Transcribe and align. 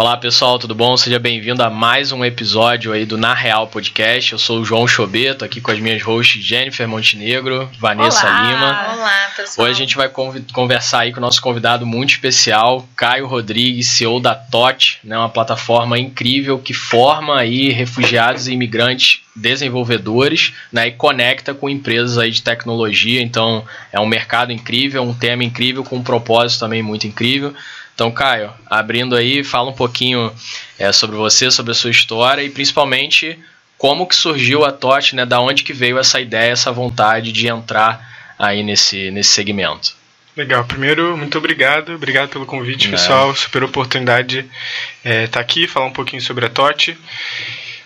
Olá 0.00 0.16
pessoal, 0.16 0.60
tudo 0.60 0.76
bom? 0.76 0.96
Seja 0.96 1.18
bem-vindo 1.18 1.60
a 1.60 1.68
mais 1.68 2.12
um 2.12 2.24
episódio 2.24 2.92
aí 2.92 3.04
do 3.04 3.18
Na 3.18 3.34
Real 3.34 3.66
Podcast. 3.66 4.30
Eu 4.30 4.38
sou 4.38 4.60
o 4.60 4.64
João 4.64 4.86
Chobeto, 4.86 5.44
aqui 5.44 5.60
com 5.60 5.72
as 5.72 5.80
minhas 5.80 6.00
hosts 6.04 6.40
Jennifer 6.40 6.86
Montenegro, 6.86 7.68
Vanessa 7.80 8.28
Olá. 8.28 8.42
Lima. 8.42 8.94
Olá, 8.94 9.30
pessoal. 9.36 9.66
Hoje 9.66 9.72
a 9.72 9.84
gente 9.84 9.96
vai 9.96 10.08
conv- 10.08 10.52
conversar 10.52 11.00
aí 11.00 11.10
com 11.12 11.18
o 11.18 11.20
nosso 11.20 11.42
convidado 11.42 11.84
muito 11.84 12.10
especial, 12.10 12.88
Caio 12.94 13.26
Rodrigues, 13.26 13.88
CEO 13.88 14.20
da 14.20 14.36
TOT, 14.36 15.00
né, 15.02 15.18
uma 15.18 15.28
plataforma 15.28 15.98
incrível 15.98 16.60
que 16.60 16.72
forma 16.72 17.36
aí 17.36 17.70
refugiados 17.70 18.46
e 18.46 18.52
imigrantes 18.52 19.22
desenvolvedores 19.34 20.52
né, 20.72 20.86
e 20.88 20.92
conecta 20.92 21.52
com 21.54 21.68
empresas 21.68 22.18
aí 22.18 22.30
de 22.30 22.40
tecnologia. 22.40 23.20
Então 23.20 23.64
é 23.92 23.98
um 23.98 24.06
mercado 24.06 24.52
incrível, 24.52 25.02
um 25.02 25.12
tema 25.14 25.42
incrível, 25.42 25.82
com 25.82 25.96
um 25.96 26.04
propósito 26.04 26.60
também 26.60 26.84
muito 26.84 27.04
incrível. 27.04 27.52
Então, 27.98 28.12
Caio, 28.12 28.52
abrindo 28.64 29.16
aí, 29.16 29.42
fala 29.42 29.70
um 29.70 29.74
pouquinho 29.74 30.32
é, 30.78 30.92
sobre 30.92 31.16
você, 31.16 31.50
sobre 31.50 31.72
a 31.72 31.74
sua 31.74 31.90
história 31.90 32.40
e 32.42 32.48
principalmente 32.48 33.36
como 33.76 34.06
que 34.06 34.14
surgiu 34.14 34.64
a 34.64 34.70
TOT, 34.70 35.16
né? 35.16 35.26
Da 35.26 35.40
onde 35.40 35.64
que 35.64 35.72
veio 35.72 35.98
essa 35.98 36.20
ideia, 36.20 36.52
essa 36.52 36.70
vontade 36.70 37.32
de 37.32 37.48
entrar 37.48 38.00
aí 38.38 38.62
nesse, 38.62 39.10
nesse 39.10 39.30
segmento. 39.30 39.96
Legal, 40.36 40.64
primeiro, 40.64 41.16
muito 41.16 41.38
obrigado, 41.38 41.92
obrigado 41.92 42.28
pelo 42.28 42.46
convite, 42.46 42.86
É. 42.86 42.90
pessoal, 42.92 43.34
super 43.34 43.64
oportunidade 43.64 44.42
de 44.42 45.24
estar 45.24 45.40
aqui, 45.40 45.66
falar 45.66 45.86
um 45.86 45.92
pouquinho 45.92 46.22
sobre 46.22 46.46
a 46.46 46.48
TOT. 46.48 46.96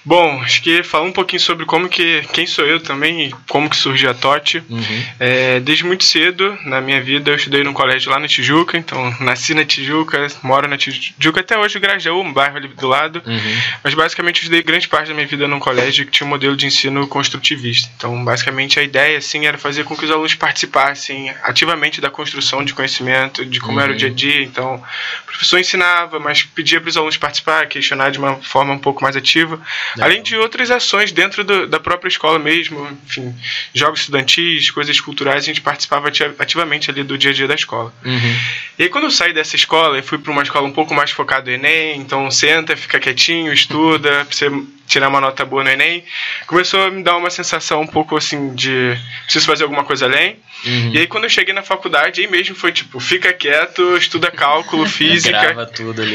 Bom, 0.04 0.40
acho 0.42 0.62
que 0.62 0.82
falar 0.82 1.04
um 1.04 1.12
pouquinho 1.12 1.40
sobre 1.40 1.64
como 1.64 1.88
que, 1.88 2.22
quem 2.32 2.46
sou 2.46 2.64
eu 2.66 2.80
também 2.80 3.26
e 3.26 3.34
como 3.48 3.70
que 3.70 3.76
surgiu 3.76 4.10
a 4.10 4.14
TOT. 4.14 4.62
Uhum. 4.68 5.04
É, 5.20 5.60
desde 5.60 5.84
muito 5.84 6.04
cedo 6.04 6.58
na 6.64 6.80
minha 6.80 7.00
vida 7.00 7.30
eu 7.30 7.36
estudei 7.36 7.62
num 7.62 7.72
colégio 7.72 8.10
lá 8.10 8.18
na 8.18 8.26
Tijuca, 8.26 8.76
então 8.76 9.14
nasci 9.20 9.54
na 9.54 9.64
Tijuca, 9.64 10.26
moro 10.42 10.66
na 10.66 10.76
Tijuca 10.76 11.40
até 11.40 11.56
hoje, 11.56 11.78
Grajaú, 11.78 12.20
um 12.20 12.32
bairro 12.32 12.56
ali 12.56 12.68
do 12.68 12.88
lado. 12.88 13.22
Uhum. 13.24 13.60
Mas 13.84 13.94
basicamente 13.94 14.38
eu 14.38 14.42
estudei 14.42 14.62
grande 14.62 14.88
parte 14.88 15.08
da 15.08 15.14
minha 15.14 15.26
vida 15.26 15.46
num 15.46 15.60
colégio 15.60 16.04
que 16.04 16.10
tinha 16.10 16.26
um 16.26 16.30
modelo 16.30 16.56
de 16.56 16.66
ensino 16.66 17.06
construtivista. 17.06 17.88
Então, 17.96 18.24
basicamente 18.24 18.80
a 18.80 18.82
ideia 18.82 19.18
assim 19.18 19.46
era 19.46 19.56
fazer 19.56 19.84
com 19.84 19.96
que 19.96 20.04
os 20.04 20.10
alunos 20.10 20.34
participassem 20.34 21.30
ativamente 21.42 22.00
da 22.00 22.10
construção 22.10 22.64
de 22.64 22.74
conhecimento, 22.74 23.44
de 23.44 23.60
como 23.60 23.78
Uhum. 23.78 23.84
era 23.84 23.92
o 23.92 23.96
dia 23.96 24.08
a 24.08 24.12
dia. 24.12 24.42
Então, 24.42 24.74
o 25.22 25.26
professor 25.26 25.58
ensinava, 25.58 26.18
mas 26.18 26.42
pedia 26.42 26.80
para 26.80 26.88
os 26.90 26.96
alunos 26.96 27.16
participar, 27.16 27.66
questionar 27.66 28.10
de 28.10 28.18
uma 28.18 28.36
forma 28.36 28.72
um 28.72 28.78
pouco 28.78 29.02
mais 29.02 29.16
ativa. 29.16 29.60
Legal. 29.96 30.10
Além 30.10 30.22
de 30.22 30.36
outras 30.36 30.70
ações 30.70 31.12
dentro 31.12 31.44
do- 31.44 31.66
da 31.66 31.78
própria 31.80 32.08
escola 32.08 32.38
mesmo, 32.38 32.86
enfim, 33.06 33.34
jogos 33.74 34.00
estudantis, 34.00 34.70
coisas 34.70 35.00
culturais, 35.00 35.42
a 35.42 35.46
gente 35.46 35.60
participava 35.60 36.08
ati- 36.08 36.22
ativamente 36.38 36.90
ali 36.90 37.02
do 37.02 37.18
dia 37.18 37.30
a 37.30 37.34
dia 37.34 37.46
da 37.48 37.54
escola. 37.54 37.92
Uhum. 38.04 38.36
E 38.78 38.84
aí 38.84 38.88
quando 38.88 39.04
eu 39.04 39.10
saí 39.10 39.32
dessa 39.32 39.56
escola 39.56 39.98
e 39.98 40.02
fui 40.02 40.18
para 40.18 40.32
uma 40.32 40.42
escola 40.42 40.66
um 40.66 40.72
pouco 40.72 40.94
mais 40.94 41.10
focada 41.10 41.50
no 41.50 41.56
Enem, 41.56 42.00
então 42.00 42.30
senta, 42.30 42.76
fica 42.76 42.98
quietinho, 43.00 43.52
estuda, 43.52 44.24
pra 44.24 44.34
você 44.36 44.50
tirar 44.92 45.08
uma 45.08 45.20
nota 45.22 45.42
boa 45.46 45.64
no 45.64 45.70
Enem, 45.70 46.04
começou 46.46 46.82
a 46.84 46.90
me 46.90 47.02
dar 47.02 47.16
uma 47.16 47.30
sensação 47.30 47.80
um 47.80 47.86
pouco 47.86 48.14
assim 48.14 48.54
de 48.54 48.94
preciso 49.24 49.46
fazer 49.46 49.64
alguma 49.64 49.84
coisa 49.84 50.04
além. 50.04 50.36
Uhum. 50.66 50.90
E 50.92 50.98
aí 50.98 51.06
quando 51.06 51.24
eu 51.24 51.30
cheguei 51.30 51.54
na 51.54 51.62
faculdade, 51.62 52.20
aí 52.20 52.26
mesmo 52.26 52.54
foi 52.54 52.72
tipo, 52.72 53.00
fica 53.00 53.32
quieto, 53.32 53.96
estuda 53.96 54.30
cálculo, 54.30 54.84
física. 54.86 55.40
Grava 55.40 55.64
tudo 55.66 56.02
ali. 56.02 56.14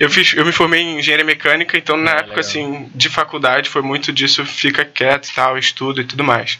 eu, 0.00 0.08
fiz, 0.08 0.32
eu 0.32 0.46
me 0.46 0.52
formei 0.52 0.80
em 0.80 0.98
engenharia 0.98 1.24
mecânica, 1.24 1.76
então 1.76 1.96
na 1.96 2.12
Ah, 2.12 2.14
época 2.14 2.36
legal. 2.36 2.40
assim 2.40 2.90
de 2.94 3.08
faculdade 3.10 3.68
foi 3.68 3.82
muito 3.82 4.10
disso, 4.12 4.44
fica 4.46 4.82
quieto 4.84 5.28
e 5.28 5.34
tal, 5.34 5.58
estuda 5.58 6.00
e 6.00 6.04
tudo 6.04 6.24
mais. 6.24 6.58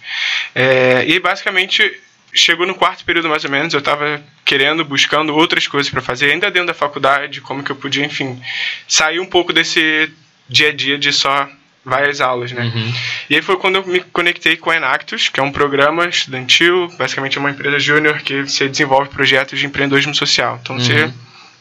É, 0.55 1.05
e 1.09 1.19
basicamente 1.19 1.91
chegou 2.35 2.67
no 2.67 2.75
quarto 2.75 3.03
período 3.05 3.29
mais 3.29 3.45
ou 3.45 3.51
menos, 3.51 3.73
eu 3.73 3.81
estava 3.81 4.23
querendo, 4.45 4.85
buscando 4.85 5.35
outras 5.35 5.67
coisas 5.67 5.91
para 5.91 6.01
fazer 6.03 6.31
ainda 6.31 6.51
dentro 6.51 6.69
da 6.69 6.75
faculdade, 6.75 7.41
como 7.41 7.63
que 7.63 7.73
eu 7.73 7.77
podia, 7.77 8.05
enfim, 8.05 8.41
sair 8.87 9.19
um 9.19 9.27
pouco 9.27 9.53
desse 9.53 10.11
dia 10.51 10.69
a 10.69 10.73
dia 10.73 10.99
de 10.99 11.13
só 11.13 11.49
várias 11.85 12.21
aulas, 12.21 12.53
né? 12.53 12.71
Uhum. 12.75 12.95
E 13.31 13.37
aí 13.37 13.43
foi 13.43 13.57
quando 13.57 13.77
eu 13.77 13.87
me 13.87 14.01
conectei 14.01 14.57
com 14.57 14.71
a 14.71 14.77
Enactus, 14.77 15.29
que 15.31 15.41
é 15.41 15.43
um 15.43 15.53
programa 15.53 16.07
estudantil, 16.07 16.89
basicamente 16.99 17.39
é 17.39 17.41
uma 17.41 17.51
empresa 17.51 17.79
júnior 17.79 18.19
que 18.21 18.43
você 18.43 18.69
desenvolve 18.69 19.09
projetos 19.09 19.59
de 19.59 19.65
empreendedorismo 19.67 20.15
social. 20.15 20.59
Então 20.61 20.79
você 20.79 21.05
Uhum. 21.05 21.13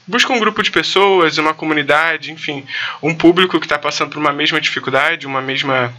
busca 0.05 0.33
um 0.33 0.39
grupo 0.39 0.61
de 0.61 0.71
pessoas, 0.71 1.37
uma 1.37 1.53
comunidade, 1.53 2.31
enfim, 2.31 2.65
um 3.01 3.15
público 3.15 3.59
que 3.59 3.65
está 3.65 3.77
passando 3.77 4.09
por 4.09 4.19
uma 4.19 4.33
mesma 4.33 4.59
dificuldade, 4.59 5.25
uma 5.25 5.41
mesma 5.41 5.93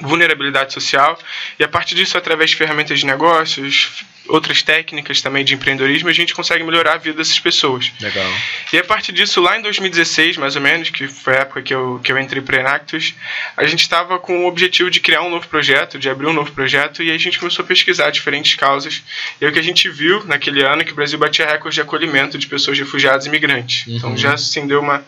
vulnerabilidade 0.00 0.72
social, 0.72 1.16
e 1.58 1.62
a 1.62 1.68
partir 1.68 1.94
disso, 1.94 2.16
através 2.18 2.50
de 2.50 2.56
ferramentas 2.56 2.98
de 2.98 3.06
negócios, 3.06 4.04
outras 4.28 4.62
técnicas 4.62 5.20
também 5.20 5.44
de 5.44 5.54
empreendedorismo, 5.54 6.08
a 6.08 6.12
gente 6.12 6.34
consegue 6.34 6.62
melhorar 6.64 6.94
a 6.94 6.96
vida 6.96 7.18
dessas 7.18 7.38
pessoas. 7.38 7.92
Legal. 8.00 8.30
E 8.72 8.78
a 8.78 8.84
partir 8.84 9.12
disso, 9.12 9.40
lá 9.40 9.58
em 9.58 9.62
2016, 9.62 10.36
mais 10.36 10.56
ou 10.56 10.62
menos, 10.62 10.90
que 10.90 11.08
foi 11.08 11.36
a 11.36 11.40
época 11.40 11.62
que 11.62 11.74
eu, 11.74 12.00
que 12.02 12.12
eu 12.12 12.18
entrei 12.18 12.40
para 12.40 12.60
Enactus, 12.60 13.14
a 13.56 13.64
gente 13.66 13.80
estava 13.80 14.18
com 14.18 14.44
o 14.44 14.46
objetivo 14.46 14.90
de 14.90 15.00
criar 15.00 15.22
um 15.22 15.30
novo 15.30 15.46
projeto, 15.48 15.98
de 15.98 16.08
abrir 16.08 16.26
um 16.26 16.32
novo 16.32 16.52
projeto, 16.52 17.02
e 17.02 17.10
a 17.10 17.18
gente 17.18 17.38
começou 17.38 17.64
a 17.64 17.68
pesquisar 17.68 18.10
diferentes 18.10 18.54
causas. 18.54 19.02
E 19.40 19.46
o 19.46 19.52
que 19.52 19.58
a 19.58 19.62
gente 19.62 19.88
viu 19.88 20.24
naquele 20.24 20.62
ano 20.62 20.82
é 20.82 20.84
que 20.84 20.92
o 20.92 20.96
Brasil 20.96 21.18
batia 21.18 21.46
recorde 21.46 21.74
de 21.74 21.80
acolhimento 21.80 22.38
de 22.38 22.46
pessoas 22.46 22.78
refugiadas 22.78 23.26
e 23.26 23.28
imigrantes. 23.28 23.86
Uhum. 23.86 23.96
Então 23.96 24.16
já 24.16 24.34
assim, 24.34 24.66
deu 24.66 24.80
uma, 24.80 25.04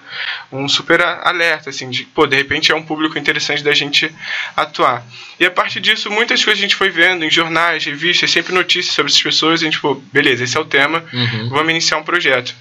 um 0.51 0.69
super 0.69 1.01
alerta, 1.03 1.71
assim, 1.71 1.89
de, 1.91 2.05
pô, 2.05 2.27
de 2.27 2.37
repente 2.37 2.73
é 2.73 2.75
um 2.75 2.83
público 2.83 3.19
interessante 3.19 3.63
da 3.63 3.73
gente 3.73 4.13
atuar. 4.57 5.05
E 5.39 5.45
a 5.45 5.51
partir 5.51 5.81
disso, 5.81 6.11
muitas 6.11 6.45
coisas 6.45 6.61
a 6.61 6.63
gente 6.63 6.77
foi 6.77 6.91
vendo 6.91 7.25
em 7.25 7.31
jornais, 7.31 7.85
revistas, 7.85 8.31
sempre 8.31 8.53
notícias 8.53 8.95
sobre 8.95 9.04
essas 9.09 9.23
pessoas, 9.23 9.61
e 9.61 9.65
a 9.65 9.71
gente, 9.71 9.81
pô, 9.81 9.95
beleza, 10.13 10.45
esse 10.45 10.57
é 10.57 10.61
o 10.61 10.65
tema, 10.65 11.05
Uhum. 11.13 11.49
vamos 11.51 11.71
iniciar 11.71 11.99
um 11.99 12.03
projeto. 12.03 12.55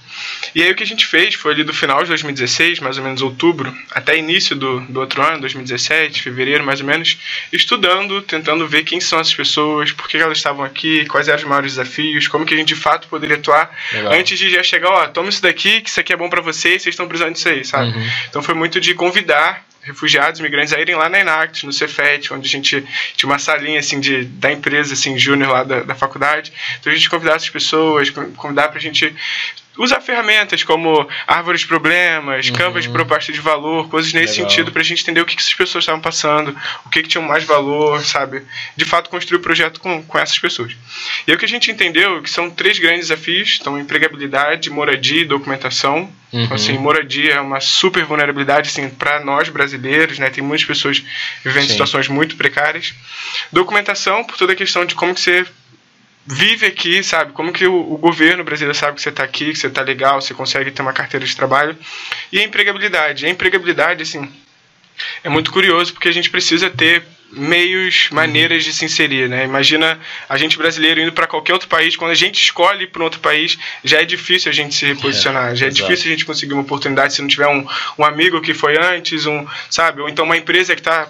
E 0.54 0.62
aí 0.62 0.70
o 0.70 0.74
que 0.74 0.82
a 0.82 0.86
gente 0.86 1.06
fez 1.06 1.34
foi 1.34 1.52
ali 1.52 1.64
do 1.64 1.72
final 1.74 2.02
de 2.02 2.08
2016, 2.08 2.78
mais 2.80 2.96
ou 2.98 3.04
menos 3.04 3.20
outubro, 3.22 3.74
até 3.90 4.16
início 4.16 4.54
do, 4.54 4.80
do 4.80 5.00
outro 5.00 5.22
ano, 5.22 5.40
2017, 5.40 6.22
fevereiro 6.22 6.64
mais 6.64 6.80
ou 6.80 6.86
menos, 6.86 7.18
estudando, 7.52 8.22
tentando 8.22 8.66
ver 8.66 8.84
quem 8.84 9.00
são 9.00 9.18
essas 9.18 9.34
pessoas, 9.34 9.92
por 9.92 10.08
que 10.08 10.16
elas 10.16 10.38
estavam 10.38 10.64
aqui, 10.64 11.04
quais 11.06 11.28
eram 11.28 11.38
os 11.42 11.48
maiores 11.48 11.72
desafios, 11.72 12.28
como 12.28 12.44
que 12.46 12.54
a 12.54 12.56
gente 12.56 12.68
de 12.68 12.76
fato 12.76 13.08
poderia 13.08 13.36
atuar, 13.36 13.70
Legal. 13.92 14.12
antes 14.12 14.38
de 14.38 14.50
já 14.50 14.62
chegar, 14.62 14.90
ó, 14.90 15.06
toma 15.08 15.28
isso 15.28 15.42
daqui, 15.42 15.80
que 15.80 15.88
isso 15.90 16.00
aqui 16.00 16.12
é 16.12 16.16
bom 16.16 16.28
pra 16.28 16.40
vocês, 16.40 16.82
vocês 16.82 16.92
estão 16.94 17.06
precisando 17.08 17.34
disso 17.34 17.48
aí, 17.48 17.64
sabe? 17.64 17.90
Uhum. 17.96 18.08
Então 18.28 18.42
foi 18.42 18.54
muito 18.54 18.80
de 18.80 18.94
convidar 18.94 19.64
refugiados, 19.84 20.40
imigrantes 20.40 20.72
a 20.72 20.80
irem 20.80 20.94
lá 20.94 21.08
na 21.08 21.20
Enactus, 21.20 21.62
no 21.62 21.72
Cefet, 21.72 22.32
onde 22.32 22.48
a 22.48 22.50
gente 22.50 22.84
tinha 23.16 23.30
uma 23.30 23.38
salinha 23.38 23.78
assim 23.78 24.00
de 24.00 24.24
da 24.24 24.50
empresa 24.50 24.94
assim 24.94 25.16
júnior 25.18 25.50
lá 25.52 25.62
da, 25.62 25.82
da 25.82 25.94
faculdade. 25.94 26.52
Então 26.80 26.92
a 26.92 26.96
gente 26.96 27.08
convidava 27.08 27.36
essas 27.36 27.50
pessoas, 27.50 28.10
convidar 28.10 28.68
pra 28.68 28.80
gente 28.80 29.14
usar 29.76 30.00
ferramentas 30.00 30.62
como 30.62 31.08
árvores 31.26 31.62
de 31.62 31.66
problemas, 31.66 32.48
Uhum. 32.48 32.54
canvas 32.54 32.84
de 32.84 32.90
proposta 32.90 33.32
de 33.32 33.40
valor, 33.40 33.88
coisas 33.88 34.12
nesse 34.12 34.34
Legal. 34.34 34.50
sentido 34.50 34.72
pra 34.72 34.82
gente 34.82 35.02
entender 35.02 35.20
o 35.20 35.24
que, 35.26 35.34
que 35.34 35.42
essas 35.42 35.54
pessoas 35.54 35.82
estavam 35.82 36.00
passando, 36.00 36.56
o 36.86 36.90
que, 36.90 37.02
que 37.02 37.08
tinha 37.08 37.22
mais 37.22 37.44
valor, 37.44 38.02
sabe? 38.04 38.42
De 38.76 38.84
fato 38.84 39.10
construir 39.10 39.38
o 39.38 39.42
projeto 39.42 39.80
com, 39.80 40.02
com 40.02 40.18
essas 40.18 40.38
pessoas. 40.38 40.72
E 41.26 41.30
aí 41.30 41.36
o 41.36 41.38
que 41.38 41.44
a 41.44 41.48
gente 41.48 41.70
entendeu 41.70 42.18
é 42.18 42.20
que 42.22 42.30
são 42.30 42.50
três 42.50 42.78
grandes 42.78 43.08
desafios, 43.08 43.58
então 43.60 43.78
empregabilidade, 43.78 44.70
moradia 44.70 45.22
e 45.22 45.24
documentação. 45.24 46.08
Uhum. 46.32 46.42
Então, 46.44 46.56
assim, 46.56 46.76
moradia 46.78 47.34
é 47.34 47.40
uma 47.40 47.60
super 47.60 48.04
vulnerabilidade 48.04 48.68
assim, 48.68 48.88
para 48.88 49.20
nós 49.20 49.48
brasileiros, 49.48 50.18
né? 50.18 50.30
Tem 50.30 50.42
muitas 50.42 50.66
pessoas 50.66 51.02
vivendo 51.44 51.62
Sim. 51.64 51.70
situações 51.72 52.08
muito 52.08 52.34
precárias. 52.36 52.92
Documentação, 53.52 54.24
por 54.24 54.36
toda 54.36 54.52
a 54.52 54.56
questão 54.56 54.84
de 54.84 54.94
como 54.94 55.14
que 55.14 55.20
você 55.20 55.46
vive 56.26 56.66
aqui, 56.66 57.02
sabe? 57.02 57.32
Como 57.32 57.52
que 57.52 57.66
o, 57.66 57.92
o 57.92 57.98
governo 57.98 58.44
brasileiro 58.44 58.76
sabe 58.78 58.96
que 58.96 59.02
você 59.02 59.10
está 59.10 59.22
aqui, 59.24 59.52
que 59.52 59.58
você 59.58 59.66
está 59.66 59.82
legal, 59.82 60.20
você 60.20 60.32
consegue 60.34 60.70
ter 60.70 60.82
uma 60.82 60.92
carteira 60.92 61.24
de 61.26 61.36
trabalho. 61.36 61.76
E 62.32 62.38
a 62.38 62.42
empregabilidade. 62.42 63.26
A 63.26 63.28
empregabilidade, 63.28 64.02
assim, 64.02 64.30
é 65.22 65.28
muito 65.28 65.50
curioso 65.52 65.92
porque 65.92 66.08
a 66.08 66.12
gente 66.12 66.30
precisa 66.30 66.70
ter 66.70 67.02
meios, 67.32 68.08
maneiras 68.12 68.62
de 68.62 68.72
se 68.72 68.84
inserir, 68.84 69.28
né? 69.28 69.44
Imagina 69.44 69.98
a 70.28 70.36
gente 70.36 70.56
brasileiro 70.56 71.00
indo 71.00 71.12
para 71.12 71.26
qualquer 71.26 71.52
outro 71.52 71.68
país, 71.68 71.96
quando 71.96 72.12
a 72.12 72.14
gente 72.14 72.40
escolhe 72.40 72.86
para 72.86 73.00
um 73.02 73.04
outro 73.04 73.18
país, 73.18 73.58
já 73.82 74.00
é 74.00 74.04
difícil 74.04 74.50
a 74.50 74.54
gente 74.54 74.72
se 74.74 74.86
reposicionar, 74.86 75.54
já 75.56 75.66
é 75.66 75.68
exato. 75.68 75.82
difícil 75.88 76.10
a 76.12 76.14
gente 76.14 76.24
conseguir 76.24 76.52
uma 76.52 76.62
oportunidade 76.62 77.12
se 77.14 77.20
não 77.20 77.28
tiver 77.28 77.48
um, 77.48 77.66
um 77.98 78.04
amigo 78.04 78.40
que 78.40 78.54
foi 78.54 78.78
antes, 78.78 79.26
um, 79.26 79.44
sabe? 79.68 80.00
Ou 80.00 80.08
então 80.08 80.24
uma 80.24 80.36
empresa 80.36 80.74
que 80.76 80.80
está 80.80 81.08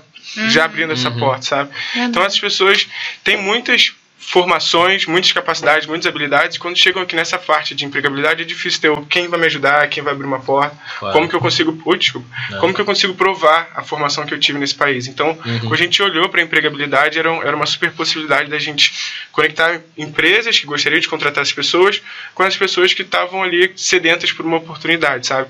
já 0.49 0.65
abrindo 0.65 0.93
essa 0.95 1.11
Uhum. 1.11 1.19
porta, 1.19 1.43
sabe? 1.43 1.71
Então 1.95 2.23
essas 2.25 2.41
pessoas 2.41 2.89
têm 3.23 3.37
muitas 3.37 3.93
formações, 4.27 5.07
muitas 5.07 5.33
capacidades, 5.33 5.87
muitas 5.87 6.07
habilidades. 6.07 6.59
Quando 6.59 6.77
chegam 6.77 7.03
aqui 7.03 7.15
nessa 7.15 7.39
parte 7.39 7.75
de 7.75 7.85
empregabilidade, 7.85 8.43
é 8.43 8.45
difícil 8.45 8.81
ter 8.81 8.89
o 8.89 9.05
quem 9.07 9.29
vai 9.29 9.39
me 9.39 9.47
ajudar, 9.47 9.89
quem 9.89 10.03
vai 10.03 10.13
abrir 10.13 10.27
uma 10.27 10.41
porta, 10.41 10.77
Claro. 10.99 11.13
como 11.15 11.29
que 11.29 11.35
eu 11.37 11.41
consigo, 11.41 11.81
oh, 11.85 11.95
desculpa, 11.97 12.27
Não. 12.51 12.61
como 12.61 12.75
que 12.75 12.81
eu 12.81 12.85
consigo 12.85 13.15
provar 13.15 13.71
a 13.75 13.83
formação 13.83 14.25
que 14.27 14.33
eu 14.35 14.41
tive 14.41 14.59
nesse 14.59 14.75
país. 14.75 15.07
Então, 15.07 15.39
Uhum. 15.45 15.59
quando 15.61 15.75
a 15.75 15.77
gente 15.77 16.03
olhou 16.03 16.29
para 16.29 16.41
a 16.41 16.45
empregabilidade, 16.45 17.19
era, 17.19 17.31
um- 17.33 17.43
era 17.43 17.55
uma 17.55 17.67
super 17.67 17.93
possibilidade 17.93 18.49
da 18.51 18.59
gente 18.59 18.93
conectar 19.31 19.81
empresas 19.97 20.59
que 20.59 20.67
gostariam 20.67 21.01
de 21.01 21.09
contratar 21.09 21.43
as 21.43 21.53
pessoas 21.53 22.01
com 22.35 22.43
as 22.43 22.57
pessoas 22.57 22.93
que 22.95 23.03
estavam 23.03 23.43
ali 23.43 23.73
sedentas 23.77 24.33
por 24.33 24.45
uma 24.47 24.57
oportunidade, 24.57 25.27
sabe? 25.27 25.49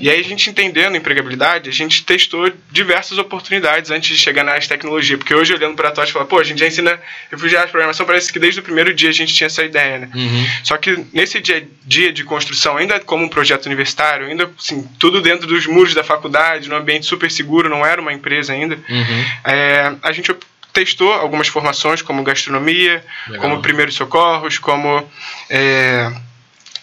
E 0.00 0.10
aí 0.10 0.20
a 0.20 0.24
gente 0.24 0.50
entendendo 0.50 0.94
a 0.94 0.98
empregabilidade, 0.98 1.68
a 1.68 1.72
gente 1.72 2.04
testou 2.04 2.52
diversas 2.70 3.18
oportunidades 3.18 3.90
antes 3.90 4.10
de 4.16 4.22
chegar 4.22 4.44
na 4.44 4.50
área 4.52 4.60
de 4.62 4.68
tecnologia, 4.68 5.16
porque 5.16 5.34
hoje 5.34 5.54
olhando 5.54 5.74
para 5.76 5.88
a 5.88 5.92
TOT, 5.92 6.12
fala, 6.12 6.24
pô, 6.24 6.38
a 6.38 6.44
gente 6.44 6.58
já 6.58 6.66
ensina 6.66 7.00
refugiados 7.30 7.68
a 7.68 7.70
programar 7.70 7.85
programação, 7.86 8.06
parece 8.06 8.32
que 8.32 8.38
desde 8.38 8.60
o 8.60 8.62
primeiro 8.62 8.92
dia 8.94 9.10
a 9.10 9.12
gente 9.12 9.32
tinha 9.34 9.46
essa 9.46 9.64
ideia, 9.64 9.98
né? 9.98 10.10
Uhum. 10.14 10.46
Só 10.64 10.76
que 10.76 11.04
nesse 11.12 11.40
dia 11.40 11.58
a 11.58 11.62
dia 11.84 12.12
de 12.12 12.24
construção, 12.24 12.76
ainda 12.76 12.98
como 13.00 13.24
um 13.24 13.28
projeto 13.28 13.66
universitário, 13.66 14.26
ainda 14.26 14.50
assim, 14.58 14.86
tudo 14.98 15.20
dentro 15.20 15.46
dos 15.46 15.66
muros 15.66 15.94
da 15.94 16.02
faculdade, 16.04 16.68
num 16.68 16.76
ambiente 16.76 17.06
super 17.06 17.30
seguro, 17.30 17.68
não 17.68 17.84
era 17.84 18.00
uma 18.00 18.12
empresa 18.12 18.52
ainda, 18.52 18.76
Uhum. 18.88 19.24
é, 19.44 19.92
a 20.02 20.12
gente 20.12 20.34
testou 20.72 21.12
algumas 21.12 21.48
formações 21.48 22.02
como 22.02 22.22
gastronomia, 22.22 23.02
Legal. 23.28 23.42
como 23.48 23.62
primeiros 23.62 23.94
socorros, 23.94 24.58
como 24.58 25.08
é, 25.48 26.12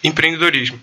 empreendedorismo. 0.04 0.78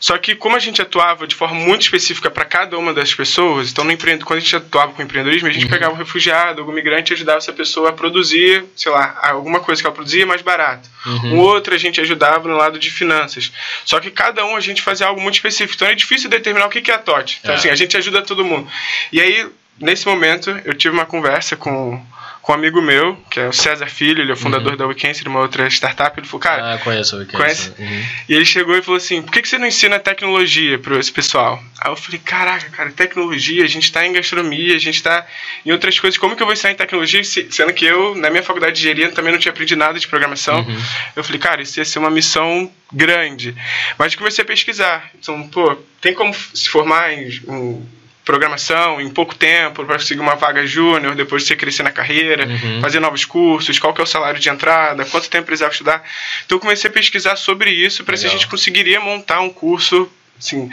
Só 0.00 0.18
que 0.18 0.34
como 0.34 0.56
a 0.56 0.58
gente 0.58 0.82
atuava 0.82 1.26
de 1.26 1.34
forma 1.36 1.54
muito 1.54 1.82
específica 1.82 2.28
para 2.30 2.44
cada 2.44 2.76
uma 2.76 2.92
das 2.92 3.14
pessoas, 3.14 3.70
então 3.70 3.84
no 3.84 3.92
empre... 3.92 4.18
quando 4.18 4.38
a 4.38 4.42
gente 4.42 4.56
atuava 4.56 4.92
com 4.92 5.00
empreendedorismo, 5.02 5.48
a 5.48 5.52
gente 5.52 5.64
Uhum. 5.64 5.70
pegava 5.70 5.94
um 5.94 5.96
refugiado, 5.96 6.60
algum 6.60 6.72
migrante 6.72 7.12
e 7.12 7.14
ajudava 7.14 7.38
essa 7.38 7.52
pessoa 7.52 7.90
a 7.90 7.92
produzir, 7.92 8.64
sei 8.76 8.90
lá, 8.90 9.16
alguma 9.22 9.60
coisa 9.60 9.80
que 9.80 9.86
ela 9.86 9.94
produzia 9.94 10.26
mais 10.26 10.42
barato. 10.42 10.88
Uhum. 11.06 11.34
Um 11.34 11.38
outro 11.38 11.74
a 11.74 11.78
gente 11.78 12.00
ajudava 12.00 12.48
no 12.48 12.56
lado 12.56 12.78
de 12.78 12.90
finanças. 12.90 13.52
Só 13.84 14.00
que 14.00 14.10
cada 14.10 14.44
um 14.44 14.56
a 14.56 14.60
gente 14.60 14.82
fazia 14.82 15.06
algo 15.06 15.20
muito 15.20 15.34
específico. 15.36 15.74
Então 15.76 15.88
é 15.88 15.94
difícil 15.94 16.28
determinar 16.28 16.66
o 16.66 16.70
que 16.70 16.82
que 16.82 16.90
é 16.90 16.94
a 16.94 16.98
TOT. 16.98 17.38
Então 17.40 17.54
É. 17.54 17.58
assim, 17.58 17.68
a 17.70 17.74
gente 17.76 17.96
ajuda 17.96 18.20
todo 18.22 18.44
mundo. 18.44 18.68
E 19.12 19.20
aí, 19.20 19.46
nesse 19.78 20.06
momento, 20.06 20.50
eu 20.64 20.74
tive 20.74 20.92
uma 20.94 21.06
conversa 21.06 21.54
com, 21.56 22.04
com 22.46 22.52
um 22.52 22.54
amigo 22.54 22.80
meu, 22.80 23.16
que 23.28 23.40
é 23.40 23.48
o 23.48 23.52
César 23.52 23.88
Filho, 23.88 24.22
ele 24.22 24.30
é 24.30 24.34
o 24.34 24.36
fundador 24.36 24.70
Uhum. 24.72 24.78
da 24.78 24.86
Weekend, 24.86 25.20
de 25.20 25.28
uma 25.28 25.40
outra 25.40 25.66
startup. 25.68 26.16
Ele 26.16 26.28
falou, 26.28 26.40
cara, 26.40 26.74
Ah, 26.74 26.78
conheço 26.78 27.16
o 27.16 27.18
Wiki. 27.18 27.32
Conhece? 27.36 27.72
Uhum. 27.76 28.04
e 28.28 28.34
ele 28.34 28.44
chegou 28.44 28.76
e 28.78 28.82
falou 28.82 28.98
assim: 28.98 29.20
por 29.20 29.32
que, 29.32 29.42
que 29.42 29.48
você 29.48 29.58
não 29.58 29.66
ensina 29.66 29.98
tecnologia 29.98 30.78
para 30.78 30.96
esse 30.96 31.10
pessoal? 31.10 31.60
Aí 31.80 31.90
eu 31.90 31.96
falei: 31.96 32.20
caraca, 32.24 32.70
cara, 32.70 32.92
tecnologia, 32.92 33.64
a 33.64 33.66
gente 33.66 33.82
está 33.82 34.06
em 34.06 34.12
gastronomia, 34.12 34.76
a 34.76 34.78
gente 34.78 34.94
está 34.94 35.26
em 35.64 35.72
outras 35.72 35.98
coisas. 35.98 36.16
Como 36.16 36.36
que 36.36 36.42
eu 36.42 36.46
vou 36.46 36.52
ensinar 36.54 36.70
em 36.70 36.76
tecnologia, 36.76 37.24
se- 37.24 37.48
sendo 37.50 37.72
que 37.72 37.84
eu, 37.84 38.14
na 38.14 38.30
minha 38.30 38.44
faculdade 38.44 38.74
de 38.76 38.80
engenharia, 38.82 39.10
também 39.10 39.32
não 39.32 39.40
tinha 39.40 39.50
aprendido 39.50 39.78
nada 39.78 39.98
de 39.98 40.06
programação? 40.06 40.60
Uhum. 40.60 40.82
Eu 41.16 41.24
falei: 41.24 41.40
cara, 41.40 41.62
isso 41.62 41.80
ia 41.80 41.84
ser 41.84 41.98
uma 41.98 42.10
missão 42.10 42.70
grande. 42.92 43.56
Mas 43.98 44.14
comecei 44.14 44.44
a 44.44 44.46
pesquisar. 44.46 45.10
Então, 45.18 45.48
pô, 45.48 45.76
tem 46.00 46.14
como 46.14 46.32
se 46.54 46.68
formar 46.68 47.12
em. 47.12 47.26
em 47.28 47.96
programação 48.26 49.00
em 49.00 49.08
pouco 49.08 49.34
tempo 49.34 49.84
para 49.86 49.96
conseguir 49.96 50.20
uma 50.20 50.34
vaga 50.34 50.66
júnior 50.66 51.14
depois 51.14 51.42
de 51.42 51.48
você 51.48 51.56
crescer 51.56 51.82
na 51.84 51.92
carreira 51.92 52.46
Uhum. 52.46 52.80
fazer 52.82 53.00
novos 53.00 53.24
cursos 53.24 53.78
qual 53.78 53.94
que 53.94 54.00
é 54.00 54.04
o 54.04 54.06
salário 54.06 54.38
de 54.40 54.48
entrada 54.50 55.04
quanto 55.06 55.30
tempo 55.30 55.46
precisava 55.46 55.72
estudar 55.72 56.02
então 56.44 56.56
eu 56.56 56.60
comecei 56.60 56.90
a 56.90 56.92
pesquisar 56.92 57.36
sobre 57.36 57.70
isso 57.70 58.04
para 58.04 58.16
se 58.16 58.26
a 58.26 58.28
gente 58.28 58.46
conseguiria 58.48 59.00
montar 59.00 59.40
um 59.40 59.48
curso 59.50 60.10
assim, 60.38 60.68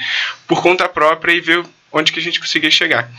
por 0.48 0.62
conta 0.62 0.90
própria 0.90 1.32
e 1.32 1.40
ver 1.40 1.64
onde 1.94 2.12
que 2.12 2.20
a 2.20 2.22
gente 2.22 2.40
conseguia 2.40 2.72
chegar. 2.72 3.10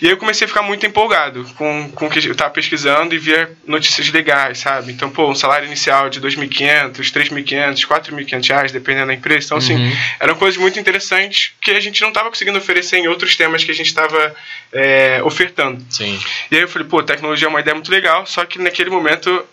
E 0.00 0.06
aí 0.06 0.12
eu 0.12 0.16
comecei 0.16 0.44
a 0.44 0.48
ficar 0.48 0.62
muito 0.62 0.86
empolgado 0.86 1.44
com, 1.56 1.90
com 1.92 2.06
o 2.06 2.10
que 2.10 2.20
eu 2.26 2.32
estava 2.32 2.50
pesquisando 2.50 3.14
e 3.14 3.18
via 3.18 3.50
notícias 3.66 4.08
legais, 4.10 4.58
sabe? 4.58 4.92
Então, 4.92 5.10
pô, 5.10 5.28
um 5.28 5.34
salário 5.34 5.66
inicial 5.66 6.08
de 6.08 6.20
2.500, 6.20 6.92
3.500, 7.12 7.86
4.500 7.86 8.48
reais, 8.48 8.72
dependendo 8.72 9.08
da 9.08 9.14
empresa. 9.14 9.46
Então, 9.46 9.58
assim, 9.58 9.74
Uhum. 9.74 9.96
eram 10.20 10.34
coisas 10.36 10.60
muito 10.60 10.78
interessantes 10.78 11.52
que 11.60 11.72
a 11.72 11.80
gente 11.80 12.00
não 12.00 12.08
estava 12.08 12.28
conseguindo 12.28 12.58
oferecer 12.58 12.98
em 12.98 13.08
outros 13.08 13.34
temas 13.34 13.64
que 13.64 13.70
a 13.70 13.74
gente 13.74 13.86
estava 13.86 14.34
é, 14.72 15.20
ofertando. 15.24 15.84
Sim. 15.90 16.18
E 16.50 16.56
aí 16.56 16.62
eu 16.62 16.68
falei, 16.68 16.86
pô, 16.86 17.02
tecnologia 17.02 17.46
é 17.46 17.50
uma 17.50 17.60
ideia 17.60 17.74
muito 17.74 17.90
legal, 17.90 18.24
só 18.26 18.44
que 18.44 18.58
naquele 18.58 18.90
momento 18.90 19.44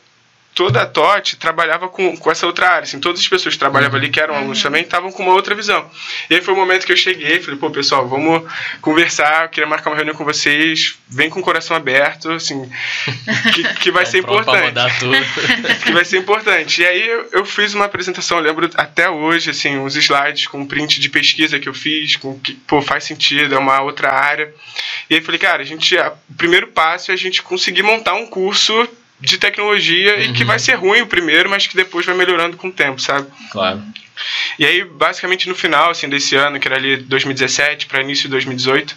toda 0.56 0.82
a 0.82 0.86
TOT 0.86 1.38
trabalhava 1.38 1.88
com, 1.88 2.18
com 2.18 2.32
essa 2.32 2.46
outra 2.46 2.68
área. 2.70 2.84
Assim, 2.84 3.00
todas 3.00 3.22
as 3.22 3.28
pessoas 3.28 3.56
que 3.56 3.60
trabalhavam 3.60 3.98
ali, 3.98 4.10
que 4.10 4.20
eram 4.20 4.36
alunos 4.36 4.62
também, 4.62 4.84
estavam 4.84 5.12
com 5.12 5.24
uma 5.24 5.34
outra 5.34 5.56
visão. 5.56 5.90
E 6.30 6.36
aí 6.36 6.42
foi 6.42 6.54
o 6.54 6.58
momento 6.58 6.86
que 6.86 6.92
eu 6.92 6.98
cheguei 6.98 7.38
e 7.38 7.42
falei, 7.42 7.58
pô, 7.60 7.70
pessoal, 7.72 8.08
vamos 8.08 8.44
conversar, 8.82 9.44
eu 9.44 9.50
queria 9.50 9.68
marcar 9.70 9.90
uma 9.90 9.96
reunião 9.96 10.16
com 10.16 10.26
vocês, 10.26 10.96
vem 11.08 11.30
com 11.30 11.40
o 11.40 11.44
coração 11.44 11.78
aberto, 11.78 12.30
assim, 12.32 12.70
que, 13.54 13.64
que 13.76 13.92
vai 13.92 14.04
Tá 14.06 14.12
ser 14.12 14.18
importante 14.20 14.66
mudar 14.66 15.00
tudo. 15.00 15.16
que 15.86 15.92
vai 15.92 16.04
ser 16.06 16.18
importante. 16.18 16.82
E 16.82 16.86
aí 16.86 17.08
eu, 17.08 17.30
eu 17.32 17.46
fiz 17.46 17.74
uma 17.74 17.86
apresentação, 17.86 18.38
eu 18.38 18.44
lembro 18.44 18.70
até 18.76 19.10
hoje, 19.10 19.52
assim, 19.52 19.78
uns 19.78 19.96
slides 19.96 20.48
com 20.48 20.60
um 20.60 20.66
print 20.66 21.00
de 21.00 21.10
pesquisa 21.10 21.60
que 21.60 21.70
eu 21.70 21.74
fiz, 21.74 22.16
com 22.18 22.38
que, 22.40 22.54
pô, 22.54 22.82
faz 22.82 23.04
sentido, 23.06 23.56
é 23.56 23.58
uma 23.58 23.82
outra 23.82 24.12
área. 24.12 24.54
E 25.10 25.16
aí 25.16 25.22
falei, 25.22 25.40
cara, 25.40 25.62
a 25.62 25.66
gente, 25.66 25.98
a- 25.98 26.12
o 26.30 26.34
primeiro 26.36 26.68
passo 26.68 27.12
é 27.12 27.14
a 27.14 27.18
gente 27.18 27.42
conseguir 27.42 27.84
montar 27.84 28.14
um 28.16 28.26
curso 28.26 28.88
de 29.20 29.38
tecnologia 29.38 30.20
e 30.22 30.34
que 30.34 30.42
Uhum. 30.42 30.48
vai 30.48 30.60
ser 30.60 30.74
ruim 30.76 31.02
o 31.02 31.08
primeiro, 31.08 31.50
mas 31.50 31.68
que 31.68 31.76
depois 31.76 32.06
vai 32.06 32.16
melhorando 32.16 32.56
com 32.58 32.68
o 32.70 32.72
tempo, 32.72 33.02
sabe? 33.02 33.28
claro. 33.52 33.82
E 34.58 34.66
aí, 34.66 34.84
basicamente 34.84 35.48
no 35.48 35.56
final 35.56 35.92
assim 35.92 36.10
desse 36.10 36.36
ano, 36.36 36.60
que 36.60 36.68
era 36.68 36.76
ali 36.76 36.98
2017 36.98 37.86
para 37.86 38.02
início 38.02 38.24
de 38.24 38.30
2018, 38.32 38.94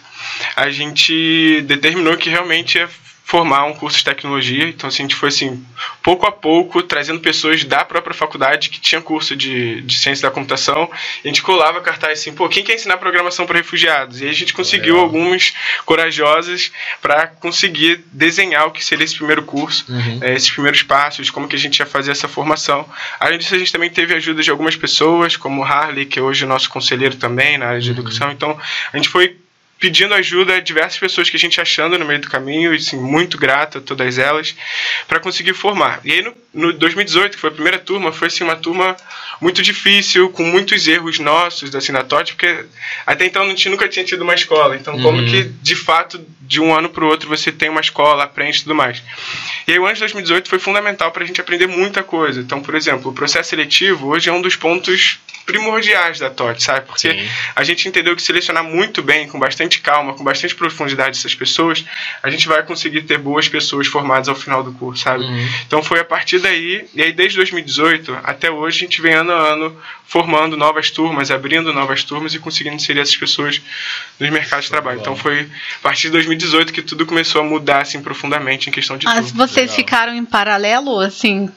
a 0.57 0.69
gente 0.69 1.61
determinou 1.65 2.17
que 2.17 2.29
realmente 2.29 2.77
ia 2.77 2.89
formar 3.33 3.65
um 3.65 3.73
curso 3.73 3.97
de 3.97 4.03
tecnologia. 4.03 4.63
Então, 4.67 4.87
assim, 4.87 5.01
a 5.01 5.05
gente 5.05 5.15
foi 5.15 5.29
assim, 5.29 5.65
pouco 6.03 6.23
a 6.27 6.31
pouco, 6.31 6.83
trazendo 6.83 7.19
pessoas 7.19 7.63
da 7.63 7.83
própria 7.83 8.13
faculdade 8.13 8.69
que 8.69 8.79
tinha 8.79 9.01
curso 9.01 9.35
de, 9.35 9.81
de 9.81 9.97
ciência 9.97 10.29
da 10.29 10.31
computação. 10.31 10.87
A 11.25 11.27
gente 11.27 11.41
colava 11.41 11.81
cartaz 11.81 12.19
assim, 12.19 12.31
pô, 12.31 12.47
quem 12.47 12.63
quer 12.63 12.75
ensinar 12.75 12.97
programação 12.97 13.47
para 13.47 13.57
refugiados? 13.57 14.21
E 14.21 14.25
aí 14.25 14.29
a 14.29 14.33
gente 14.33 14.53
conseguiu 14.53 14.93
Legal. 14.97 15.05
alguns 15.05 15.51
corajosos 15.83 16.71
para 17.01 17.25
conseguir 17.25 18.03
desenhar 18.11 18.67
o 18.67 18.71
que 18.71 18.85
seria 18.85 19.03
esse 19.03 19.15
primeiro 19.15 19.41
curso 19.41 19.83
Uhum. 19.89 20.19
é, 20.21 20.35
esses 20.35 20.51
primeiros 20.51 20.83
passos, 20.83 21.31
como 21.31 21.47
que 21.47 21.55
a 21.55 21.59
gente 21.59 21.79
ia 21.79 21.87
fazer 21.87 22.11
essa 22.11 22.27
formação. 22.27 22.87
Além 23.19 23.39
disso, 23.39 23.55
a 23.55 23.57
gente 23.57 23.71
também 23.71 23.89
teve 23.89 24.13
a 24.13 24.17
ajuda 24.17 24.43
de 24.43 24.51
algumas 24.51 24.75
pessoas, 24.75 25.35
como 25.35 25.61
o 25.61 25.63
Harley, 25.63 26.05
que 26.05 26.19
é 26.19 26.21
hoje 26.21 26.45
o 26.45 26.47
nosso 26.47 26.69
conselheiro 26.69 27.15
também 27.15 27.57
na 27.57 27.65
área 27.65 27.81
de 27.81 27.89
Uhum. 27.89 27.95
educação. 27.97 28.31
Então, 28.31 28.55
a 28.93 28.97
gente 28.97 29.09
foi 29.09 29.37
pedindo 29.83 30.13
ajuda 30.13 30.55
a 30.55 30.59
diversas 30.61 30.97
pessoas 30.97 31.29
que 31.29 31.35
a 31.35 31.39
gente 31.39 31.59
achando 31.59 31.99
no 31.99 32.05
meio 32.05 32.21
do 32.21 32.29
caminho, 32.29 32.73
e 32.73 32.77
assim, 32.77 32.95
muito 32.95 33.37
grato 33.37 33.79
a 33.79 33.81
todas 33.81 34.17
elas, 34.17 34.55
para 35.09 35.19
conseguir 35.19 35.53
formar. 35.53 35.99
E 36.05 36.13
aí, 36.13 36.21
no, 36.21 36.33
no 36.53 36.71
2018, 36.71 37.33
que 37.33 37.37
foi 37.41 37.49
a 37.49 37.53
primeira 37.53 37.77
turma, 37.77 38.13
foi 38.13 38.29
assim, 38.29 38.45
uma 38.45 38.55
turma 38.55 38.95
muito 39.41 39.61
difícil, 39.61 40.29
com 40.29 40.41
muitos 40.45 40.87
erros 40.87 41.19
nossos, 41.19 41.69
na 41.89 42.01
TOT, 42.01 42.33
porque 42.33 42.63
até 43.05 43.25
então 43.25 43.43
a 43.43 43.45
gente 43.49 43.67
nunca 43.67 43.89
tinha 43.89 44.05
tido 44.05 44.21
uma 44.21 44.33
escola. 44.33 44.77
Então, 44.77 44.93
como 45.01 45.17
Uhum. 45.17 45.25
que, 45.25 45.43
de 45.61 45.75
fato, 45.75 46.25
de 46.39 46.61
um 46.61 46.73
ano 46.73 46.87
para 46.87 47.03
o 47.03 47.07
outro, 47.09 47.27
você 47.27 47.51
tem 47.51 47.67
uma 47.67 47.81
escola, 47.81 48.23
aprende 48.23 48.59
e 48.59 48.61
tudo 48.61 48.75
mais. 48.75 49.03
E 49.67 49.73
aí 49.73 49.79
o 49.79 49.83
ano 49.85 49.95
de 49.95 49.99
2018 49.99 50.47
foi 50.47 50.59
fundamental 50.59 51.11
para 51.11 51.25
a 51.25 51.27
gente 51.27 51.41
aprender 51.41 51.67
muita 51.67 52.03
coisa. 52.03 52.39
Então, 52.39 52.61
por 52.61 52.73
exemplo, 52.73 53.11
o 53.11 53.13
processo 53.13 53.49
seletivo 53.49 54.07
hoje 54.07 54.29
é 54.29 54.31
um 54.31 54.41
dos 54.41 54.55
pontos 54.55 55.19
primordiais 55.45 56.19
da 56.19 56.29
TOT, 56.29 56.61
sabe? 56.63 56.85
Porque 56.85 57.11
Sim. 57.11 57.29
a 57.55 57.63
gente 57.63 57.87
entendeu 57.87 58.15
que 58.15 58.21
selecionar 58.21 58.63
muito 58.63 59.01
bem, 59.01 59.27
com 59.27 59.37
bastante 59.37 59.72
calma, 59.79 60.13
com 60.13 60.23
bastante 60.23 60.55
profundidade 60.55 61.17
essas 61.17 61.35
pessoas, 61.35 61.83
a 62.21 62.29
gente 62.29 62.47
vai 62.47 62.63
conseguir 62.63 63.03
ter 63.03 63.17
boas 63.17 63.47
pessoas 63.47 63.87
formadas 63.87 64.27
ao 64.27 64.35
final 64.35 64.63
do 64.63 64.71
curso, 64.73 65.03
sabe? 65.03 65.23
Uhum. 65.23 65.49
Então 65.67 65.83
foi 65.83 65.99
a 65.99 66.05
partir 66.05 66.39
daí, 66.39 66.85
e 66.93 67.01
aí 67.01 67.11
desde 67.11 67.37
2018 67.37 68.17
até 68.23 68.49
hoje 68.51 68.77
a 68.77 68.79
gente 68.81 69.01
vem 69.01 69.13
ano 69.13 69.31
a 69.31 69.53
ano 69.53 69.75
formando 70.05 70.55
novas 70.55 70.91
turmas, 70.91 71.31
abrindo 71.31 71.73
novas 71.73 72.03
turmas 72.03 72.35
e 72.35 72.39
conseguindo 72.39 72.75
inserir 72.75 72.99
essas 72.99 73.17
pessoas 73.17 73.59
nos 74.19 74.29
mercados 74.29 74.65
de 74.65 74.71
trabalho. 74.71 74.99
Então 74.99 75.15
foi 75.15 75.41
a 75.41 75.79
partir 75.81 76.03
de 76.03 76.11
2018 76.11 76.71
que 76.71 76.81
tudo 76.81 77.05
começou 77.05 77.41
a 77.41 77.43
mudar 77.43 77.81
assim 77.81 78.01
profundamente 78.01 78.69
em 78.69 78.71
questão 78.71 78.97
de 78.97 79.05
Mas 79.05 79.31
turma. 79.31 79.47
vocês 79.47 79.71
legal. 79.71 79.75
ficaram 79.75 80.15
em 80.15 80.23
paralelo, 80.23 80.99
assim, 80.99 81.49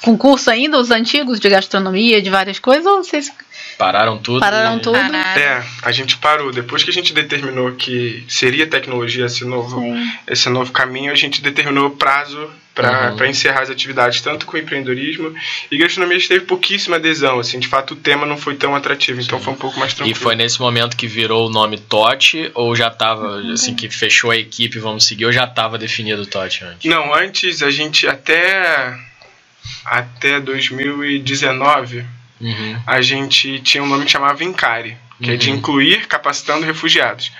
com 0.00 0.16
curso 0.16 0.50
ainda, 0.50 0.78
os 0.78 0.90
antigos 0.90 1.40
de 1.40 1.48
gastronomia, 1.48 2.22
de 2.22 2.30
várias 2.30 2.58
coisas, 2.58 2.86
ou 2.86 3.02
vocês 3.02 3.30
Pararam 3.78 4.18
tudo. 4.18 4.40
pararam 4.40 4.76
e- 4.76 4.80
tudo? 4.80 4.92
Pararam. 4.98 5.40
É, 5.40 5.64
a 5.82 5.90
gente 5.92 6.16
parou. 6.18 6.52
Depois 6.52 6.82
que 6.84 6.90
a 6.90 6.92
gente 6.92 7.12
determinou 7.12 7.72
que 7.72 8.24
seria 8.28 8.66
tecnologia 8.66 9.26
esse 9.26 9.44
novo, 9.44 9.80
Sim. 9.80 10.12
esse 10.26 10.48
novo 10.48 10.70
caminho, 10.72 11.10
a 11.10 11.14
gente 11.16 11.40
determinou 11.42 11.90
prazo 11.90 12.50
para 12.74 13.10
Uhum. 13.10 13.16
para 13.16 13.28
encerrar 13.28 13.60
as 13.62 13.68
atividades, 13.70 14.20
tanto 14.22 14.46
com 14.46 14.56
o 14.56 14.60
empreendedorismo. 14.60 15.34
E 15.70 15.76
gastronomia 15.76 16.18
teve 16.26 16.46
pouquíssima 16.46 16.96
adesão, 16.96 17.38
assim, 17.38 17.58
de 17.58 17.68
fato 17.68 17.92
o 17.92 17.96
tema 17.96 18.24
não 18.24 18.38
foi 18.38 18.54
tão 18.54 18.74
atrativo, 18.74 19.20
então 19.20 19.38
Sim. 19.38 19.44
foi 19.44 19.52
um 19.52 19.56
pouco 19.56 19.78
mais 19.78 19.92
E 19.92 19.96
tranquilo. 19.96 20.18
foi 20.18 20.34
nesse 20.34 20.58
momento 20.60 20.96
que 20.96 21.06
virou 21.06 21.46
o 21.48 21.50
nome 21.50 21.76
TOT, 21.78 22.50
ou 22.54 22.74
já 22.74 22.88
tava, 22.88 23.40
assim, 23.52 23.74
que 23.74 23.90
fechou 23.90 24.30
a 24.30 24.36
equipe, 24.38 24.78
vamos 24.78 25.04
seguir, 25.04 25.26
ou 25.26 25.32
já 25.32 25.46
tava 25.46 25.76
definido 25.76 26.22
o 26.22 26.26
TOT 26.26 26.64
antes? 26.64 26.90
Não, 26.90 27.12
antes 27.14 27.62
a 27.62 27.70
gente 27.70 28.06
até 28.08 28.96
até 29.84 30.40
2019 30.40 32.04
Uhum. 32.42 32.76
a 32.86 33.00
gente 33.00 33.60
tinha 33.60 33.82
um 33.82 33.86
nome 33.86 34.04
que 34.04 34.10
chamava 34.10 34.42
Encare, 34.42 34.96
que 35.22 35.30
é 35.30 35.36
de 35.36 35.50
Uhum. 35.50 35.56
incluir 35.56 36.06
capacitando 36.08 36.66
refugiados. 36.66 37.30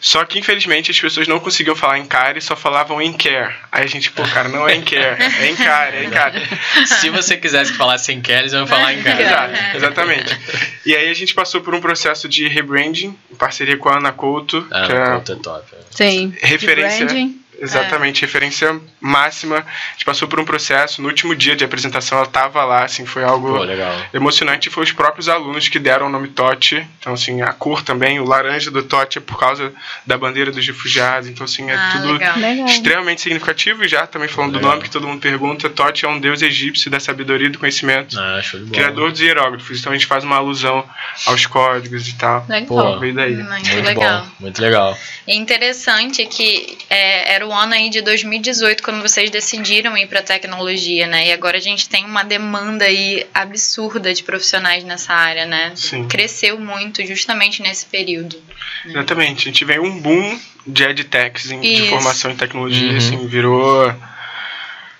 Só 0.00 0.24
que 0.24 0.38
infelizmente 0.38 0.92
as 0.92 1.00
pessoas 1.00 1.26
não 1.26 1.40
conseguiam 1.40 1.74
falar 1.74 1.98
Encare, 1.98 2.40
só 2.40 2.54
falavam 2.54 3.02
Encare. 3.02 3.52
Aí 3.72 3.82
a 3.82 3.86
gente, 3.88 4.12
pô, 4.12 4.22
cara, 4.22 4.48
não 4.48 4.68
é 4.68 4.76
Encare, 4.76 5.16
é 5.42 5.50
Encare, 5.50 5.96
é 5.96 6.04
Encare. 6.04 6.40
Se 6.86 7.10
você 7.10 7.36
quisesse 7.36 7.72
que 7.72 7.76
falasse 7.78 8.12
em 8.12 8.20
Kelly, 8.20 8.52
eu 8.52 8.60
ia 8.60 8.66
falar 8.68 8.94
em 8.94 9.02
casa. 9.02 9.20
Exato, 9.22 9.76
exatamente. 9.76 10.38
E 10.86 10.94
aí 10.94 11.08
a 11.10 11.14
gente 11.14 11.34
passou 11.34 11.60
por 11.60 11.74
um 11.74 11.80
processo 11.80 12.28
de 12.28 12.46
rebranding, 12.46 13.18
em 13.32 13.34
parceria 13.34 13.76
com 13.76 13.88
a 13.88 13.98
Ana 13.98 14.12
Couto, 14.12 14.64
Ah, 14.70 14.86
que 14.86 14.92
é 14.92 15.14
puta, 15.16 15.36
top. 15.36 15.66
Sim. 15.90 16.32
Referência- 16.40 17.06
De 17.06 17.12
branding. 17.14 17.40
Exatamente, 17.60 18.22
referência 18.22 18.80
máxima. 19.00 19.58
A 19.58 19.92
gente 19.92 20.04
passou 20.04 20.28
por 20.28 20.38
um 20.40 20.44
processo, 20.44 21.02
no 21.02 21.08
último 21.08 21.34
dia 21.34 21.56
de 21.56 21.64
apresentação 21.64 22.18
ela 22.18 22.26
estava 22.26 22.64
lá, 22.64 22.84
assim, 22.84 23.04
foi 23.04 23.24
algo 23.24 23.48
Pô, 23.56 23.62
legal. 23.64 23.92
emocionante. 24.14 24.70
Foi 24.70 24.84
os 24.84 24.92
próprios 24.92 25.28
alunos 25.28 25.68
que 25.68 25.78
deram 25.78 26.06
o 26.06 26.10
nome 26.10 26.28
Tote. 26.28 26.86
Então, 27.00 27.12
assim, 27.14 27.42
a 27.42 27.52
cor 27.52 27.82
também, 27.82 28.20
o 28.20 28.24
laranja 28.24 28.70
do 28.70 28.82
Tote 28.82 29.18
é 29.18 29.20
por 29.20 29.38
causa 29.38 29.72
da 30.06 30.16
bandeira 30.16 30.50
dos 30.50 30.66
refugiados. 30.66 31.28
Então, 31.28 31.44
assim, 31.44 31.68
é 31.70 31.74
Ah, 31.74 31.90
tudo 31.92 32.12
legal. 32.12 32.66
Extremamente 32.66 33.20
significativo. 33.20 33.84
E 33.84 33.88
já 33.88 34.06
também 34.06 34.28
falando 34.28 34.52
do 34.52 34.56
Legal. 34.58 34.70
nome 34.72 34.82
que 34.84 34.90
todo 34.90 35.06
mundo 35.06 35.20
pergunta, 35.20 35.68
Tote 35.68 36.04
é 36.04 36.08
um 36.08 36.18
deus 36.20 36.42
egípcio 36.42 36.90
da 36.90 37.00
sabedoria 37.00 37.46
e 37.48 37.50
do 37.50 37.58
conhecimento. 37.58 38.18
Ah, 38.18 38.40
show 38.42 38.58
de 38.60 38.66
bola. 38.66 38.76
Criador 38.82 39.10
dos 39.10 39.20
hieróglifos, 39.20 39.80
então 39.80 39.92
a 39.92 39.96
gente 39.96 40.06
faz 40.06 40.22
uma 40.24 40.36
alusão 40.36 40.84
aos 41.26 41.46
códigos 41.46 42.08
e 42.08 42.14
tal. 42.14 42.44
Legal. 42.48 42.66
Pô, 42.66 42.98
Veio 42.98 43.14
daí. 43.14 43.34
Muito 43.36 43.48
Muito 43.48 43.82
legal. 43.84 44.20
bom, 44.22 44.28
muito 44.40 44.62
legal. 44.62 44.98
É 45.26 45.34
interessante 45.34 46.24
que 46.26 46.78
é, 46.88 47.34
era 47.34 47.46
o 47.46 47.47
ano 47.52 47.74
aí 47.74 47.90
de 47.90 48.00
2018 48.02 48.82
quando 48.82 49.00
vocês 49.02 49.30
decidiram 49.30 49.96
ir 49.96 50.06
para 50.06 50.22
tecnologia, 50.22 51.06
né? 51.06 51.28
E 51.28 51.32
agora 51.32 51.56
a 51.58 51.60
gente 51.60 51.88
tem 51.88 52.04
uma 52.04 52.22
demanda 52.22 52.84
aí 52.84 53.26
absurda 53.34 54.12
de 54.12 54.22
profissionais 54.22 54.84
nessa 54.84 55.12
área, 55.12 55.46
né? 55.46 55.72
Sim. 55.74 56.06
Cresceu 56.08 56.58
muito 56.58 57.04
justamente 57.06 57.62
nesse 57.62 57.86
período. 57.86 58.36
Exatamente. 58.84 59.42
A 59.48 59.52
gente 59.52 59.64
vem 59.64 59.78
um 59.78 60.00
boom 60.00 60.38
de 60.66 60.82
edtechs 60.84 61.50
em- 61.50 61.60
de 61.60 61.88
formação 61.88 62.30
em 62.30 62.36
tecnologia, 62.36 62.90
Uhum. 62.90 62.96
assim, 62.96 63.26
virou. 63.26 63.94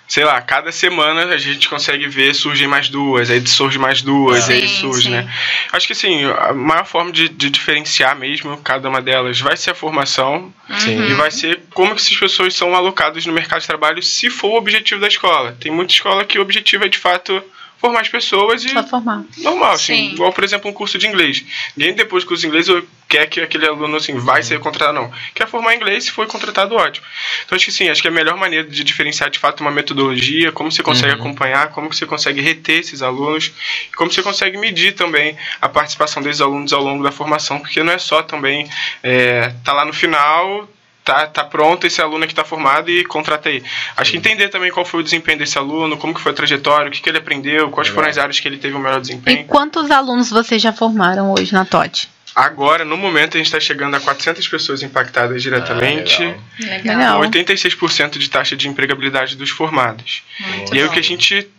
Sei 0.09 0.23
lá, 0.25 0.41
cada 0.41 0.71
semana 0.71 1.23
a 1.25 1.37
gente 1.37 1.69
consegue 1.69 2.07
ver 2.07 2.33
surgem 2.33 2.67
mais 2.67 2.89
duas, 2.89 3.29
aí 3.29 3.45
surge 3.47 3.77
mais 3.77 4.01
duas, 4.01 4.49
Ah. 4.49 4.53
aí 4.53 4.67
Sim, 4.67 4.81
surge, 4.81 5.03
sim. 5.03 5.09
né? 5.11 5.31
Acho 5.71 5.85
que 5.85 5.93
assim, 5.93 6.25
a 6.25 6.51
maior 6.51 6.83
forma 6.85 7.11
de, 7.11 7.29
de 7.29 7.49
diferenciar 7.51 8.15
mesmo 8.17 8.57
cada 8.57 8.89
uma 8.89 9.01
delas 9.03 9.39
vai 9.39 9.55
ser 9.55 9.69
a 9.69 9.75
formação 9.75 10.51
Sim. 10.79 10.99
e 11.11 11.13
vai 11.13 11.29
ser 11.29 11.61
como 11.75 11.93
que 11.93 12.01
essas 12.01 12.17
pessoas 12.17 12.55
são 12.55 12.73
alocadas 12.73 13.23
no 13.27 13.31
mercado 13.33 13.61
de 13.61 13.67
trabalho 13.67 14.01
se 14.01 14.31
for 14.31 14.47
o 14.49 14.57
objetivo 14.57 14.99
da 14.99 15.07
escola. 15.07 15.55
Tem 15.59 15.71
muita 15.71 15.93
escola 15.93 16.25
que 16.25 16.39
o 16.39 16.41
objetivo 16.41 16.85
é 16.85 16.89
de 16.89 16.97
fato 16.97 17.41
formar 17.79 18.01
as 18.01 18.09
pessoas 18.09 18.63
e 18.63 18.69
Só 18.69 18.83
formar. 18.83 19.23
normal, 19.37 19.71
assim. 19.71 19.95
Sim. 20.09 20.13
Igual, 20.13 20.33
por 20.33 20.43
exemplo, 20.43 20.69
um 20.69 20.73
curso 20.73 20.97
de 20.97 21.07
inglês. 21.07 21.43
Ninguém 21.77 21.93
depois 21.95 22.23
do 22.23 22.27
curso 22.27 22.41
de 22.41 22.47
inglês 22.47 22.67
quer 23.07 23.25
que 23.27 23.39
aquele 23.41 23.65
aluno 23.65 23.95
assim 23.97 24.13
vai 24.19 24.43
ser 24.43 24.59
contratado, 24.59 24.93
não. 24.93 25.11
Quer 25.33 25.47
formar 25.47 25.73
inglês, 25.75 26.03
se 26.03 26.11
foi 26.11 26.27
contratado, 26.27 26.75
ótimo. 26.75 27.05
Então 27.45 27.55
acho 27.55 27.65
que 27.65 27.71
sim, 27.71 27.89
acho 27.89 28.01
que 28.01 28.07
a 28.07 28.11
melhor 28.11 28.37
maneira 28.37 28.67
de 28.67 28.83
diferenciar 28.83 29.29
de 29.29 29.39
fato 29.39 29.61
uma 29.61 29.71
metodologia, 29.71 30.51
como 30.51 30.71
você 30.71 30.83
consegue 30.83 31.13
Uhum. 31.13 31.19
acompanhar, 31.21 31.69
como 31.69 31.89
que 31.89 31.95
você 31.95 32.05
consegue 32.05 32.39
reter 32.41 32.79
esses 32.81 33.01
alunos, 33.01 33.51
como 33.95 34.11
você 34.11 34.21
consegue 34.21 34.57
medir 34.57 34.93
também 34.93 35.35
a 35.61 35.67
participação 35.69 36.21
desses 36.21 36.41
alunos 36.41 36.71
ao 36.73 36.83
longo 36.83 37.03
da 37.03 37.11
formação, 37.11 37.59
porque 37.59 37.81
não 37.81 37.93
é 37.93 37.97
só 37.97 38.21
também 38.21 38.69
é, 39.01 39.53
tá 39.63 39.73
lá 39.73 39.85
no 39.85 39.93
final. 39.93 40.69
Tá, 41.09 41.25
tá 41.25 41.43
pronto 41.43 41.87
esse 41.87 41.99
aluno 41.99 42.27
que 42.27 42.33
está 42.33 42.43
formado 42.43 42.87
e 42.91 43.03
contrata 43.03 43.49
aí. 43.49 43.63
Acho 43.97 44.11
que 44.11 44.17
entender 44.17 44.49
também 44.49 44.69
qual 44.71 44.85
foi 44.85 44.99
o 44.99 45.03
desempenho 45.03 45.39
desse 45.39 45.57
aluno, 45.57 45.97
como 45.97 46.13
que 46.13 46.21
foi 46.21 46.31
a 46.31 46.35
trajetória, 46.35 46.87
o 46.87 46.91
que, 46.91 47.01
que 47.01 47.09
ele 47.09 47.17
aprendeu, 47.17 47.71
quais 47.71 47.87
Legal. 47.87 47.95
foram 47.95 48.09
as 48.11 48.17
áreas 48.19 48.39
que 48.39 48.47
ele 48.47 48.57
teve 48.57 48.75
o 48.75 48.79
melhor 48.79 48.99
E 48.99 49.01
desempenho. 49.01 49.45
quantos 49.45 49.89
alunos 49.89 50.29
vocês 50.29 50.61
já 50.61 50.71
formaram 50.71 51.31
hoje 51.33 51.51
na 51.51 51.65
TOT? 51.65 52.07
Agora, 52.35 52.85
no 52.85 52.95
momento, 52.95 53.33
a 53.33 53.37
gente 53.39 53.47
está 53.47 53.59
chegando 53.59 53.95
a 53.95 53.99
400 53.99 54.47
pessoas 54.47 54.83
impactadas 54.83 55.41
diretamente, 55.41 56.21
Ah, 56.23 56.63
legal. 56.63 56.97
Legal. 56.97 57.19
com 57.21 57.25
86% 57.27 58.19
de 58.19 58.29
taxa 58.29 58.55
de 58.55 58.67
empregabilidade 58.67 59.35
dos 59.35 59.49
formados. 59.49 60.21
Muito 60.39 60.75
E 60.75 60.77
aí 60.79 60.85
o 60.85 60.91
que 60.91 60.99
a 60.99 61.03
gente 61.03 61.49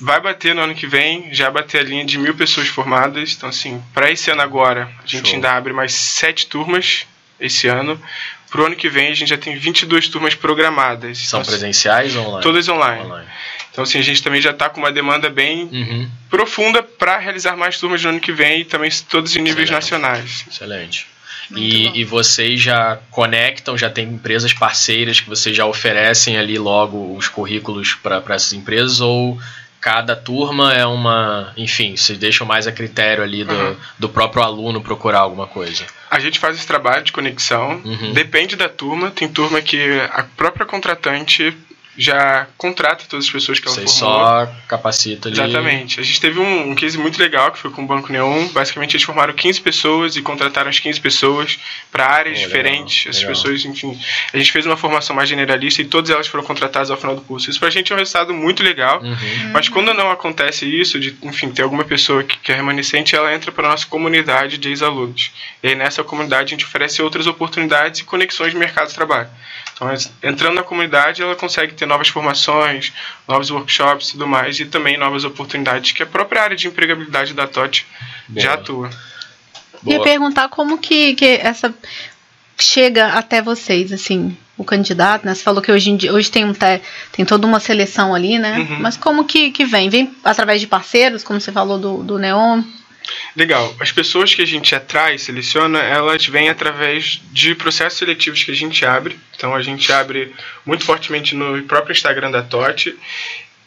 vai 0.00 0.20
bater 0.20 0.52
no 0.52 0.62
ano 0.62 0.74
que 0.74 0.88
vem, 0.88 1.32
já 1.32 1.48
bater 1.48 1.80
a 1.80 1.84
linha 1.84 2.04
de 2.04 2.18
mil 2.18 2.34
pessoas 2.34 2.66
formadas. 2.66 3.34
Então, 3.36 3.48
assim, 3.48 3.80
para 3.94 4.10
esse 4.10 4.32
ano 4.32 4.42
agora, 4.42 4.90
a 5.04 5.06
gente 5.06 5.26
Show. 5.28 5.36
ainda 5.36 5.52
abre 5.52 5.72
mais 5.72 5.94
sete 5.94 6.46
turmas 6.48 7.06
esse 7.40 7.66
ano. 7.68 8.00
Pro 8.50 8.66
ano 8.66 8.76
que 8.76 8.88
vem, 8.88 9.08
a 9.10 9.14
gente 9.14 9.28
já 9.28 9.36
tem 9.38 9.56
22 9.58 10.08
turmas 10.08 10.34
programadas. 10.34 11.18
São 11.18 11.40
Então, 11.40 11.50
presenciais 11.52 12.14
ou 12.14 12.24
online? 12.26 12.42
Todas 12.42 12.68
online. 12.68 13.04
online. 13.04 13.26
Então, 13.72 13.82
assim, 13.84 13.98
a 13.98 14.02
gente 14.02 14.22
também 14.22 14.40
já 14.40 14.52
está 14.52 14.70
com 14.70 14.80
uma 14.80 14.90
demanda 14.92 15.28
bem 15.28 15.64
Uhum. 15.64 16.08
profunda 16.30 16.82
para 16.82 17.18
realizar 17.18 17.56
mais 17.56 17.78
turmas 17.78 18.02
no 18.02 18.10
ano 18.10 18.20
que 18.20 18.32
vem 18.32 18.60
e 18.60 18.64
também 18.64 18.90
todos 19.08 19.34
em 19.36 19.42
níveis 19.42 19.68
Excelente. 19.68 19.72
nacionais. 19.72 20.44
Excelente. 20.50 21.06
E, 21.54 22.00
e 22.00 22.04
vocês 22.04 22.60
já 22.60 22.98
conectam, 23.10 23.76
já 23.78 23.88
tem 23.90 24.06
empresas 24.08 24.52
parceiras 24.52 25.20
que 25.20 25.28
vocês 25.28 25.54
já 25.56 25.64
oferecem 25.66 26.36
ali 26.38 26.58
logo 26.58 27.16
os 27.16 27.28
currículos 27.28 27.94
para 27.94 28.22
essas 28.34 28.52
empresas 28.52 29.00
ou 29.00 29.38
cada 29.86 30.16
turma 30.16 30.74
é 30.74 30.84
uma. 30.84 31.52
Enfim, 31.56 31.96
vocês 31.96 32.18
deixam 32.18 32.44
mais 32.44 32.66
a 32.66 32.72
critério 32.72 33.22
ali 33.22 33.44
do, 33.44 33.54
Uhum. 33.54 33.76
do 34.00 34.08
próprio 34.08 34.42
aluno 34.42 34.80
procurar 34.80 35.20
alguma 35.20 35.46
coisa. 35.46 35.84
A 36.10 36.18
gente 36.18 36.40
faz 36.40 36.56
esse 36.56 36.66
trabalho 36.66 37.04
de 37.04 37.12
conexão, 37.12 37.80
Uhum. 37.84 38.12
depende 38.12 38.56
da 38.56 38.68
turma. 38.68 39.12
Tem 39.12 39.28
turma 39.28 39.62
que 39.62 39.78
a 40.12 40.24
própria 40.36 40.66
contratante 40.66 41.56
já 41.96 42.46
contrata 42.58 43.04
todas 43.08 43.26
as 43.26 43.30
pessoas 43.30 43.58
que 43.58 43.66
ela 43.66 43.74
Vocês 43.74 43.98
formou. 43.98 44.18
só 44.18 44.52
capacitam 44.68 45.30
ali. 45.30 45.40
Exatamente. 45.40 46.00
A 46.00 46.02
gente 46.02 46.20
teve 46.20 46.38
um, 46.38 46.70
um 46.70 46.74
case 46.74 46.98
muito 46.98 47.18
legal 47.18 47.50
que 47.52 47.58
foi 47.58 47.70
com 47.70 47.82
o 47.82 47.86
Banco 47.86 48.12
Neon. 48.12 48.48
Basicamente, 48.48 48.96
eles 48.96 49.04
formaram 49.04 49.32
15 49.32 49.60
pessoas 49.60 50.16
e 50.16 50.22
contrataram 50.22 50.68
as 50.68 50.78
15 50.78 51.00
pessoas 51.00 51.58
para 51.90 52.06
áreas 52.06 52.38
diferentes. 52.38 53.06
Essas 53.06 53.22
legal. 53.22 53.34
pessoas, 53.34 53.64
enfim. 53.64 53.98
A 54.32 54.36
gente 54.36 54.52
fez 54.52 54.66
uma 54.66 54.76
formação 54.76 55.16
mais 55.16 55.28
generalista 55.28 55.80
e 55.80 55.84
todas 55.84 56.10
elas 56.10 56.26
foram 56.26 56.44
contratadas 56.44 56.90
ao 56.90 56.96
final 56.96 57.14
do 57.14 57.22
curso. 57.22 57.50
Isso 57.50 57.58
pra 57.58 57.70
gente 57.70 57.92
é 57.92 57.94
um 57.94 57.98
resultado 57.98 58.34
muito 58.34 58.62
legal. 58.62 59.00
Uhum. 59.02 59.50
Mas 59.52 59.68
quando 59.68 59.94
não 59.94 60.10
acontece 60.10 60.66
isso, 60.66 61.00
de, 61.00 61.16
enfim, 61.22 61.50
ter 61.50 61.62
alguma 61.62 61.84
pessoa 61.84 62.22
que, 62.22 62.38
que 62.38 62.52
é 62.52 62.54
remanescente, 62.56 63.16
ela 63.16 63.34
entra 63.34 63.50
para 63.50 63.68
nossa 63.68 63.86
comunidade 63.86 64.58
de 64.58 64.68
ex-alunos. 64.68 65.32
E 65.62 65.68
aí 65.68 65.74
nessa 65.74 66.04
comunidade 66.04 66.54
a 66.54 66.56
gente 66.56 66.64
oferece 66.64 67.00
outras 67.00 67.26
oportunidades 67.26 68.00
e 68.00 68.04
conexões 68.04 68.52
de 68.52 68.58
mercado 68.58 68.88
de 68.88 68.94
trabalho. 68.94 69.28
Então, 69.76 69.92
es- 69.92 70.10
entrando 70.22 70.54
na 70.54 70.62
comunidade, 70.62 71.20
ela 71.22 71.36
consegue 71.36 71.74
ter 71.74 71.84
novas 71.86 72.08
formações, 72.08 72.92
novos 73.28 73.50
workshops 73.50 74.08
e 74.08 74.12
tudo 74.12 74.26
mais, 74.26 74.58
e 74.58 74.64
também 74.64 74.96
novas 74.96 75.22
oportunidades 75.22 75.92
que 75.92 76.02
a 76.02 76.06
própria 76.06 76.42
área 76.42 76.56
de 76.56 76.66
empregabilidade 76.66 77.34
da 77.34 77.46
TOT 77.46 77.86
já 78.34 78.48
Boa. 78.50 78.54
atua. 78.54 78.90
Ia 79.86 79.96
Boa. 79.96 80.02
perguntar 80.04 80.48
como 80.48 80.78
que, 80.78 81.14
que 81.14 81.26
essa 81.42 81.74
chega 82.58 83.08
até 83.08 83.42
vocês, 83.42 83.92
assim, 83.92 84.34
o 84.56 84.64
candidato, 84.64 85.26
né? 85.26 85.34
Você 85.34 85.42
falou 85.42 85.60
que 85.60 85.70
hoje, 85.70 85.90
em 85.90 85.96
dia, 85.98 86.10
hoje 86.12 86.30
tem, 86.30 86.44
um 86.46 86.54
te- 86.54 86.80
tem 87.12 87.24
toda 87.26 87.46
uma 87.46 87.60
seleção 87.60 88.14
ali, 88.14 88.38
né? 88.38 88.58
Uhum. 88.60 88.78
Mas 88.80 88.96
como 88.96 89.24
que, 89.24 89.50
que 89.50 89.66
vem? 89.66 89.90
Vem 89.90 90.10
através 90.24 90.58
de 90.60 90.66
parceiros, 90.66 91.22
como 91.22 91.38
você 91.38 91.52
falou 91.52 91.78
do, 91.78 92.02
do 92.02 92.18
Neon? 92.18 92.62
Legal. 93.34 93.74
As 93.78 93.92
pessoas 93.92 94.34
que 94.34 94.42
a 94.42 94.46
gente 94.46 94.74
atrai, 94.74 95.18
seleciona, 95.18 95.80
elas 95.80 96.26
vêm 96.26 96.48
através 96.48 97.20
de 97.32 97.54
processos 97.54 97.98
seletivos 97.98 98.42
que 98.42 98.50
a 98.50 98.54
gente 98.54 98.84
abre. 98.84 99.18
Então 99.36 99.54
a 99.54 99.62
gente 99.62 99.92
abre 99.92 100.34
muito 100.64 100.84
fortemente 100.84 101.34
no 101.34 101.62
próprio 101.64 101.92
Instagram 101.92 102.30
da 102.30 102.42
TOT. 102.42 102.96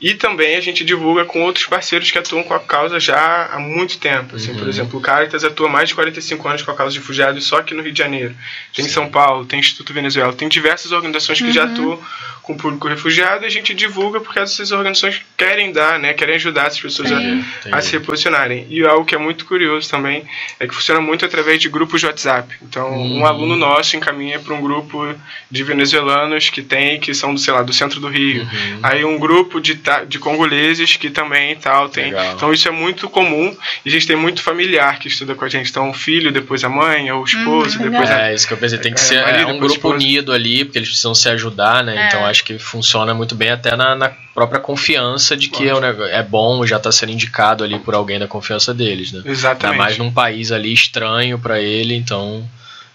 E 0.02 0.14
também 0.14 0.56
a 0.56 0.62
gente 0.62 0.84
divulga 0.86 1.26
com 1.26 1.42
outros 1.44 1.66
parceiros 1.66 2.10
que 2.10 2.18
atuam 2.18 2.44
com 2.44 2.54
a 2.54 2.60
causa 2.60 3.00
já 3.00 3.50
há 3.52 3.60
muito 3.60 3.98
tempo. 3.98 4.36
Assim, 4.38 4.54
Por 4.54 4.64
Uhum. 4.64 4.70
exemplo, 4.70 5.00
o 5.00 5.02
Caritas 5.02 5.44
atua 5.44 5.68
há 5.68 5.72
mais 5.72 5.90
de 5.90 5.96
45 5.96 6.48
anos 6.48 6.62
com 6.62 6.72
a 6.72 6.76
causa 6.76 6.94
de 6.94 7.00
refugiados 7.00 7.46
só 7.46 7.58
aqui 7.58 7.74
no 7.74 7.82
Rio 7.84 7.92
de 7.92 8.00
Janeiro. 8.00 8.34
Tem 8.74 8.86
em 8.86 8.90
São 8.90 9.10
Paulo, 9.10 9.46
tem 9.46 9.60
Instituto 9.60 9.94
Venezuela, 9.94 10.32
tem 10.34 10.48
diversas 10.48 10.92
organizações 10.92 11.42
que 11.42 11.52
já 11.52 11.66
atuam 11.66 12.00
com 12.44 12.54
o 12.54 12.58
público 12.58 12.88
refugiado 12.88 13.44
e 13.44 13.48
a 13.48 13.50
gente 13.50 13.74
divulga 13.76 14.20
porque 14.20 14.40
essas 14.40 14.72
organizações 14.72 15.22
querem 15.38 15.72
dar, 15.72 16.00
né, 16.00 16.14
querem 16.14 16.36
ajudar 16.36 16.68
essas 16.68 16.80
pessoas 16.80 17.12
a, 17.12 17.22
Entendi, 17.22 17.46
a 17.72 17.82
se 17.82 17.92
reposicionarem. 17.92 18.66
E 18.70 18.84
algo 18.86 19.06
que 19.06 19.14
é 19.14 19.18
muito 19.20 19.46
curioso 19.46 19.88
também 19.90 20.26
é 20.60 20.66
que 20.68 20.74
funciona 20.74 21.00
muito 21.02 21.24
através 21.26 21.60
de 21.62 21.70
grupos 21.70 22.00
de 22.00 22.08
WhatsApp. 22.08 22.56
Então, 22.62 22.90
Hum. 22.94 23.20
um 23.20 23.26
aluno 23.26 23.56
nosso 23.56 23.96
encaminha 23.98 24.40
para 24.40 24.54
um 24.56 24.62
grupo 24.62 25.14
de 25.52 25.64
venezuelanos 25.64 26.50
que 26.50 26.62
tem, 26.64 27.00
que 27.00 27.14
são, 27.14 27.38
sei 27.38 27.54
lá, 27.54 27.62
do 27.62 27.74
centro 27.74 28.00
do 28.00 28.08
Rio. 28.08 28.42
Uhum. 28.44 28.80
Aí 28.82 29.06
um 29.06 29.20
grupo 29.20 29.60
de, 29.62 29.76
ta- 29.90 30.04
de 30.04 30.20
congoleses 30.20 30.96
que 30.96 31.10
também 31.10 31.56
tal 31.56 31.90
tem. 31.90 32.06
Legal. 32.06 32.34
Então 32.36 32.54
isso 32.54 32.68
é 32.68 32.72
muito 32.72 33.10
comum 33.10 33.56
e 33.84 33.90
a 33.90 33.92
gente 33.92 34.06
tem 34.06 34.16
muito 34.16 34.42
familiar 34.44 35.00
que 35.00 35.08
estuda 35.08 35.34
com 35.34 35.44
a 35.44 35.50
gente. 35.50 35.70
Então 35.70 35.90
o 35.90 35.94
filho, 35.94 36.32
depois 36.32 36.64
a 36.64 36.70
mãe, 36.70 37.12
ou 37.12 37.22
o 37.22 37.26
esposo, 37.26 37.80
Uhum, 37.80 37.90
depois 37.90 38.10
a 38.12 38.30
É, 38.30 38.36
isso 38.36 38.48
que 38.48 38.54
eu 38.54 38.58
pensei. 38.58 38.78
Tem 38.78 38.94
que 38.94 39.00
É, 39.00 39.04
ser 39.04 39.22
marido, 39.24 39.42
é, 39.42 39.46
um 39.48 39.54
depois 39.54 39.72
grupo 39.74 39.90
unido 39.90 40.32
ali, 40.32 40.64
porque 40.64 40.78
eles 40.78 40.90
precisam 40.90 41.16
se 41.16 41.28
ajudar, 41.30 41.84
né? 41.84 41.96
É. 42.04 42.08
Então 42.08 42.26
acho 42.26 42.44
que 42.44 42.60
funciona 42.60 43.14
muito 43.14 43.34
bem 43.36 43.50
até 43.50 43.76
na, 43.76 43.96
na 43.96 44.10
própria 44.34 44.60
confiança 44.60 45.36
de 45.36 45.50
que 45.50 45.68
é, 45.68 45.74
um 45.76 45.84
é 45.84 46.24
bom 46.24 46.66
já 46.66 46.80
tá 46.80 46.92
sendo 46.92 47.12
indicado 47.12 47.64
ali 47.64 47.80
por 47.80 47.94
alguém 47.96 48.20
da 48.20 48.28
confiança 48.28 48.74
deles, 48.74 49.12
né? 49.12 49.20
Ainda 49.20 49.32
Exatamente. 49.32 49.78
mais 49.78 49.98
num 49.98 50.12
país 50.12 50.52
ali 50.52 50.72
estranho 50.72 51.40
pra 51.40 51.60
ele, 51.60 51.96
então 51.96 52.48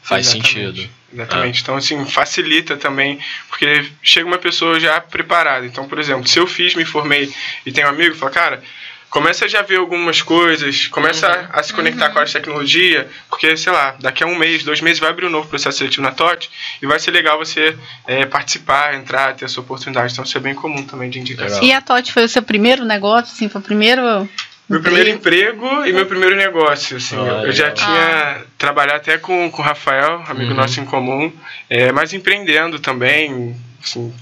faz 0.05 0.27
Exatamente. 0.27 0.49
sentido. 0.55 0.91
Exatamente. 1.13 1.63
Então, 1.63 1.77
assim, 1.77 2.05
facilita 2.07 2.77
também, 2.77 3.19
porque 3.49 3.85
chega 4.03 4.27
uma 4.27 4.39
pessoa 4.39 4.79
já 4.79 5.01
preparada. 5.01 5.65
Então, 5.65 5.89
por 5.89 5.99
exemplo, 5.99 6.29
se 6.29 6.39
eu 6.39 6.47
fiz, 6.47 6.75
me 6.75 6.85
formei 6.85 7.33
e 7.65 7.73
tenho 7.73 7.87
um 7.87 7.91
amigo, 7.91 8.15
fala, 8.15 8.31
cara, 8.33 8.63
começa 9.09 9.45
a 9.45 9.49
já 9.49 9.63
ver 9.63 9.77
algumas 9.77 10.21
coisas, 10.21 10.89
começa 10.89 11.29
Uhum. 11.29 11.47
a, 11.53 11.61
a 11.61 11.63
se 11.63 11.73
conectar 11.73 12.11
com 12.11 12.19
a 12.19 12.25
tecnologia, 12.25 13.09
porque, 13.31 13.57
sei 13.57 13.73
lá, 13.73 13.95
daqui 14.01 14.25
a 14.25 14.27
um 14.27 14.35
mês, 14.37 14.65
dois 14.65 14.81
meses 14.81 14.99
vai 14.99 15.09
abrir 15.11 15.25
um 15.27 15.31
novo 15.31 15.49
processo 15.49 15.79
seletivo 15.79 16.03
na 16.03 16.11
TOT 16.11 16.51
e 16.83 16.87
vai 16.87 16.99
ser 16.99 17.13
legal 17.13 17.39
você 17.39 17.77
é, 18.09 18.27
participar, 18.27 18.95
entrar, 18.95 19.35
ter 19.37 19.45
essa 19.45 19.61
oportunidade. 19.61 20.13
Então, 20.13 20.25
isso 20.25 20.37
é 20.37 20.41
bem 20.41 20.55
comum 20.55 20.85
também 20.85 21.09
de 21.09 21.21
indicação. 21.21 21.61
Legal. 21.61 21.65
E 21.65 21.73
a 21.73 21.81
TOT 21.81 22.13
foi 22.13 22.25
o 22.25 22.29
seu 22.29 22.43
primeiro 22.43 22.85
negócio, 22.85 23.33
assim, 23.33 23.49
foi 23.49 23.61
o 23.61 23.65
primeiro. 23.65 24.29
Meu 24.69 24.81
primeiro 24.81 25.11
emprego 25.11 25.85
e 25.85 25.93
meu 25.93 26.07
primeiro 26.07 26.37
negócio, 26.37 26.97
assim. 26.97 27.17
Ah, 27.17 27.43
eu, 27.43 27.47
eu 27.47 27.53
já 27.53 27.67
legal. 27.69 27.75
tinha 27.85 28.43
trabalhado 28.57 28.97
até 28.99 29.19
com, 29.19 29.51
com 29.51 29.61
o 29.61 29.65
Rafael, 29.65 30.23
amigo 30.27 30.51
Uhum. 30.53 30.57
nosso 30.57 30.81
em 30.81 30.85
comum, 30.87 31.31
é, 31.69 31.93
mas 31.93 32.13
empreendendo 32.15 32.79
também, 32.79 33.55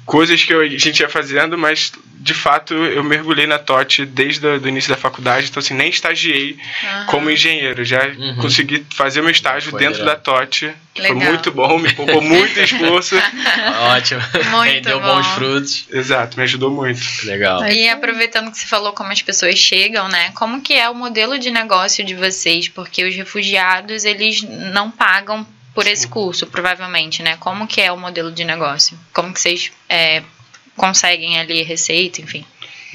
coisas 0.07 0.43
que 0.45 0.53
eu, 0.53 0.61
a 0.61 0.67
gente 0.69 1.01
ia 1.01 1.09
fazendo, 1.09 1.57
mas 1.59 1.93
de 2.15 2.35
fato 2.35 2.73
eu 2.73 3.03
mergulhei 3.03 3.47
na 3.49 3.59
TOT 3.59 4.07
desde 4.07 4.47
o 4.47 4.69
início 4.69 4.89
da 4.91 4.97
faculdade, 4.97 5.49
então 5.49 5.61
assim, 5.61 5.75
nem 5.75 5.89
estagiei 5.91 6.57
Aham. 6.85 7.07
como 7.07 7.31
engenheiro, 7.31 7.85
já 7.85 8.07
Uhum. 8.07 8.37
consegui 8.37 8.87
fazer 8.95 9.21
meu 9.23 9.31
estágio 9.31 9.71
Foi 9.71 9.81
dentro 9.81 9.99
legal. 10.05 10.15
da 10.15 10.21
TOT, 10.21 10.73
que 10.95 11.03
foi 11.03 11.15
muito 11.17 11.51
bom, 11.51 11.79
me 11.79 11.93
poupou 11.93 12.21
muito 12.23 12.59
esforço. 12.61 13.17
Ótimo. 13.97 14.21
Muito 14.51 14.73
Rendeu 14.73 15.01
bom. 15.01 15.15
bons 15.17 15.27
frutos. 15.29 15.87
Exato, 15.91 16.37
me 16.37 16.45
ajudou 16.45 16.71
muito. 16.71 17.01
Legal. 17.25 17.67
E 17.67 17.89
aproveitando 17.89 18.51
que 18.53 18.59
você 18.59 18.67
falou 18.67 18.93
como 18.93 19.11
as 19.11 19.23
pessoas 19.23 19.59
chegam, 19.59 20.09
né? 20.09 20.31
Como 20.35 20.61
que 20.63 20.75
é 20.75 20.89
o 20.89 20.95
modelo 20.95 21.39
de 21.39 21.51
negócio 21.51 22.05
de 22.05 22.15
vocês? 22.15 22.69
Porque 22.69 23.05
os 23.05 23.15
refugiados, 23.17 24.05
eles 24.05 24.43
não 24.43 24.91
pagam 24.91 25.47
por 25.75 25.87
esse 25.87 26.07
curso, 26.09 26.47
provavelmente, 26.47 27.23
né? 27.23 27.37
Como 27.39 27.67
que 27.67 27.81
é 27.81 27.91
o 27.93 27.97
modelo 27.97 28.31
de 28.31 28.45
negócio? 28.45 28.99
Como 29.13 29.33
que 29.33 29.41
vocês 29.41 29.73
é, 29.89 30.23
conseguem 30.77 31.39
ali 31.39 31.63
receita, 31.63 32.21
enfim? 32.21 32.45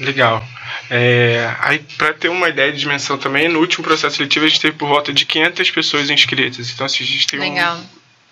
Legal. 0.00 0.44
É, 0.90 1.52
aí, 1.60 1.80
para 1.96 2.14
ter 2.14 2.28
uma 2.28 2.48
ideia 2.48 2.72
de 2.72 2.78
dimensão 2.78 3.18
também, 3.18 3.48
no 3.48 3.58
último 3.58 3.82
processo 3.84 4.16
seletivo 4.16 4.44
a 4.46 4.48
gente 4.48 4.60
teve 4.60 4.76
por 4.76 4.88
volta 4.88 5.12
de 5.12 5.26
500 5.26 5.70
pessoas 5.70 6.08
inscritas. 6.08 6.70
Então, 6.70 6.86
assim, 6.86 7.02
a 7.02 7.06
gente 7.06 7.26
tem 7.26 7.40
um- 7.40 7.42
Legal. 7.42 7.80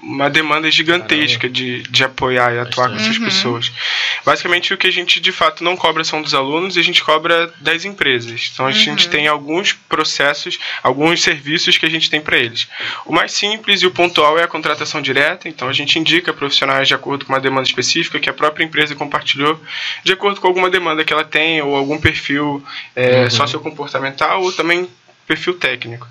Uma 0.08 0.30
demanda 0.30 0.70
gigantesca 0.70 1.48
de, 1.48 1.82
de 1.82 2.04
apoiar 2.04 2.54
e 2.54 2.58
atuar 2.60 2.90
com 2.90 2.94
essas 2.96 3.16
Uhum. 3.16 3.24
pessoas. 3.24 3.72
Basicamente, 4.24 4.72
o 4.72 4.76
que 4.78 4.86
a 4.86 4.90
gente 4.90 5.18
de 5.18 5.32
fato 5.32 5.64
não 5.64 5.76
cobra 5.76 6.04
são 6.04 6.22
dos 6.22 6.32
alunos 6.32 6.76
e 6.76 6.80
a 6.80 6.82
gente 6.84 7.02
cobra 7.02 7.52
das 7.60 7.84
empresas. 7.84 8.50
Então, 8.52 8.66
a 8.66 8.70
gente 8.70 9.06
Uhum. 9.06 9.10
tem 9.10 9.26
alguns 9.26 9.72
processos, 9.72 10.58
alguns 10.82 11.22
serviços 11.22 11.76
que 11.76 11.84
a 11.84 11.90
gente 11.90 12.08
tem 12.08 12.20
para 12.20 12.36
eles. 12.38 12.68
O 13.04 13.12
mais 13.12 13.32
simples 13.32 13.82
e 13.82 13.86
o 13.86 13.90
pontual 13.90 14.38
é 14.38 14.44
a 14.44 14.48
contratação 14.48 15.02
direta. 15.02 15.48
Então, 15.48 15.68
a 15.68 15.72
gente 15.72 15.98
indica 15.98 16.32
profissionais 16.32 16.86
de 16.86 16.94
acordo 16.94 17.24
com 17.24 17.32
uma 17.32 17.40
demanda 17.40 17.66
específica 17.66 18.20
que 18.20 18.30
a 18.30 18.32
própria 18.34 18.64
empresa 18.64 18.94
compartilhou, 18.94 19.60
de 20.04 20.12
acordo 20.12 20.40
com 20.40 20.46
alguma 20.46 20.70
demanda 20.70 21.04
que 21.04 21.12
ela 21.12 21.24
tem 21.24 21.60
ou 21.62 21.74
algum 21.74 21.98
perfil 21.98 22.64
é, 22.94 23.24
Uhum. 23.24 23.30
sociocomportamental 23.30 24.42
ou 24.42 24.52
também 24.52 24.88
perfil 25.26 25.54
técnico. 25.54 26.06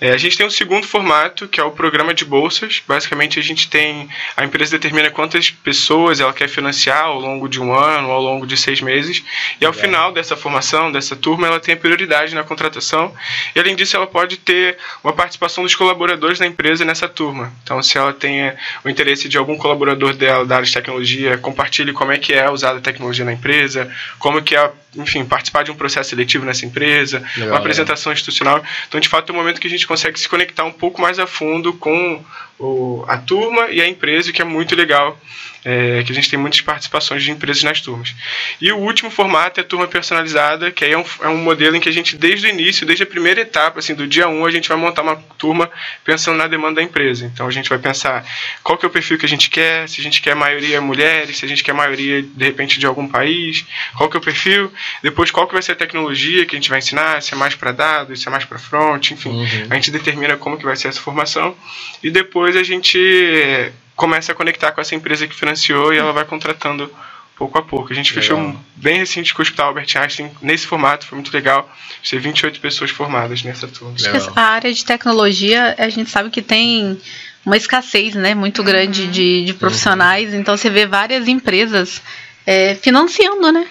É, 0.00 0.10
a 0.10 0.16
gente 0.16 0.36
tem 0.36 0.46
um 0.46 0.50
segundo 0.50 0.86
formato, 0.86 1.46
que 1.46 1.60
é 1.60 1.64
o 1.64 1.70
programa 1.70 2.14
de 2.14 2.24
bolsas. 2.24 2.82
Basicamente, 2.86 3.38
a 3.38 3.42
gente 3.42 3.68
tem. 3.68 4.08
A 4.36 4.44
empresa 4.44 4.72
determina 4.72 5.10
quantas 5.10 5.50
pessoas 5.50 6.20
ela 6.20 6.32
quer 6.32 6.48
financiar 6.48 7.04
ao 7.04 7.20
longo 7.20 7.48
de 7.48 7.60
um 7.60 7.72
ano, 7.72 8.10
ao 8.10 8.20
longo 8.20 8.46
de 8.46 8.56
seis 8.56 8.80
meses. 8.80 9.22
E 9.60 9.64
ao 9.64 9.72
Legal. 9.72 9.84
final 9.84 10.12
dessa 10.12 10.36
formação, 10.36 10.90
dessa 10.90 11.14
turma, 11.14 11.46
ela 11.46 11.60
tem 11.60 11.74
a 11.74 11.76
prioridade 11.76 12.34
na 12.34 12.42
contratação. 12.42 13.14
E 13.54 13.60
além 13.60 13.76
disso, 13.76 13.96
ela 13.96 14.06
pode 14.06 14.36
ter 14.38 14.78
uma 15.04 15.12
participação 15.12 15.62
dos 15.62 15.74
colaboradores 15.74 16.38
da 16.38 16.46
empresa 16.46 16.84
nessa 16.84 17.08
turma. 17.08 17.52
Então, 17.62 17.82
se 17.82 17.98
ela 17.98 18.12
tem 18.12 18.52
o 18.84 18.88
interesse 18.88 19.28
de 19.28 19.36
algum 19.36 19.56
colaborador 19.56 20.14
dela 20.14 20.44
da 20.44 20.56
área 20.56 20.66
de 20.66 20.72
tecnologia, 20.72 21.38
compartilhe 21.38 21.92
como 21.92 22.12
é 22.12 22.18
que 22.18 22.32
é 22.32 22.50
usada 22.50 22.78
a 22.78 22.82
tecnologia 22.82 23.24
na 23.24 23.32
empresa, 23.32 23.92
como 24.18 24.42
que 24.42 24.56
é, 24.56 24.70
enfim, 24.96 25.24
participar 25.24 25.62
de 25.62 25.70
um 25.70 25.74
processo 25.74 26.10
seletivo 26.10 26.44
nessa 26.44 26.64
empresa, 26.64 27.22
Legal, 27.36 27.52
uma 27.52 27.58
apresentação 27.58 28.12
institucional. 28.12 28.62
Então, 28.88 29.00
de 29.00 29.08
fato, 29.08 29.30
é 29.30 29.32
um 29.32 29.38
momento 29.38 29.60
que 29.60 29.66
a 29.66 29.70
gente 29.70 29.86
consegue 29.86 30.18
se 30.18 30.28
conectar 30.28 30.64
um 30.64 30.72
pouco 30.72 31.00
mais 31.00 31.18
a 31.18 31.26
fundo 31.26 31.72
com 31.72 32.24
o, 32.58 33.04
a 33.06 33.18
turma 33.18 33.68
e 33.70 33.80
a 33.80 33.88
empresa, 33.88 34.30
o 34.30 34.32
que 34.32 34.42
é 34.42 34.44
muito 34.44 34.74
legal, 34.74 35.18
é, 35.66 36.04
que 36.04 36.12
a 36.12 36.14
gente 36.14 36.30
tem 36.30 36.38
muitas 36.38 36.60
participações 36.60 37.24
de 37.24 37.32
empresas 37.32 37.64
nas 37.64 37.80
turmas. 37.80 38.14
E 38.60 38.70
o 38.70 38.76
último 38.76 39.10
formato 39.10 39.58
é 39.58 39.64
a 39.64 39.66
turma 39.66 39.88
personalizada, 39.88 40.70
que 40.70 40.84
aí 40.84 40.92
é 40.92 40.98
um, 40.98 41.04
é 41.22 41.28
um 41.28 41.38
modelo 41.38 41.74
em 41.74 41.80
que 41.80 41.88
a 41.88 41.92
gente, 41.92 42.16
desde 42.16 42.46
o 42.46 42.50
início, 42.50 42.86
desde 42.86 43.02
a 43.02 43.06
primeira 43.06 43.40
etapa, 43.40 43.80
assim, 43.80 43.92
do 43.92 44.06
dia 44.06 44.28
1, 44.28 44.46
a 44.46 44.50
gente 44.52 44.68
vai 44.68 44.78
montar 44.78 45.02
uma 45.02 45.16
turma 45.36 45.68
pensando 46.04 46.36
na 46.36 46.46
demanda 46.46 46.76
da 46.76 46.82
empresa. 46.84 47.26
Então, 47.26 47.48
a 47.48 47.50
gente 47.50 47.68
vai 47.68 47.78
pensar 47.78 48.24
qual 48.62 48.78
que 48.78 48.86
é 48.86 48.88
o 48.88 48.92
perfil 48.92 49.18
que 49.18 49.26
a 49.26 49.28
gente 49.28 49.50
quer, 49.50 49.88
se 49.88 50.00
a 50.00 50.04
gente 50.04 50.22
quer 50.22 50.36
maioria 50.36 50.80
mulheres, 50.80 51.36
se 51.36 51.44
a 51.44 51.48
gente 51.48 51.64
quer 51.64 51.72
maioria, 51.72 52.22
de 52.22 52.44
repente, 52.44 52.78
de 52.78 52.86
algum 52.86 53.08
país, 53.08 53.66
qual 53.96 54.08
que 54.08 54.16
é 54.16 54.20
o 54.20 54.22
perfil, 54.22 54.72
depois 55.02 55.32
qual 55.32 55.48
que 55.48 55.52
vai 55.52 55.62
ser 55.62 55.72
a 55.72 55.76
tecnologia 55.76 56.46
que 56.46 56.54
a 56.54 56.58
gente 56.58 56.70
vai 56.70 56.78
ensinar, 56.78 57.20
se 57.20 57.34
é 57.34 57.36
mais 57.36 57.56
para 57.56 57.72
dados, 57.72 58.20
se 58.20 58.28
é 58.28 58.30
mais 58.30 58.44
para 58.44 58.60
front, 58.60 59.10
enfim. 59.10 59.30
Uhum. 59.30 59.66
A 59.68 59.74
gente 59.74 59.90
determina 59.90 60.36
como 60.36 60.56
que 60.56 60.64
vai 60.64 60.76
ser 60.76 60.86
essa 60.86 61.00
formação 61.00 61.56
e 62.04 62.08
depois 62.08 62.45
a 62.54 62.62
gente 62.62 63.72
começa 63.96 64.32
a 64.32 64.34
conectar 64.34 64.72
com 64.72 64.80
essa 64.80 64.94
empresa 64.94 65.26
que 65.26 65.34
financiou 65.34 65.92
e 65.92 65.96
ela 65.96 66.12
vai 66.12 66.24
contratando 66.24 66.92
pouco 67.36 67.58
a 67.58 67.62
pouco. 67.62 67.92
A 67.92 67.94
gente 67.94 68.10
Legal. 68.10 68.22
fechou 68.22 68.38
um 68.38 68.56
bem 68.76 68.98
recente 68.98 69.34
com 69.34 69.40
o 69.40 69.42
Hospital 69.42 69.68
Albert 69.68 69.88
Einstein 69.96 70.30
nesse 70.40 70.66
formato, 70.66 71.06
foi 71.06 71.16
muito 71.16 71.32
legal. 71.32 71.70
Ter 72.08 72.18
28 72.18 72.60
pessoas 72.60 72.90
formadas 72.90 73.42
nessa 73.42 73.66
turma. 73.68 73.94
Acho 73.94 74.04
que 74.04 74.18
Legal. 74.18 74.32
a 74.36 74.42
área 74.42 74.72
de 74.72 74.84
tecnologia, 74.84 75.74
a 75.78 75.88
gente 75.88 76.10
sabe 76.10 76.30
que 76.30 76.42
tem 76.42 76.98
uma 77.44 77.56
escassez 77.56 78.14
né, 78.14 78.34
muito 78.34 78.62
grande 78.62 79.06
de, 79.06 79.44
de 79.44 79.54
profissionais, 79.54 80.34
então 80.34 80.56
você 80.56 80.68
vê 80.68 80.86
várias 80.86 81.28
empresas 81.28 82.02
é, 82.44 82.74
financiando, 82.74 83.52
né? 83.52 83.66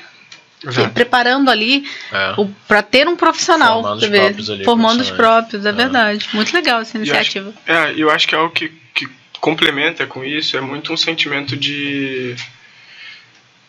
Exato. 0.67 0.89
Preparando 0.93 1.49
ali 1.51 1.85
É. 2.11 2.33
para 2.67 2.81
ter 2.81 3.07
um 3.07 3.15
profissional. 3.15 3.81
Formando 3.81 3.99
você 3.99 4.05
os 4.05 4.11
vê. 4.11 4.19
próprios 4.19 4.49
ali, 4.49 4.63
Formando 4.65 5.01
os 5.01 5.11
próprios, 5.11 5.65
é, 5.65 5.69
É. 5.69 5.71
verdade. 5.71 6.27
Muito 6.33 6.53
legal 6.53 6.81
essa 6.81 6.97
E 6.97 7.01
acho- 7.01 7.09
iniciativa. 7.11 7.53
É, 7.67 7.93
eu 7.97 8.09
acho 8.09 8.27
que 8.27 8.35
algo 8.35 8.51
que, 8.53 8.69
que 8.93 9.07
complementa 9.39 10.05
com 10.07 10.23
isso 10.23 10.57
é 10.57 10.61
muito 10.61 10.91
um 10.91 10.97
sentimento 10.97 11.55
de 11.55 12.35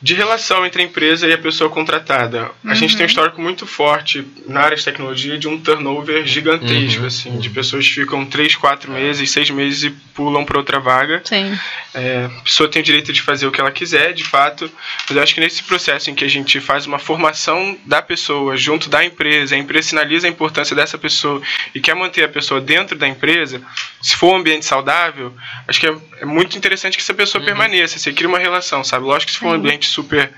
de 0.06 0.14
relação 0.14 0.64
entre 0.64 0.82
a 0.82 0.84
empresa 0.84 1.26
e 1.26 1.32
a 1.32 1.38
pessoa 1.38 1.68
contratada. 1.68 2.52
A 2.64 2.74
gente 2.74 2.96
tem 2.96 3.04
um 3.04 3.08
histórico 3.08 3.42
muito 3.42 3.66
forte 3.66 4.24
na 4.46 4.60
área 4.60 4.76
de 4.76 4.84
tecnologia 4.84 5.36
de 5.36 5.48
um 5.48 5.60
turnover 5.60 6.24
gigantesco, 6.24 7.00
Uhum, 7.00 7.06
assim, 7.08 7.30
uhum. 7.30 7.38
de 7.40 7.50
pessoas 7.50 7.84
que 7.88 7.94
ficam 7.94 8.24
3, 8.24 8.54
4 8.54 8.88
meses, 8.92 9.28
6 9.32 9.50
meses 9.50 9.82
e 9.82 9.90
pulam 10.14 10.44
para 10.44 10.58
outra 10.58 10.78
vaga. 10.78 11.20
Sim. 11.24 11.58
É, 11.92 12.26
a 12.26 12.40
pessoa 12.42 12.68
tem 12.68 12.80
o 12.82 12.84
direito 12.84 13.12
de 13.12 13.20
fazer 13.20 13.48
o 13.48 13.50
que 13.50 13.60
ela 13.60 13.72
quiser, 13.72 14.12
de 14.12 14.22
fato, 14.22 14.70
mas 15.08 15.16
eu 15.16 15.22
acho 15.24 15.34
que 15.34 15.40
nesse 15.40 15.64
processo 15.64 16.08
em 16.08 16.14
que 16.14 16.24
a 16.24 16.28
gente 16.28 16.60
faz 16.60 16.86
uma 16.86 17.00
formação 17.00 17.76
da 17.84 18.00
pessoa 18.00 18.56
junto 18.56 18.88
da 18.88 19.04
empresa, 19.04 19.56
a 19.56 19.58
empresa 19.58 19.88
sinaliza 19.88 20.28
a 20.28 20.30
importância 20.30 20.76
dessa 20.76 20.96
pessoa 20.96 21.42
e 21.74 21.80
quer 21.80 21.96
manter 21.96 22.22
a 22.22 22.28
pessoa 22.28 22.60
dentro 22.60 22.96
da 22.96 23.08
empresa, 23.08 23.60
se 24.00 24.14
for 24.14 24.34
um 24.34 24.36
ambiente 24.36 24.64
saudável, 24.64 25.34
acho 25.66 25.80
que 25.80 25.86
é, 25.88 25.96
é 26.20 26.24
muito 26.24 26.56
interessante 26.56 26.96
que 26.96 27.02
essa 27.02 27.12
pessoa 27.12 27.40
Uhum. 27.40 27.46
permaneça, 27.46 27.98
você 27.98 28.12
cria 28.12 28.28
uma 28.28 28.38
relação, 28.38 28.84
sabe? 28.84 29.04
Lógico 29.04 29.26
que 29.26 29.32
se 29.32 29.38
for 29.40 29.48
um 29.48 29.52
ambiente 29.54 29.88
super. 29.96 30.30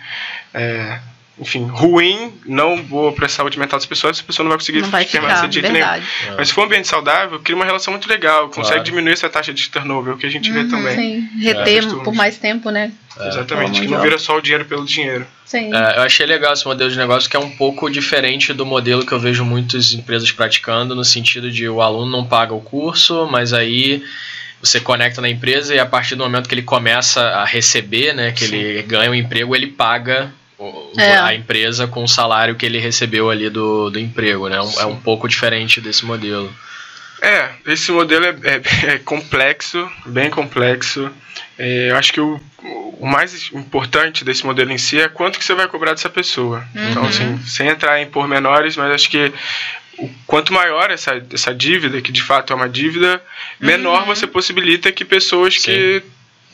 é, 0.54 0.98
enfim, 1.40 1.66
ruim, 1.68 2.32
não 2.44 2.82
boa 2.82 3.12
para 3.12 3.26
a 3.26 3.28
saúde 3.28 3.56
mental 3.60 3.78
das 3.78 3.86
pessoas, 3.86 4.16
essa 4.16 4.26
pessoa 4.26 4.42
não 4.42 4.48
vai 4.50 4.58
conseguir 4.58 4.80
Não 4.82 4.88
vai 4.90 5.04
permanecer 5.04 5.36
ficar, 5.36 5.46
de 5.48 5.54
jeito 5.60 5.72
nenhum. 5.72 5.86
verdade. 5.86 6.06
É. 6.26 6.30
Mas 6.36 6.48
se 6.48 6.54
for 6.54 6.62
um 6.62 6.64
ambiente 6.64 6.88
saudável, 6.88 7.38
cria 7.38 7.54
uma 7.54 7.64
relação 7.64 7.92
muito 7.92 8.08
legal, 8.08 8.46
consegue 8.48 8.66
Claro. 8.70 8.82
diminuir 8.82 9.12
essa 9.12 9.28
taxa 9.28 9.54
de 9.54 9.68
turnover, 9.70 10.14
o 10.14 10.18
que 10.18 10.26
a 10.26 10.30
gente 10.30 10.50
vê 10.50 10.60
Uhum. 10.62 10.68
também. 10.68 10.96
Sim, 10.96 11.28
reter 11.40 11.82
costumes. 11.84 12.02
por 12.04 12.12
mais 12.14 12.38
tempo, 12.38 12.70
né? 12.70 12.90
É. 13.20 13.28
Exatamente, 13.28 13.80
que 13.80 13.86
não 13.86 14.00
vira 14.00 14.18
só 14.18 14.36
o 14.36 14.40
dinheiro 14.40 14.64
pelo 14.64 14.84
dinheiro. 14.84 15.24
Sim. 15.44 15.72
É, 15.72 15.98
eu 15.98 16.02
achei 16.02 16.26
legal 16.26 16.52
esse 16.54 16.66
modelo 16.66 16.90
de 16.90 16.96
negócio 16.98 17.30
que 17.30 17.36
é 17.36 17.40
um 17.40 17.50
pouco 17.50 17.88
diferente 17.88 18.52
do 18.52 18.66
modelo 18.66 19.06
que 19.06 19.12
eu 19.12 19.20
vejo 19.20 19.44
muitas 19.44 19.92
empresas 19.92 20.32
praticando, 20.32 20.92
no 20.92 21.04
sentido 21.04 21.52
de 21.52 21.68
o 21.68 21.80
aluno 21.80 22.10
não 22.10 22.26
paga 22.26 22.52
o 22.52 22.60
curso, 22.60 23.28
mas 23.30 23.52
aí 23.52 24.02
você 24.62 24.80
conecta 24.80 25.20
na 25.20 25.28
empresa 25.28 25.74
e 25.74 25.78
a 25.78 25.86
partir 25.86 26.14
do 26.16 26.24
momento 26.24 26.48
que 26.48 26.54
ele 26.54 26.62
começa 26.62 27.20
a 27.20 27.44
receber, 27.44 28.12
né, 28.14 28.32
que 28.32 28.44
ele 28.44 28.82
ganha 28.82 29.10
um 29.10 29.14
emprego, 29.14 29.54
ele 29.54 29.68
paga 29.68 30.32
o- 30.58 30.92
É. 30.98 31.16
a 31.18 31.34
empresa 31.34 31.86
com 31.86 32.02
o 32.02 32.08
salário 32.08 32.56
que 32.56 32.66
ele 32.66 32.78
recebeu 32.80 33.30
ali 33.30 33.48
do, 33.48 33.90
do 33.90 33.98
emprego, 34.00 34.48
né? 34.48 34.60
Um- 34.60 34.80
É 34.80 34.86
um 34.86 34.96
pouco 34.96 35.28
diferente 35.28 35.80
desse 35.80 36.04
modelo. 36.04 36.52
É, 37.20 37.48
esse 37.66 37.90
modelo 37.92 38.24
é, 38.26 38.36
é- 38.44 38.94
é 38.94 38.98
complexo, 38.98 39.88
bem 40.06 40.30
complexo. 40.30 41.10
É, 41.58 41.90
eu 41.90 41.96
acho 41.96 42.12
que 42.12 42.20
o, 42.20 42.40
o 43.00 43.06
mais 43.06 43.50
importante 43.52 44.24
desse 44.24 44.44
modelo 44.46 44.70
em 44.72 44.78
si 44.78 45.00
é 45.00 45.08
quanto 45.08 45.38
que 45.38 45.44
você 45.44 45.54
vai 45.54 45.66
cobrar 45.68 45.92
dessa 45.92 46.08
pessoa. 46.08 46.64
Então, 46.74 47.02
Uhum. 47.02 47.08
assim, 47.08 47.38
sem 47.44 47.68
entrar 47.68 48.00
em 48.00 48.06
pormenores, 48.06 48.76
mas 48.76 48.92
acho 48.92 49.08
que 49.10 49.18
o 49.26 49.32
quanto 50.26 50.52
maior 50.52 50.90
essa, 50.90 51.22
essa 51.32 51.54
dívida, 51.54 52.00
que 52.00 52.12
de 52.12 52.22
fato 52.22 52.52
é 52.52 52.56
uma 52.56 52.68
dívida, 52.68 53.22
menor 53.58 54.04
você 54.04 54.26
possibilita 54.26 54.92
que 54.92 55.04
pessoas 55.04 55.56
que 55.56 56.02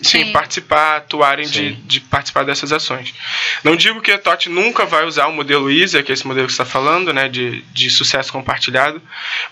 sim, 0.01 0.25
Sim. 0.27 0.33
participar, 0.33 0.97
atuarem 0.99 1.47
de, 1.47 1.53
Sim. 1.71 1.79
de 1.85 2.01
participar 2.01 2.45
dessas 2.45 2.73
ações. 2.73 3.15
Não 3.63 3.75
digo 3.77 4.01
que 4.01 4.11
a 4.13 4.19
TOT 4.19 4.49
nunca 4.51 4.85
vai 4.85 5.05
usar 5.07 5.27
o 5.29 5.33
modelo 5.33 5.71
ISA, 5.71 6.03
que 6.03 6.13
é 6.13 6.15
esse 6.15 6.27
modelo 6.27 6.47
que 6.47 6.53
você 6.53 6.63
está 6.63 6.71
falando, 6.71 7.13
né, 7.13 7.29
de, 7.29 7.63
de 7.73 7.89
sucesso 7.91 8.33
compartilhado, 8.33 9.01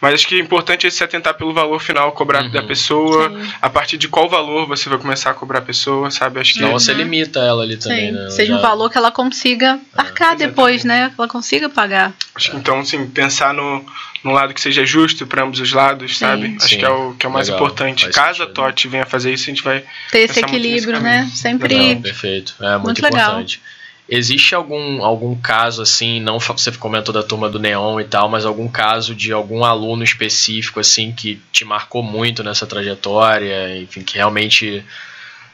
mas 0.01 0.15
acho 0.15 0.27
que 0.27 0.35
é 0.35 0.39
importante 0.39 0.87
é 0.87 0.91
se 0.91 1.03
atentar 1.03 1.35
pelo 1.35 1.53
valor 1.55 1.81
final 1.81 2.13
cobrado 2.13 2.47
Uhum. 2.47 2.53
da 2.53 2.63
pessoa, 2.63 3.29
Sim. 3.31 3.53
a 3.63 3.71
partir 3.71 3.97
de 3.97 4.09
qual 4.09 4.29
valor 4.29 4.67
você 4.67 4.89
vai 4.89 4.99
começar 4.99 5.31
a 5.31 5.35
cobrar 5.35 5.61
a 5.61 5.63
pessoa, 5.63 6.11
sabe? 6.11 6.41
Acho 6.41 6.53
que 6.55 6.59
Senão 6.59 6.73
você 6.73 6.93
limita 6.93 7.39
ela 7.41 7.63
ali 7.63 7.77
também, 7.77 8.11
Sim. 8.11 8.13
né? 8.19 8.31
Seja 8.31 8.53
um 8.55 8.57
Já- 8.57 8.63
valor 8.63 8.91
que 8.91 8.99
ela 8.99 9.11
consiga 9.11 9.79
arcar 9.97 10.37
depois, 10.37 10.85
né? 10.85 11.11
Que 11.15 11.21
ela 11.21 11.29
consiga 11.29 11.69
pagar. 11.69 12.13
Acho 12.35 12.51
que 12.51 12.57
então, 12.57 12.81
assim, 12.81 13.07
pensar 13.07 13.55
no, 13.55 13.85
no 14.23 14.31
lado 14.33 14.55
que 14.55 14.61
seja 14.61 14.85
justo 14.87 15.27
para 15.27 15.43
ambos 15.43 15.59
os 15.61 15.73
lados, 15.73 16.13
Sim. 16.13 16.19
sabe? 16.19 16.57
Acho 16.59 16.69
Sim. 16.69 16.79
que 16.79 16.85
é 16.85 16.91
o, 16.91 17.15
que 17.15 17.27
é 17.27 17.29
o 17.29 17.33
mais 17.33 17.49
Legal. 17.49 17.63
importante. 17.63 18.09
Caso 18.11 18.43
a 18.43 18.47
TOT 18.47 18.89
venha 18.89 19.05
fazer 19.07 19.33
isso, 19.33 19.45
a 19.45 19.47
gente 19.53 19.63
vai. 19.63 19.85
Ter 20.11 20.21
esse 20.21 20.41
equilíbrio, 20.41 21.01
né? 21.01 21.31
Sempre. 21.35 21.75
Legal, 21.77 22.03
perfeito. 22.03 22.55
É 22.61 22.73
muito, 22.73 22.85
Muito 22.85 23.03
legal. 23.03 23.21
importante. 23.31 23.61
Existe 24.09 24.55
algum, 24.55 25.03
algum 25.05 25.35
caso 25.41 25.81
assim, 25.81 26.21
não 26.21 26.39
você 26.39 26.71
comentou 26.73 27.15
da 27.15 27.23
turma 27.23 27.49
do 27.49 27.59
Neon 27.59 28.01
e 28.01 28.05
tal, 28.05 28.29
mas 28.29 28.45
algum 28.45 28.69
caso 28.69 29.15
de 29.15 29.33
algum 29.33 29.65
aluno 29.65 30.03
específico 30.05 30.81
assim 30.81 31.13
que 31.13 31.41
te 31.51 31.65
marcou 31.65 32.03
muito 32.03 32.43
nessa 32.45 32.67
trajetória, 32.67 33.79
enfim, 33.79 34.03
que 34.03 34.17
realmente 34.17 34.85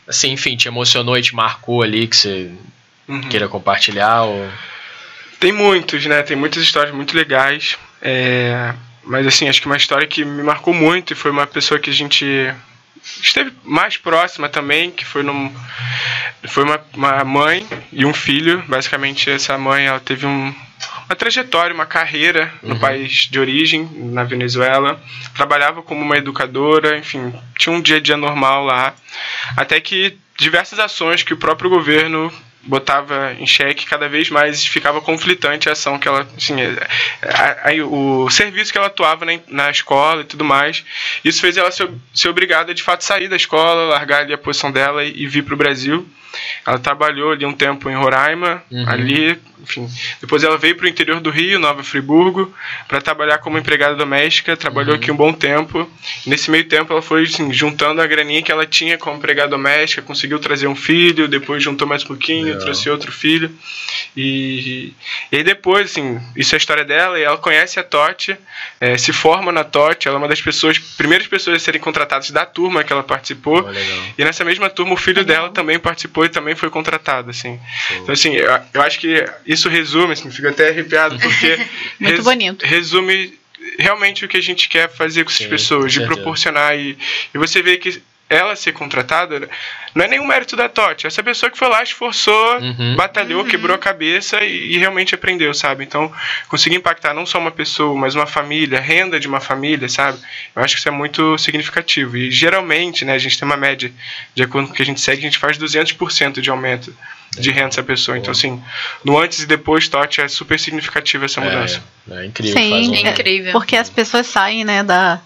assim, 0.08 0.32
enfim, 0.32 0.56
te 0.56 0.66
emocionou 0.66 1.16
e 1.16 1.22
te 1.22 1.34
marcou 1.34 1.82
ali 1.82 2.06
que 2.08 2.16
você 2.16 2.50
Uhum. 3.06 3.22
queira 3.22 3.48
compartilhar? 3.48 4.22
Ou... 4.24 4.48
Tem 5.40 5.50
muitos, 5.52 6.04
né? 6.06 6.22
Tem 6.22 6.36
muitas 6.36 6.62
histórias 6.62 6.94
muito 6.94 7.16
legais. 7.16 7.78
É, 8.02 8.74
Mas 9.04 9.26
assim, 9.26 9.48
acho 9.48 9.60
que 9.60 9.66
uma 9.66 9.76
história 9.76 10.06
que 10.06 10.24
me 10.24 10.42
marcou 10.42 10.72
muito 10.74 11.12
e 11.12 11.16
foi 11.16 11.30
uma 11.30 11.46
pessoa 11.46 11.80
que 11.80 11.90
a 11.90 11.94
gente 11.94 12.24
esteve 13.22 13.52
mais 13.64 13.96
próxima 13.96 14.48
também, 14.48 14.90
que 14.90 15.04
foi 15.04 15.22
num. 15.22 15.52
Foi 16.48 16.64
uma, 16.64 16.80
uma 16.94 17.24
mãe 17.24 17.66
e 17.92 18.04
um 18.04 18.12
filho. 18.14 18.62
Basicamente, 18.68 19.30
essa 19.30 19.56
mãe 19.58 19.86
ela 19.86 19.98
teve 20.00 20.26
um, 20.26 20.54
uma 21.06 21.16
trajetória, 21.16 21.74
uma 21.74 21.86
carreira 21.86 22.52
no 22.62 22.74
Uhum. 22.74 22.80
país 22.80 23.12
de 23.30 23.38
origem, 23.40 23.88
na 24.12 24.24
Venezuela. 24.24 25.00
Trabalhava 25.34 25.82
como 25.82 26.02
uma 26.02 26.16
educadora, 26.16 26.98
enfim, 26.98 27.32
tinha 27.58 27.74
um 27.74 27.80
dia 27.80 27.96
a 27.96 28.00
dia 28.00 28.16
normal 28.16 28.64
lá. 28.64 28.94
Até 29.56 29.80
que 29.80 30.16
diversas 30.38 30.78
ações 30.78 31.22
que 31.22 31.34
o 31.34 31.36
próprio 31.38 31.68
governo 31.70 32.32
botava 32.62 33.34
em 33.38 33.46
xeque 33.46 33.86
cada 33.86 34.08
vez 34.08 34.28
mais 34.30 34.64
ficava 34.64 35.00
conflitante 35.00 35.68
a 35.68 35.72
ação 35.72 35.98
que 35.98 36.06
ela 36.08 36.26
assim, 36.36 36.60
é, 36.60 36.76
a- 37.22 37.70
a- 37.70 37.86
o 37.86 38.28
serviço 38.30 38.72
que 38.72 38.78
ela 38.78 38.88
atuava 38.88 39.24
na, 39.24 39.38
na 39.48 39.70
escola 39.70 40.22
e 40.22 40.24
tudo 40.24 40.44
mais. 40.44 40.84
Isso 41.24 41.40
fez 41.40 41.56
ela 41.56 41.70
ser, 41.70 41.88
ser 42.14 42.28
obrigada 42.28 42.74
de 42.74 42.82
fato 42.82 43.04
sair 43.04 43.28
da 43.28 43.36
escola 43.36 43.84
largar 43.88 44.22
ali 44.22 44.32
a 44.34 44.38
posição 44.38 44.70
dela 44.72 45.04
e, 45.04 45.22
e 45.22 45.26
vir 45.26 45.42
para 45.44 45.54
o 45.54 45.56
Brasil 45.56 46.06
ela 46.66 46.78
trabalhou 46.78 47.32
ali 47.32 47.44
um 47.46 47.52
tempo 47.52 47.88
em 47.90 47.94
Roraima 47.96 48.62
Uhum. 48.70 48.88
ali 48.88 49.38
enfim 49.62 49.88
depois 50.20 50.44
ela 50.44 50.56
veio 50.56 50.76
para 50.76 50.86
o 50.86 50.88
interior 50.88 51.20
do 51.20 51.30
Rio 51.30 51.58
Nova 51.58 51.82
Friburgo 51.82 52.52
para 52.86 53.00
trabalhar 53.00 53.38
como 53.38 53.58
empregada 53.58 53.94
doméstica 53.96 54.56
trabalhou 54.56 54.92
Uhum. 54.94 55.00
aqui 55.00 55.10
um 55.10 55.16
bom 55.16 55.32
tempo 55.32 55.88
nesse 56.26 56.50
meio 56.50 56.64
tempo 56.64 56.92
ela 56.92 57.02
foi 57.02 57.24
assim, 57.24 57.52
juntando 57.52 58.00
a 58.00 58.06
graninha 58.06 58.42
que 58.42 58.52
ela 58.52 58.64
tinha 58.66 58.96
como 58.98 59.16
empregada 59.16 59.48
doméstica 59.50 60.02
conseguiu 60.02 60.38
trazer 60.38 60.66
um 60.68 60.76
filho 60.76 61.26
depois 61.28 61.62
juntou 61.62 61.86
mais 61.88 62.04
um 62.04 62.06
pouquinho 62.08 62.44
Legal. 62.46 62.60
trouxe 62.60 62.88
outro 62.90 63.10
filho 63.12 63.50
e, 64.16 64.92
e 65.30 65.36
aí 65.36 65.42
depois 65.44 65.90
assim 65.90 66.20
isso 66.36 66.54
é 66.54 66.56
a 66.56 66.58
história 66.58 66.84
dela 66.84 67.18
e 67.18 67.22
ela 67.22 67.36
conhece 67.38 67.78
a 67.78 67.82
Totti 67.84 68.36
eh, 68.80 68.96
se 68.98 69.12
forma 69.12 69.50
na 69.52 69.64
Totti 69.64 70.08
ela 70.08 70.16
é 70.16 70.18
uma 70.18 70.28
das 70.28 70.40
pessoas 70.40 70.78
primeiras 70.78 71.26
pessoas 71.26 71.56
a 71.56 71.58
serem 71.58 71.80
contratadas 71.80 72.30
da 72.30 72.44
turma 72.46 72.84
que 72.84 72.92
ela 72.92 73.02
participou 73.02 73.60
legal. 73.66 74.04
e 74.16 74.24
nessa 74.24 74.44
mesma 74.44 74.70
turma 74.70 74.94
o 74.94 74.96
filho 74.96 75.24
dela 75.24 75.50
também 75.50 75.78
participou 75.78 76.24
e 76.28 76.32
também 76.32 76.54
foi 76.54 76.70
contratado, 76.70 77.30
assim. 77.30 77.58
Então, 77.96 78.12
assim, 78.12 78.34
eu, 78.34 78.60
eu 78.72 78.82
acho 78.82 78.98
que 78.98 79.24
isso 79.46 79.68
resume, 79.68 80.12
assim, 80.12 80.30
fico 80.30 80.48
até 80.48 80.68
arrepiado, 80.68 81.18
porque 81.20 81.58
Muito 81.98 82.22
bonito. 82.22 82.64
resume 82.64 83.38
realmente 83.78 84.24
o 84.24 84.28
que 84.28 84.36
a 84.36 84.42
gente 84.42 84.68
quer 84.68 84.88
fazer 84.88 85.24
com 85.24 85.30
essas 85.30 85.44
Sim, 85.44 85.50
pessoas, 85.50 85.92
de 85.92 86.04
proporcionar 86.04 86.76
e, 86.78 86.96
e 87.34 87.38
você 87.38 87.62
vê 87.62 87.76
que 87.76 88.02
ela 88.30 88.54
ser 88.56 88.72
contratada 88.72 89.48
não 89.94 90.04
é 90.04 90.08
nenhum 90.08 90.26
mérito 90.26 90.54
da 90.54 90.68
Totti, 90.68 91.06
essa 91.06 91.22
pessoa 91.22 91.50
que 91.50 91.56
foi 91.58 91.68
lá, 91.68 91.82
esforçou, 91.82 92.58
Uhum. 92.60 92.94
batalhou, 92.94 93.44
quebrou 93.44 93.74
a 93.74 93.78
cabeça 93.78 94.44
e, 94.44 94.74
e 94.74 94.78
realmente 94.78 95.14
aprendeu, 95.14 95.52
sabe? 95.54 95.82
Então, 95.84 96.12
conseguir 96.48 96.76
impactar 96.76 97.14
não 97.14 97.24
só 97.24 97.38
uma 97.38 97.50
pessoa, 97.50 97.98
mas 97.98 98.14
uma 98.14 98.26
família, 98.26 98.78
renda 98.80 99.18
de 99.18 99.26
uma 99.26 99.40
família, 99.40 99.88
sabe? 99.88 100.18
Eu 100.54 100.62
acho 100.62 100.74
que 100.74 100.80
isso 100.80 100.88
é 100.88 100.92
muito 100.92 101.36
significativo. 101.38 102.16
E 102.16 102.30
geralmente, 102.30 103.04
né, 103.04 103.14
a 103.14 103.18
gente 103.18 103.38
tem 103.38 103.46
uma 103.46 103.56
média, 103.56 103.90
de 104.34 104.42
acordo 104.42 104.68
com 104.68 104.72
o 104.74 104.76
que 104.76 104.82
a 104.82 104.86
gente 104.86 105.00
segue, 105.00 105.18
a 105.20 105.24
gente 105.24 105.38
faz 105.38 105.56
200% 105.58 106.40
de 106.40 106.50
aumento 106.50 106.94
de 107.38 107.50
renda 107.50 107.68
dessa 107.68 107.82
pessoa. 107.82 108.16
Então, 108.18 108.30
assim, 108.32 108.62
no 109.04 109.18
antes 109.18 109.40
e 109.40 109.46
depois, 109.46 109.88
Totti, 109.88 110.20
é 110.20 110.28
super 110.28 110.58
significativa 110.60 111.24
essa 111.24 111.40
mudança. 111.40 111.82
É, 112.10 112.22
é 112.22 112.26
incrível. 112.26 112.52
Sim, 112.56 112.70
faz 112.70 112.88
um- 112.88 112.94
É 112.94 113.00
incrível. 113.10 113.52
Porque 113.52 113.76
as 113.76 113.88
pessoas 113.90 114.26
saem, 114.26 114.64
né, 114.64 114.82
da, 114.82 115.20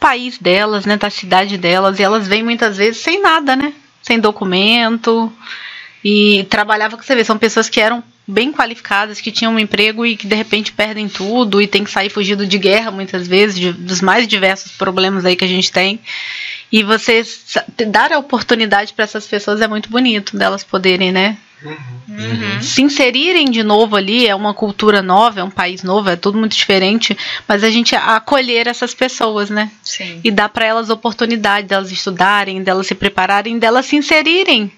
país 0.00 0.38
delas, 0.38 0.84
né, 0.86 0.96
da 0.96 1.10
cidade 1.10 1.56
delas, 1.58 1.98
e 1.98 2.02
elas 2.02 2.26
vêm 2.26 2.42
muitas 2.42 2.76
vezes 2.78 2.96
sem 3.02 3.20
nada, 3.20 3.54
né? 3.54 3.72
Sem 4.02 4.18
documento. 4.18 5.30
E 6.02 6.44
trabalhava 6.48 6.96
com 6.96 7.02
você 7.02 7.14
vê, 7.14 7.22
são 7.22 7.36
pessoas 7.38 7.68
que 7.68 7.78
eram 7.80 8.02
bem 8.26 8.50
qualificadas, 8.52 9.20
que 9.20 9.30
tinham 9.30 9.52
um 9.54 9.58
emprego 9.58 10.06
e 10.06 10.16
que 10.16 10.26
de 10.26 10.34
repente 10.34 10.72
perdem 10.72 11.08
tudo 11.08 11.60
e 11.60 11.66
tem 11.66 11.84
que 11.84 11.90
sair 11.90 12.08
fugido 12.08 12.46
de 12.46 12.56
guerra 12.58 12.90
muitas 12.90 13.28
vezes, 13.28 13.58
de- 13.58 13.72
dos 13.72 14.00
mais 14.00 14.26
diversos 14.26 14.72
problemas 14.72 15.24
aí 15.26 15.36
que 15.36 15.44
a 15.44 15.48
gente 15.48 15.70
tem. 15.70 16.00
E 16.72 16.82
você 16.82 17.22
dar 17.88 18.12
a 18.12 18.18
oportunidade 18.18 18.92
para 18.92 19.04
essas 19.04 19.26
pessoas 19.26 19.60
é 19.60 19.66
muito 19.68 19.90
bonito, 19.90 20.36
delas 20.36 20.62
poderem, 20.62 21.10
né, 21.10 21.36
Uhum. 21.62 22.62
se 22.62 22.80
inserirem 22.82 23.50
de 23.50 23.62
novo 23.62 23.94
ali, 23.94 24.26
é 24.26 24.34
uma 24.34 24.54
cultura 24.54 25.02
nova, 25.02 25.40
é 25.40 25.44
um 25.44 25.50
país 25.50 25.82
novo, 25.82 26.08
é 26.08 26.16
tudo 26.16 26.38
muito 26.38 26.56
diferente, 26.56 27.16
mas 27.46 27.62
a 27.62 27.70
gente 27.70 27.94
acolher 27.94 28.66
essas 28.66 28.94
pessoas, 28.94 29.50
né? 29.50 29.70
Sim. 29.82 30.20
E 30.24 30.30
dar 30.30 30.48
para 30.48 30.64
elas 30.64 30.88
oportunidade 30.88 31.66
delas 31.66 31.92
estudarem, 31.92 32.62
delas 32.62 32.86
se 32.86 32.94
prepararem, 32.94 33.58
delas 33.58 33.86
se 33.86 33.96
inserirem 33.96 34.72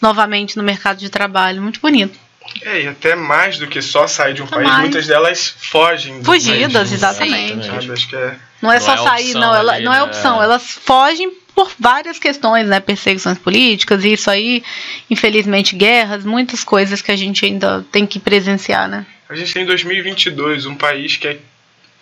novamente 0.00 0.56
no 0.56 0.62
mercado 0.62 0.98
de 0.98 1.10
trabalho. 1.10 1.62
Muito 1.62 1.80
bonito. 1.80 2.18
É, 2.62 2.82
e 2.82 2.88
até 2.88 3.14
mais 3.14 3.58
do 3.58 3.66
que 3.66 3.80
só 3.80 4.06
sair 4.06 4.34
de 4.34 4.42
um 4.42 4.46
país, 4.46 4.68
mais. 4.68 4.80
muitas 4.80 5.06
delas 5.06 5.54
fogem 5.58 6.18
do 6.20 6.24
Fugidas, 6.24 6.72
país, 6.72 6.92
exatamente. 6.92 8.06
Que 8.06 8.16
é. 8.16 8.36
Não 8.60 8.70
é 8.70 8.78
Não 8.78 8.84
só 8.84 8.94
é 8.94 8.96
sair, 8.98 9.24
opção 9.26 9.40
não, 9.40 9.54
ela, 9.54 9.72
ali, 9.72 9.84
não 9.84 9.92
é 9.92 9.96
né? 9.96 10.02
opção, 10.02 10.42
elas 10.42 10.62
fogem 10.70 11.32
por 11.54 11.70
várias 11.78 12.18
questões, 12.18 12.66
né? 12.66 12.80
Perseguições 12.80 13.38
políticas, 13.38 14.04
isso 14.04 14.30
aí, 14.30 14.62
infelizmente, 15.10 15.74
guerras, 15.74 16.24
muitas 16.24 16.64
coisas 16.64 17.02
que 17.02 17.10
a 17.10 17.16
gente 17.16 17.44
ainda 17.44 17.84
tem 17.90 18.06
que 18.06 18.18
presenciar, 18.18 18.88
né? 18.88 19.06
A 19.28 19.34
gente 19.34 19.52
tem 19.52 19.62
em 19.62 19.66
2022 19.66 20.66
um 20.66 20.74
país 20.74 21.16
que 21.16 21.28
é. 21.28 21.38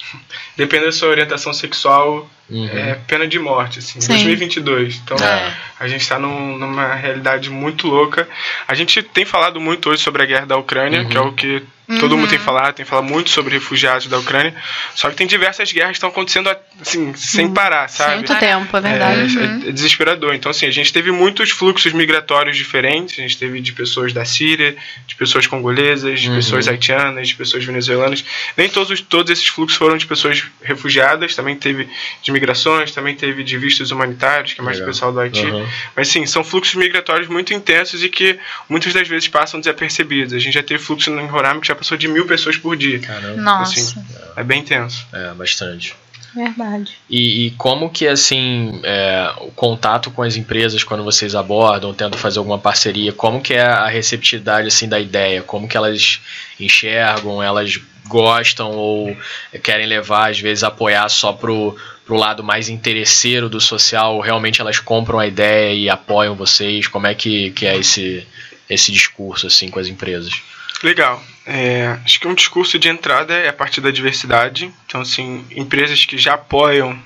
Dependendo 0.57 0.91
da 0.91 0.93
sua 0.93 1.09
orientação 1.09 1.53
sexual, 1.53 2.29
Uhum. 2.51 2.67
é 2.69 2.95
pena 3.07 3.27
de 3.29 3.39
morte, 3.39 3.79
assim, 3.79 4.01
Sim. 4.01 4.09
2022. 4.09 5.01
Então, 5.05 5.17
É. 5.19 5.55
a 5.79 5.87
gente 5.89 6.01
está 6.03 6.19
num, 6.19 6.59
numa 6.59 6.95
realidade 6.95 7.49
muito 7.51 7.87
louca. 7.87 8.29
A 8.67 8.75
gente 8.75 9.03
tem 9.03 9.25
falado 9.25 9.61
muito 9.61 9.89
hoje 9.91 10.03
sobre 10.03 10.23
a 10.23 10.27
guerra 10.27 10.47
da 10.47 10.57
Ucrânia, 10.57 11.03
Uhum. 11.03 11.09
que 11.09 11.17
é 11.17 11.21
o 11.21 11.33
que 11.33 11.63
todo 11.99 12.17
mundo 12.17 12.29
tem 12.31 12.39
falado, 12.39 12.73
tem 12.75 12.87
falado 12.87 13.05
muito 13.05 13.31
sobre 13.31 13.55
refugiados 13.55 14.07
da 14.07 14.17
Ucrânia. 14.17 14.55
Só 14.95 15.11
que 15.11 15.17
tem 15.17 15.27
diversas 15.27 15.73
guerras 15.73 15.91
que 15.91 15.97
estão 15.97 16.09
acontecendo 16.11 16.49
assim, 16.81 17.13
sem 17.17 17.53
parar, 17.53 17.89
sabe? 17.89 18.15
Muito 18.17 18.35
tempo, 18.39 18.77
é 18.77 18.81
verdade. 18.81 19.39
É, 19.67 19.69
é 19.71 19.73
desesperador. 19.73 20.33
Então, 20.35 20.51
assim, 20.53 20.67
a 20.67 20.71
gente 20.71 20.93
teve 20.93 21.11
muitos 21.11 21.51
fluxos 21.51 21.93
migratórios 21.93 22.57
diferentes. 22.57 23.19
A 23.19 23.23
gente 23.23 23.37
teve 23.37 23.61
de 23.61 23.73
pessoas 23.73 24.13
da 24.13 24.25
Síria, 24.25 24.77
de 25.05 25.17
pessoas 25.17 25.49
congolesas, 25.49 26.21
de 26.21 26.29
Uhum. 26.29 26.37
pessoas 26.37 26.69
haitianas, 26.69 27.27
de 27.27 27.35
pessoas 27.35 27.65
venezuelanas. 27.65 28.25
Nem 28.57 28.69
todos, 28.69 28.91
os- 28.91 29.01
todos 29.01 29.29
esses 29.33 29.49
fluxos 29.49 29.77
foram 29.77 29.97
de 29.97 30.07
pessoas 30.07 30.45
refugiadas. 30.63 31.35
Também 31.35 31.57
teve 31.57 31.89
de 32.23 32.31
migrações, 32.41 32.91
também 32.93 33.15
teve 33.15 33.45
de 33.45 33.59
vistos 33.59 33.91
humanitários, 33.91 34.55
que 34.55 34.61
é 34.61 34.65
mais 34.65 34.79
Legal. 34.79 34.89
do 34.89 34.93
pessoal 34.93 35.13
do 35.13 35.21
Haiti. 35.21 35.45
Uhum. 35.45 35.67
Mas, 35.95 36.09
sim, 36.09 36.25
são 36.25 36.43
fluxos 36.43 36.75
migratórios 36.75 37.29
muito 37.29 37.53
intensos 37.53 38.03
e 38.03 38.09
que 38.09 38.39
muitas 38.69 38.95
das 38.95 39.07
vezes 39.07 39.29
passam 39.29 39.61
desapercebidos. 39.61 40.33
A 40.33 40.39
gente 40.39 40.55
já 40.55 40.63
teve 40.63 40.83
fluxo 40.83 41.11
em 41.11 41.27
Roraima 41.27 41.61
que 41.61 41.69
já 41.69 41.75
passou 41.75 41.99
de 41.99 42.09
mil 42.09 42.27
pessoas 42.27 42.57
por 42.57 42.77
dia. 42.77 42.99
Caramba. 42.99 43.41
Nossa. 43.41 43.79
Assim, 43.79 44.05
é 44.37 44.43
bem 44.43 44.61
intenso. 44.61 45.07
É, 45.13 45.35
bastante. 45.35 45.95
Verdade. 46.35 46.93
E, 47.09 47.47
e 47.47 47.51
como 47.53 47.91
que 47.91 48.07
assim 48.07 48.81
é, 48.85 49.33
o 49.41 49.51
contato 49.51 50.11
com 50.11 50.23
as 50.23 50.37
empresas 50.37 50.85
quando 50.85 51.03
vocês 51.03 51.35
abordam, 51.35 51.93
tentam 51.93 52.19
fazer 52.19 52.39
alguma 52.39 52.59
parceria, 52.59 53.13
como 53.13 53.41
que 53.41 53.55
é 53.55 53.63
a 53.63 53.89
receptividade 53.89 54.69
assim 54.69 54.89
da 54.89 55.01
ideia? 55.01 55.43
Como 55.43 55.67
que 55.67 55.77
elas 55.77 56.21
enxergam? 56.59 57.43
Elas 57.43 57.81
gostam 58.07 58.73
ou 58.73 59.17
querem 59.63 59.87
levar 59.87 60.31
às 60.31 60.41
vezes 60.41 60.65
apoiar 60.65 61.09
só 61.09 61.33
pro 61.33 61.77
pro 62.11 62.19
lado 62.19 62.43
mais 62.43 62.69
interesseiro 62.69 63.49
do 63.49 63.61
social? 63.61 64.19
Realmente 64.19 64.61
elas 64.61 64.81
compram 64.81 65.21
a 65.21 65.29
ideia 65.29 65.73
e 65.73 65.89
apoiam 65.89 66.35
vocês? 66.35 66.89
Como 66.89 67.07
é 67.07 67.15
que, 67.15 67.53
que 67.53 67.65
é 67.65 67.79
esse 67.79 68.27
esse 68.69 68.91
discurso 68.91 69.47
assim 69.47 69.69
com 69.69 69.79
as 69.79 69.87
empresas? 69.87 70.43
Legal. 70.83 71.23
É, 71.47 71.99
acho 72.05 72.19
que 72.19 72.27
um 72.27 72.35
discurso 72.35 72.81
de 72.81 72.89
entrada 72.89 73.35
é 73.35 73.49
a 73.49 73.53
partir 73.53 73.81
da 73.81 73.93
diversidade. 73.93 74.73
Então, 74.87 75.01
assim, 75.03 75.45
empresas 75.53 76.05
que 76.05 76.19
já 76.19 76.35
apoiam 76.35 76.99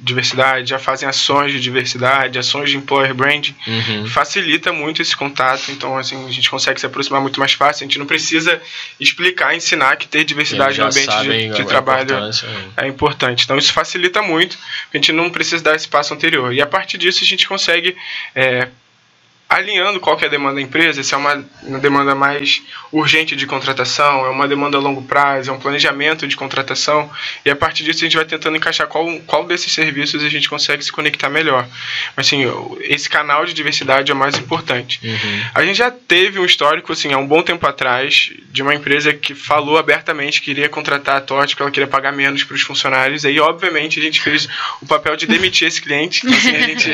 diversidade, 0.00 0.70
já 0.70 0.78
fazem 0.78 1.08
ações 1.08 1.52
de 1.52 1.60
diversidade, 1.60 2.38
ações 2.38 2.70
de 2.70 2.76
employer 2.76 3.14
branding, 3.14 3.54
Uhum. 3.66 4.06
facilita 4.06 4.72
muito 4.72 5.02
esse 5.02 5.16
contato. 5.16 5.70
Então, 5.70 5.96
assim, 5.96 6.26
a 6.26 6.30
gente 6.30 6.48
consegue 6.48 6.78
se 6.78 6.86
aproximar 6.86 7.20
muito 7.20 7.40
mais 7.40 7.52
fácil. 7.52 7.84
A 7.84 7.86
gente 7.88 7.98
não 7.98 8.06
precisa 8.06 8.60
explicar, 9.00 9.54
ensinar 9.54 9.96
que 9.96 10.06
ter 10.06 10.24
diversidade 10.24 10.78
no 10.78 10.86
ambiente 10.86 11.22
de, 11.22 11.48
de 11.56 11.64
trabalho 11.66 12.20
né? 12.20 12.30
é 12.76 12.86
importante. 12.86 13.44
Então 13.44 13.56
isso 13.58 13.72
facilita 13.72 14.22
muito, 14.22 14.56
a 14.92 14.96
gente 14.96 15.12
não 15.12 15.30
precisa 15.30 15.62
dar 15.62 15.74
esse 15.74 15.88
passo 15.88 16.14
anterior. 16.14 16.52
E 16.52 16.60
a 16.60 16.66
partir 16.66 16.98
disso 16.98 17.22
a 17.22 17.26
gente 17.26 17.46
consegue 17.48 17.96
é, 18.34 18.68
alinhando 19.48 19.98
qual 19.98 20.16
que 20.16 20.24
é 20.24 20.28
a 20.28 20.30
demanda 20.30 20.56
da 20.56 20.60
empresa, 20.60 21.02
se 21.02 21.14
é 21.14 21.16
uma, 21.16 21.42
uma, 21.62 21.78
demanda 21.78 22.14
mais 22.14 22.62
urgente 22.92 23.34
de 23.34 23.46
contratação, 23.46 24.26
é 24.26 24.28
uma 24.28 24.46
demanda 24.46 24.76
a 24.76 24.80
longo 24.80 25.02
prazo, 25.02 25.50
é 25.50 25.52
um 25.52 25.58
planejamento 25.58 26.28
de 26.28 26.36
contratação, 26.36 27.10
e 27.44 27.50
a 27.50 27.56
partir 27.56 27.82
disso 27.82 28.00
a 28.00 28.04
gente 28.04 28.16
vai 28.16 28.26
tentando 28.26 28.56
encaixar 28.58 28.86
qual, 28.86 29.06
qual 29.26 29.46
desses 29.46 29.72
serviços 29.72 30.22
a 30.22 30.28
gente 30.28 30.50
consegue 30.50 30.84
se 30.84 30.92
conectar 30.92 31.30
melhor. 31.30 31.66
Mas 32.14 32.26
assim, 32.26 32.44
esse 32.82 33.08
canal 33.08 33.46
de 33.46 33.54
diversidade 33.54 34.10
é 34.10 34.14
o 34.14 34.18
mais 34.18 34.36
importante. 34.36 35.00
Uhum. 35.02 35.42
A 35.54 35.64
gente 35.64 35.78
já 35.78 35.90
teve 35.90 36.38
um 36.38 36.44
histórico, 36.44 36.92
assim, 36.92 37.12
há 37.14 37.18
um 37.18 37.26
bom 37.26 37.42
tempo 37.42 37.66
atrás, 37.66 38.30
de 38.50 38.60
uma 38.60 38.74
empresa 38.74 39.14
que 39.14 39.34
falou 39.34 39.78
abertamente 39.78 40.42
que 40.42 40.50
iria 40.50 40.68
contratar 40.68 41.16
a 41.16 41.20
TOT, 41.22 41.56
que 41.56 41.62
ela 41.62 41.70
queria 41.70 41.86
pagar 41.86 42.12
menos 42.12 42.44
para 42.44 42.54
os 42.54 42.62
funcionários, 42.62 43.24
aí 43.24 43.40
obviamente 43.40 43.98
a 43.98 44.02
gente 44.02 44.20
fez 44.20 44.46
o 44.82 44.86
papel 44.86 45.16
de 45.16 45.26
demitir 45.26 45.68
esse 45.68 45.80
cliente, 45.80 46.26
então, 46.26 46.36
assim, 46.36 46.54
a 46.54 46.60
gente 46.60 46.90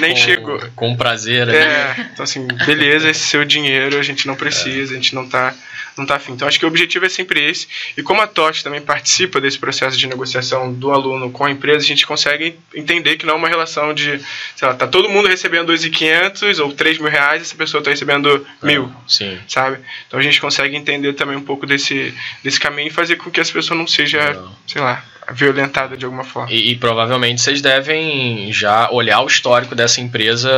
nem 0.00 0.14
com, 0.14 0.16
chegou. 0.16 0.60
Com 0.74 0.96
prazer, 0.96 1.46
né? 1.46 1.73
É, 1.74 2.10
então 2.12 2.22
assim, 2.22 2.46
beleza, 2.66 3.10
esse 3.10 3.20
seu 3.20 3.44
dinheiro 3.44 3.98
a 3.98 4.02
gente 4.02 4.26
não 4.26 4.34
precisa, 4.34 4.92
a 4.92 4.96
gente 4.96 5.14
não 5.14 5.28
tá, 5.28 5.54
não 5.96 6.06
tá 6.06 6.16
afim. 6.16 6.32
Então 6.32 6.46
acho 6.46 6.58
que 6.58 6.64
o 6.64 6.68
objetivo 6.68 7.04
é 7.04 7.08
sempre 7.08 7.44
esse. 7.44 7.66
E 7.96 8.02
como 8.02 8.20
a 8.20 8.26
TOT 8.26 8.62
também 8.62 8.80
participa 8.80 9.40
desse 9.40 9.58
processo 9.58 9.96
de 9.96 10.06
negociação 10.06 10.72
do 10.72 10.90
aluno 10.90 11.30
com 11.30 11.44
a 11.44 11.50
empresa, 11.50 11.84
a 11.84 11.88
gente 11.88 12.06
consegue 12.06 12.56
entender 12.74 13.16
que 13.16 13.26
não 13.26 13.34
é 13.34 13.36
uma 13.36 13.48
relação 13.48 13.92
de, 13.92 14.20
sei 14.56 14.68
lá, 14.68 14.74
tá 14.74 14.86
todo 14.86 15.08
mundo 15.08 15.28
recebendo 15.28 15.72
2.500 15.72 16.62
ou 16.62 16.72
3 16.72 16.98
mil 16.98 17.10
reais, 17.10 17.42
essa 17.42 17.56
pessoa 17.56 17.80
está 17.80 17.90
recebendo 17.90 18.46
é, 18.62 18.66
mil, 18.66 18.92
sim. 19.06 19.38
sabe? 19.48 19.78
Então 20.06 20.18
a 20.18 20.22
gente 20.22 20.40
consegue 20.40 20.76
entender 20.76 21.12
também 21.14 21.36
um 21.36 21.44
pouco 21.44 21.66
desse, 21.66 22.14
desse 22.42 22.60
caminho 22.60 22.88
e 22.88 22.92
fazer 22.92 23.16
com 23.16 23.30
que 23.30 23.40
essa 23.40 23.52
pessoa 23.52 23.76
não 23.76 23.86
seja, 23.86 24.34
não. 24.34 24.56
sei 24.66 24.80
lá, 24.80 25.04
violentada 25.32 25.96
de 25.96 26.04
alguma 26.04 26.24
forma. 26.24 26.52
E, 26.52 26.72
e, 26.72 26.76
provavelmente 26.76 27.40
vocês 27.40 27.60
devem 27.60 28.52
já 28.52 28.90
olhar 28.90 29.20
o 29.20 29.26
histórico 29.26 29.74
dessa 29.74 30.00
empresa 30.00 30.50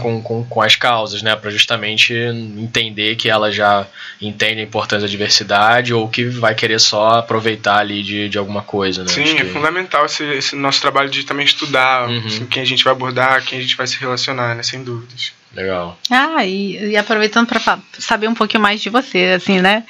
com, 0.00 0.22
com, 0.22 0.44
com, 0.44 0.62
as 0.62 0.76
causas, 0.76 1.22
né? 1.22 1.34
Para 1.36 1.50
justamente 1.50 2.12
entender 2.12 3.16
que 3.16 3.28
ela 3.28 3.50
já 3.50 3.86
entende 4.20 4.60
a 4.60 4.64
importância 4.64 5.06
da 5.06 5.10
diversidade 5.10 5.94
ou 5.94 6.08
que 6.08 6.24
vai 6.24 6.54
querer 6.54 6.78
só 6.78 7.18
aproveitar 7.18 7.78
ali 7.78 8.02
de, 8.02 8.28
de 8.28 8.38
alguma 8.38 8.62
coisa, 8.62 9.02
né? 9.02 9.08
Sim, 9.08 9.38
é 9.38 9.44
que... 9.44 9.44
fundamental 9.46 10.04
esse, 10.04 10.24
esse, 10.24 10.56
nosso 10.56 10.80
trabalho 10.80 11.08
de 11.08 11.24
também 11.24 11.44
estudar 11.44 12.08
uhum. 12.08 12.22
assim, 12.26 12.46
quem 12.46 12.62
a 12.62 12.66
gente 12.66 12.84
vai 12.84 12.92
abordar, 12.92 13.44
quem 13.44 13.58
a 13.58 13.62
gente 13.62 13.76
vai 13.76 13.86
se 13.86 13.98
relacionar, 13.98 14.54
né? 14.54 14.62
Sem 14.62 14.82
dúvidas. 14.82 15.32
Legal. 15.52 15.98
Ah, 16.08 16.46
e, 16.46 16.90
e 16.90 16.96
aproveitando 16.96 17.48
para 17.48 17.78
saber 17.98 18.28
um 18.28 18.34
pouquinho 18.34 18.62
mais 18.62 18.80
de 18.80 18.88
você, 18.88 19.34
assim, 19.36 19.60
né? 19.60 19.84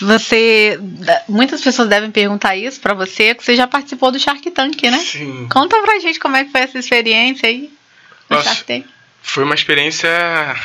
Você. 0.00 0.78
Muitas 1.26 1.62
pessoas 1.62 1.88
devem 1.88 2.10
perguntar 2.10 2.54
isso 2.54 2.78
para 2.80 2.92
você, 2.92 3.34
que 3.34 3.42
você 3.42 3.56
já 3.56 3.66
participou 3.66 4.12
do 4.12 4.18
Shark 4.18 4.50
Tank, 4.50 4.82
né? 4.82 4.98
Sim. 4.98 5.48
Conta 5.50 5.80
pra 5.80 5.98
gente 6.00 6.20
como 6.20 6.36
é 6.36 6.44
que 6.44 6.52
foi 6.52 6.60
essa 6.60 6.78
experiência 6.78 7.48
aí 7.48 7.70
no 8.28 8.36
Nossa, 8.36 8.50
Shark 8.50 8.64
Tank. 8.64 8.86
Foi 9.22 9.44
uma 9.44 9.54
experiência. 9.54 10.08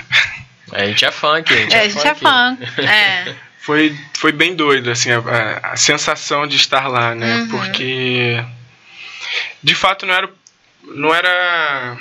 A 0.74 0.86
gente 0.86 1.04
é 1.04 1.12
fã 1.12 1.38
aqui. 1.38 1.54
A 1.54 1.58
gente 1.58 1.76
é, 1.76 1.78
é, 1.78 1.82
a 1.82 1.90
gente 1.90 2.08
é 2.08 2.16
fã. 2.16 2.58
é. 2.78 3.36
Foi, 3.62 3.96
foi 4.18 4.32
bem 4.32 4.56
doido, 4.56 4.90
assim, 4.90 5.12
a, 5.12 5.20
a 5.62 5.78
sensação 5.78 6.48
de 6.48 6.56
estar 6.56 6.88
lá, 6.88 7.14
né? 7.14 7.42
Uhum. 7.42 7.48
Porque. 7.50 8.44
De 9.62 9.76
fato, 9.76 10.08
não 10.08 10.16
era. 10.16 10.30
Não 10.84 11.14
era 11.14 11.96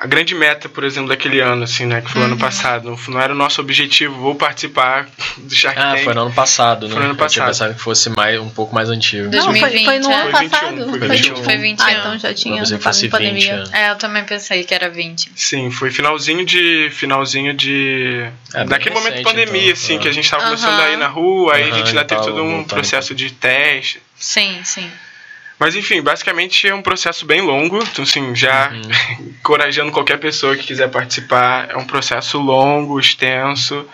a 0.00 0.06
grande 0.06 0.34
meta, 0.34 0.66
por 0.66 0.82
exemplo, 0.82 1.10
daquele 1.10 1.40
ano, 1.40 1.62
assim, 1.62 1.84
né? 1.84 2.00
Que 2.00 2.10
foi 2.10 2.22
o 2.22 2.24
uhum. 2.24 2.30
ano 2.30 2.40
passado. 2.40 2.98
Não 3.08 3.20
era 3.20 3.34
o 3.34 3.36
nosso 3.36 3.60
objetivo, 3.60 4.14
vou 4.14 4.34
participar 4.34 5.06
do 5.36 5.54
Shark 5.54 5.78
ah, 5.78 5.90
Tank. 5.90 6.00
Ah, 6.00 6.04
foi 6.04 6.14
no 6.14 6.22
ano 6.22 6.32
passado, 6.32 6.88
né? 6.88 6.92
Foi 6.94 7.02
no 7.02 7.10
ano 7.10 7.16
passado. 7.16 7.28
Eu 7.28 7.34
tinha 7.34 7.46
pensado 7.46 7.74
que 7.74 7.82
fosse 7.82 8.08
mais, 8.08 8.40
um 8.40 8.48
pouco 8.48 8.74
mais 8.74 8.88
antigo. 8.88 9.28
2020, 9.28 9.60
Não, 9.60 9.60
foi, 9.60 9.84
foi 9.84 9.98
no 9.98 10.10
é. 10.10 10.20
ano 10.22 10.30
passado. 10.30 10.88
Foi 10.88 10.98
21. 11.00 11.00
Foi 11.00 11.08
21. 11.08 11.44
Foi 11.44 11.56
21. 11.58 11.84
Ah, 11.84 11.92
então 11.92 12.18
já 12.18 12.32
tinha 12.32 12.62
eu 12.62 12.80
fosse 12.80 13.08
pandemia. 13.10 13.64
20, 13.64 13.74
é. 13.74 13.82
é, 13.82 13.90
eu 13.90 13.96
também 13.96 14.24
pensei 14.24 14.64
que 14.64 14.74
era 14.74 14.88
20. 14.88 15.32
Sim, 15.36 15.70
foi 15.70 15.90
finalzinho 15.90 16.46
de. 16.46 16.88
Finalzinho 16.92 17.52
de. 17.52 18.26
É, 18.54 18.64
Daquele 18.64 18.94
momento 18.94 19.16
de 19.16 19.22
pandemia, 19.22 19.60
então, 19.64 19.72
assim, 19.74 19.96
é. 19.96 19.98
que 19.98 20.08
a 20.08 20.12
gente 20.12 20.30
tava 20.30 20.44
começando 20.44 20.80
a 20.80 20.90
ir 20.92 20.96
na 20.96 21.08
rua, 21.08 21.56
aí 21.56 21.70
a 21.70 21.74
gente 21.74 21.88
ainda 21.88 22.06
teve 22.06 22.22
todo 22.22 22.42
um 22.42 22.64
processo 22.64 23.14
de 23.14 23.30
teste. 23.32 24.00
Sim, 24.18 24.60
sim. 24.64 24.90
Mas 25.60 25.76
enfim, 25.76 26.00
basicamente 26.00 26.66
é 26.66 26.74
um 26.74 26.80
processo 26.80 27.26
bem 27.26 27.42
longo. 27.42 27.82
Então, 27.82 28.02
assim, 28.02 28.34
já 28.34 28.70
uhum. 28.70 29.26
encorajando 29.38 29.92
qualquer 29.92 30.18
pessoa 30.18 30.56
que 30.56 30.64
quiser 30.64 30.88
participar, 30.88 31.68
é 31.68 31.76
um 31.76 31.84
processo 31.84 32.38
longo, 32.38 32.98
extenso. 32.98 33.86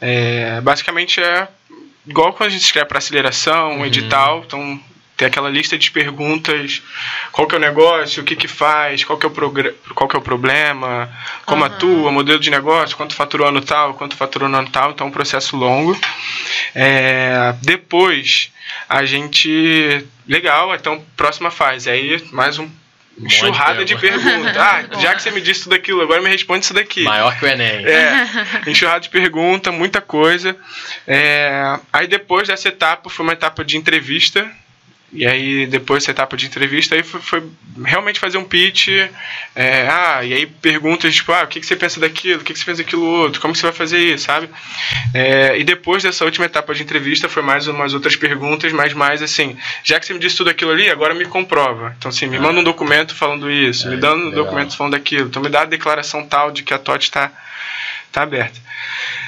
É, 0.00 0.60
basicamente 0.60 1.20
é 1.20 1.46
igual 2.04 2.32
quando 2.32 2.48
a 2.48 2.52
gente 2.52 2.64
escreve 2.64 2.88
para 2.88 2.98
aceleração, 2.98 3.70
um 3.70 3.78
uhum. 3.78 3.86
edital. 3.86 4.42
Então, 4.44 4.80
tem 5.16 5.28
aquela 5.28 5.48
lista 5.48 5.78
de 5.78 5.92
perguntas: 5.92 6.82
qual 7.30 7.46
que 7.46 7.54
é 7.54 7.58
o 7.58 7.60
negócio, 7.60 8.24
o 8.24 8.26
que, 8.26 8.34
que 8.34 8.48
faz, 8.48 9.04
qual 9.04 9.16
que 9.16 9.24
é 9.24 9.28
o, 9.28 9.32
qual 9.94 10.08
que 10.08 10.16
é 10.16 10.18
o 10.18 10.22
problema, 10.22 11.08
como 11.46 11.64
uhum. 11.64 11.68
atua, 11.68 12.10
modelo 12.10 12.40
de 12.40 12.50
negócio, 12.50 12.96
quanto 12.96 13.14
faturou 13.14 13.46
ano 13.46 13.60
tal, 13.60 13.94
quanto 13.94 14.16
faturou 14.16 14.48
ano 14.48 14.68
tal. 14.68 14.90
Então, 14.90 15.06
é 15.06 15.10
um 15.10 15.12
processo 15.12 15.56
longo. 15.56 15.96
É, 16.74 17.54
depois 17.62 18.50
a 18.88 19.04
gente. 19.04 20.04
Legal, 20.32 20.74
então 20.74 21.04
próxima 21.14 21.50
fase. 21.50 21.90
Aí 21.90 22.24
mais 22.32 22.58
um 22.58 22.66
enxurrada 23.20 23.84
de, 23.84 23.94
de 23.94 24.00
perguntas. 24.00 24.56
Ah, 24.56 24.82
já 24.98 25.14
que 25.14 25.20
você 25.20 25.30
me 25.30 25.42
disse 25.42 25.64
tudo 25.64 25.74
aquilo, 25.74 26.00
agora 26.00 26.22
me 26.22 26.30
responde 26.30 26.64
isso 26.64 26.72
daqui. 26.72 27.02
Maior 27.02 27.38
que 27.38 27.44
o 27.44 27.48
Enem. 27.48 27.84
É, 27.84 28.26
enxurrada 28.66 29.00
de 29.00 29.10
pergunta, 29.10 29.70
muita 29.70 30.00
coisa. 30.00 30.56
É, 31.06 31.78
aí 31.92 32.06
depois 32.06 32.48
dessa 32.48 32.68
etapa 32.68 33.10
foi 33.10 33.26
uma 33.26 33.34
etapa 33.34 33.62
de 33.62 33.76
entrevista 33.76 34.50
e 35.14 35.26
aí, 35.26 35.66
depois 35.66 36.02
dessa 36.02 36.10
etapa 36.10 36.38
de 36.38 36.46
entrevista, 36.46 36.94
aí 36.94 37.02
foi, 37.02 37.20
foi 37.20 37.42
realmente 37.84 38.18
fazer 38.18 38.38
um 38.38 38.44
pitch. 38.44 38.88
É, 39.54 39.86
ah, 39.86 40.24
e 40.24 40.32
aí 40.32 40.46
perguntas 40.46 41.14
tipo, 41.14 41.30
ah, 41.32 41.42
o 41.42 41.46
que, 41.46 41.60
que 41.60 41.66
você 41.66 41.76
pensa 41.76 42.00
daquilo? 42.00 42.40
O 42.40 42.44
que, 42.44 42.54
que 42.54 42.58
você 42.58 42.64
pensa 42.64 42.82
daquilo 42.82 43.04
outro? 43.04 43.38
Como 43.38 43.54
você 43.54 43.60
vai 43.60 43.72
fazer 43.72 43.98
isso, 43.98 44.24
sabe? 44.24 44.48
É, 45.12 45.58
e 45.58 45.64
depois 45.64 46.02
dessa 46.02 46.24
última 46.24 46.46
etapa 46.46 46.74
de 46.74 46.82
entrevista, 46.82 47.28
foi 47.28 47.42
mais 47.42 47.68
umas 47.68 47.92
outras 47.92 48.16
perguntas, 48.16 48.72
mas 48.72 48.94
mais 48.94 49.22
assim, 49.22 49.54
já 49.84 50.00
que 50.00 50.06
você 50.06 50.14
me 50.14 50.18
disse 50.18 50.36
tudo 50.36 50.48
aquilo 50.48 50.70
ali, 50.70 50.88
agora 50.88 51.12
me 51.14 51.26
comprova. 51.26 51.94
Então, 51.98 52.08
assim, 52.08 52.26
me 52.26 52.38
manda 52.38 52.60
um 52.60 52.64
documento 52.64 53.14
falando 53.14 53.50
isso, 53.50 53.88
é, 53.88 53.90
me 53.90 53.98
dando 53.98 54.28
um 54.28 54.30
documento 54.30 54.74
falando 54.74 54.94
daquilo. 54.94 55.28
Então, 55.28 55.42
me 55.42 55.50
dá 55.50 55.60
a 55.60 55.66
declaração 55.66 56.26
tal 56.26 56.50
de 56.50 56.62
que 56.62 56.72
a 56.72 56.78
TOT 56.78 57.04
está 57.04 57.30
tá 58.10 58.22
aberta. 58.22 58.58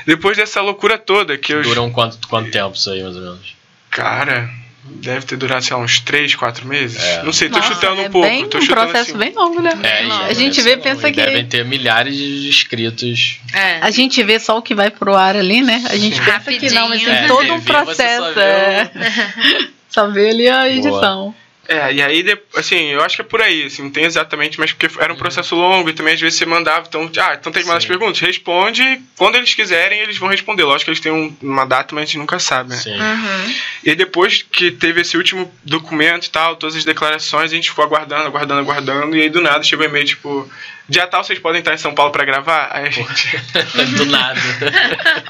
Depois 0.06 0.38
dessa 0.38 0.62
loucura 0.62 0.96
toda 0.96 1.36
que 1.36 1.52
eu. 1.52 1.62
Duram 1.62 1.90
quanto, 1.90 2.26
quanto 2.26 2.50
tempo 2.50 2.74
isso 2.74 2.90
aí, 2.90 3.02
mais 3.02 3.16
ou 3.16 3.22
menos? 3.22 3.54
Cara 3.90 4.63
Deve 4.86 5.24
ter 5.24 5.36
durado, 5.36 5.64
sei 5.64 5.74
lá, 5.74 5.82
uns 5.82 5.98
3, 6.00 6.34
4 6.34 6.66
meses. 6.66 7.02
É. 7.02 7.22
Não 7.22 7.32
sei, 7.32 7.48
tô 7.48 7.56
Nossa, 7.56 7.72
chutando 7.74 8.02
um 8.02 8.04
é 8.04 8.08
pouco. 8.10 8.28
Bem, 8.28 8.46
tô 8.48 8.58
um 8.58 8.60
chutando 8.60 8.90
processo 8.90 9.10
assim. 9.10 9.18
bem 9.18 9.32
longo, 9.32 9.60
né? 9.60 9.72
É, 9.82 10.04
a 10.28 10.32
gente 10.34 10.60
vê 10.60 10.76
pensa 10.76 11.10
que. 11.10 11.16
Devem 11.16 11.46
ter 11.46 11.64
milhares 11.64 12.14
de 12.14 12.48
inscritos. 12.48 13.40
É. 13.52 13.78
A 13.80 13.90
gente 13.90 14.22
vê 14.22 14.38
só 14.38 14.58
o 14.58 14.62
que 14.62 14.74
vai 14.74 14.90
pro 14.90 15.14
ar 15.14 15.36
ali, 15.36 15.62
né? 15.62 15.82
A 15.88 15.96
gente 15.96 16.16
Sim. 16.16 16.24
pensa 16.24 16.32
Rapidinho. 16.32 16.70
que 16.70 16.78
não, 16.78 16.88
mas 16.88 17.02
tem 17.02 17.14
é, 17.14 17.26
todo 17.26 17.54
um 17.54 17.60
processo. 17.60 18.24
Só 18.24 18.32
vê, 18.32 18.40
é. 18.40 18.90
só 19.88 20.08
vê 20.08 20.30
ali 20.30 20.48
a 20.48 20.68
edição. 20.68 21.22
Boa. 21.22 21.43
É, 21.68 21.92
e 21.92 22.02
aí, 22.02 22.24
assim, 22.56 22.90
eu 22.90 23.02
acho 23.02 23.16
que 23.16 23.22
é 23.22 23.24
por 23.24 23.40
aí, 23.40 23.64
assim, 23.64 23.82
não 23.82 23.90
tem 23.90 24.04
exatamente, 24.04 24.58
mas 24.60 24.72
porque 24.72 24.88
era 24.98 25.12
um 25.12 25.16
uhum. 25.16 25.20
processo 25.20 25.54
longo 25.54 25.88
e 25.88 25.92
também 25.92 26.14
às 26.14 26.20
vezes 26.20 26.38
você 26.38 26.44
mandava, 26.44 26.86
então, 26.86 27.10
ah, 27.18 27.34
então 27.34 27.52
tem 27.52 27.62
que 27.62 27.68
mandar 27.68 27.78
as 27.78 27.86
perguntas, 27.86 28.20
responde, 28.20 29.00
quando 29.16 29.36
eles 29.36 29.54
quiserem, 29.54 30.00
eles 30.00 30.18
vão 30.18 30.28
responder. 30.28 30.64
Lógico 30.64 30.84
que 30.84 30.90
eles 30.90 31.00
têm 31.00 31.12
um, 31.12 31.34
uma 31.42 31.64
data, 31.64 31.94
mas 31.94 32.02
a 32.02 32.06
gente 32.06 32.18
nunca 32.18 32.38
sabe, 32.38 32.70
né? 32.70 32.76
Sim. 32.76 33.00
Uhum. 33.00 33.54
E 33.82 33.94
depois 33.94 34.42
que 34.42 34.70
teve 34.70 35.00
esse 35.00 35.16
último 35.16 35.52
documento 35.64 36.26
e 36.26 36.30
tal, 36.30 36.56
todas 36.56 36.76
as 36.76 36.84
declarações, 36.84 37.52
a 37.52 37.54
gente 37.54 37.70
ficou 37.70 37.84
aguardando, 37.84 38.26
aguardando, 38.26 38.60
aguardando, 38.60 39.16
e 39.16 39.22
aí 39.22 39.30
do 39.30 39.40
nada 39.40 39.62
chegou 39.62 39.86
um 39.86 39.88
e-mail, 39.88 40.04
tipo, 40.04 40.50
Dia 40.86 41.06
tal 41.06 41.24
vocês 41.24 41.38
podem 41.38 41.60
estar 41.60 41.72
em 41.72 41.78
São 41.78 41.94
Paulo 41.94 42.12
para 42.12 42.26
gravar? 42.26 42.68
Aí 42.70 42.86
a 42.86 42.90
gente. 42.90 43.38
Do 43.96 44.04
nada. 44.04 44.40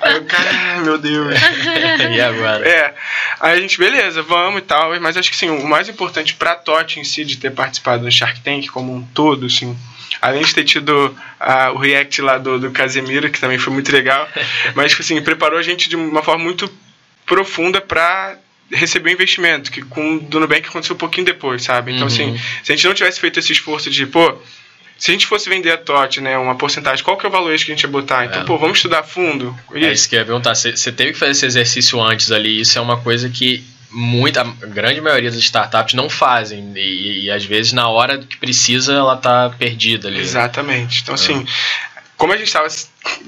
Aí 0.03 0.14
eu, 0.14 0.25
cara, 0.25 0.81
meu 0.81 0.99
Deus. 0.99 1.35
e 2.12 2.21
agora? 2.21 2.69
É. 2.69 2.95
Aí 3.38 3.59
a 3.59 3.61
gente, 3.61 3.79
beleza, 3.79 4.21
vamos 4.23 4.59
e 4.59 4.64
tal. 4.64 4.99
Mas 5.01 5.17
acho 5.17 5.31
que 5.31 5.37
sim, 5.37 5.51
o 5.51 5.67
mais 5.67 5.88
importante 5.88 6.35
pra 6.35 6.57
TOT 6.57 6.99
em 6.99 7.05
si 7.05 7.25
de 7.25 7.37
ter 7.37 7.53
participado 7.53 8.03
do 8.03 8.11
Shark 8.11 8.40
Tank 8.40 8.67
como 8.69 8.93
um 8.93 9.03
todo, 9.03 9.47
assim. 9.47 9.79
Além 10.21 10.43
de 10.43 10.55
ter 10.55 10.64
tido 10.64 11.17
uh, 11.40 11.73
o 11.75 11.79
react 11.79 12.21
lá 12.21 12.37
do, 12.37 12.59
do 12.59 12.71
Casemiro, 12.73 13.31
que 13.31 13.38
também 13.38 13.59
foi 13.59 13.73
muito 13.73 13.93
legal. 13.93 14.29
Mas, 14.75 14.99
assim, 14.99 15.21
preparou 15.23 15.59
a 15.59 15.62
gente 15.62 15.88
de 15.88 15.95
uma 15.95 16.23
forma 16.23 16.43
muito 16.43 16.73
profunda 17.25 17.81
para 17.81 18.37
receber 18.73 19.11
o 19.11 19.12
investimento, 19.12 19.71
que 19.71 19.83
com 19.83 20.17
o 20.17 20.40
Nubank 20.40 20.69
aconteceu 20.69 20.97
um 20.97 20.99
pouquinho 20.99 21.27
depois, 21.27 21.62
sabe? 21.62 21.93
Então, 21.93 22.07
assim, 22.07 22.25
uhum. 22.25 22.35
assim, 22.35 22.45
se 22.64 22.73
a 22.73 22.77
gente 22.77 22.87
não 22.87 22.95
tivesse 22.95 23.21
feito 23.21 23.38
esse 23.38 23.53
esforço 23.53 23.90
de, 23.90 24.07
pô, 24.07 24.37
se 24.99 25.11
a 25.11 25.15
gente 25.15 25.27
fosse 25.27 25.49
vender 25.49 25.73
a 25.73 25.77
TOT, 25.77 26.21
né, 26.21 26.39
uma 26.39 26.55
porcentagem, 26.55 27.05
qual 27.05 27.17
que 27.17 27.27
é 27.27 27.29
o 27.29 27.33
valor 27.33 27.57
que 27.57 27.63
a 27.65 27.75
gente 27.75 27.83
ia 27.83 27.89
botar? 27.89 28.27
Então, 28.27 28.43
é. 28.43 28.45
pô, 28.45 28.57
vamos 28.57 28.79
estudar 28.79 29.03
fundo. 29.03 29.55
É 29.75 29.93
isso 29.93 30.09
que 30.09 30.15
eu 30.15 30.21
ia 30.21 30.25
perguntar. 30.25 30.55
Você 30.55 30.93
teve 30.93 31.13
que 31.13 31.19
fazer 31.19 31.33
esse 31.33 31.47
exercício 31.47 32.01
antes 32.01 32.31
ali. 32.31 32.61
Isso 32.61 32.79
é 32.79 32.81
uma 32.81 32.99
coisa 32.99 33.29
que 33.29 33.65
muita, 33.91 34.43
a 34.43 34.67
grande 34.67 35.01
maioria 35.01 35.31
das 35.31 35.41
startups 35.41 35.95
não 35.95 36.09
fazem. 36.09 36.73
E, 36.77 37.25
e 37.25 37.31
às 37.31 37.45
vezes, 37.45 37.73
na 37.73 37.89
hora 37.89 38.19
que 38.19 38.37
precisa, 38.37 38.93
ela 38.93 39.17
tá 39.17 39.51
perdida 39.51 40.09
ali. 40.09 40.21
Exatamente. 40.21 41.03
Então, 41.03 41.15
assim, 41.15 41.47
como 42.17 42.33
a 42.33 42.37
gente 42.37 42.47
estava 42.47 42.69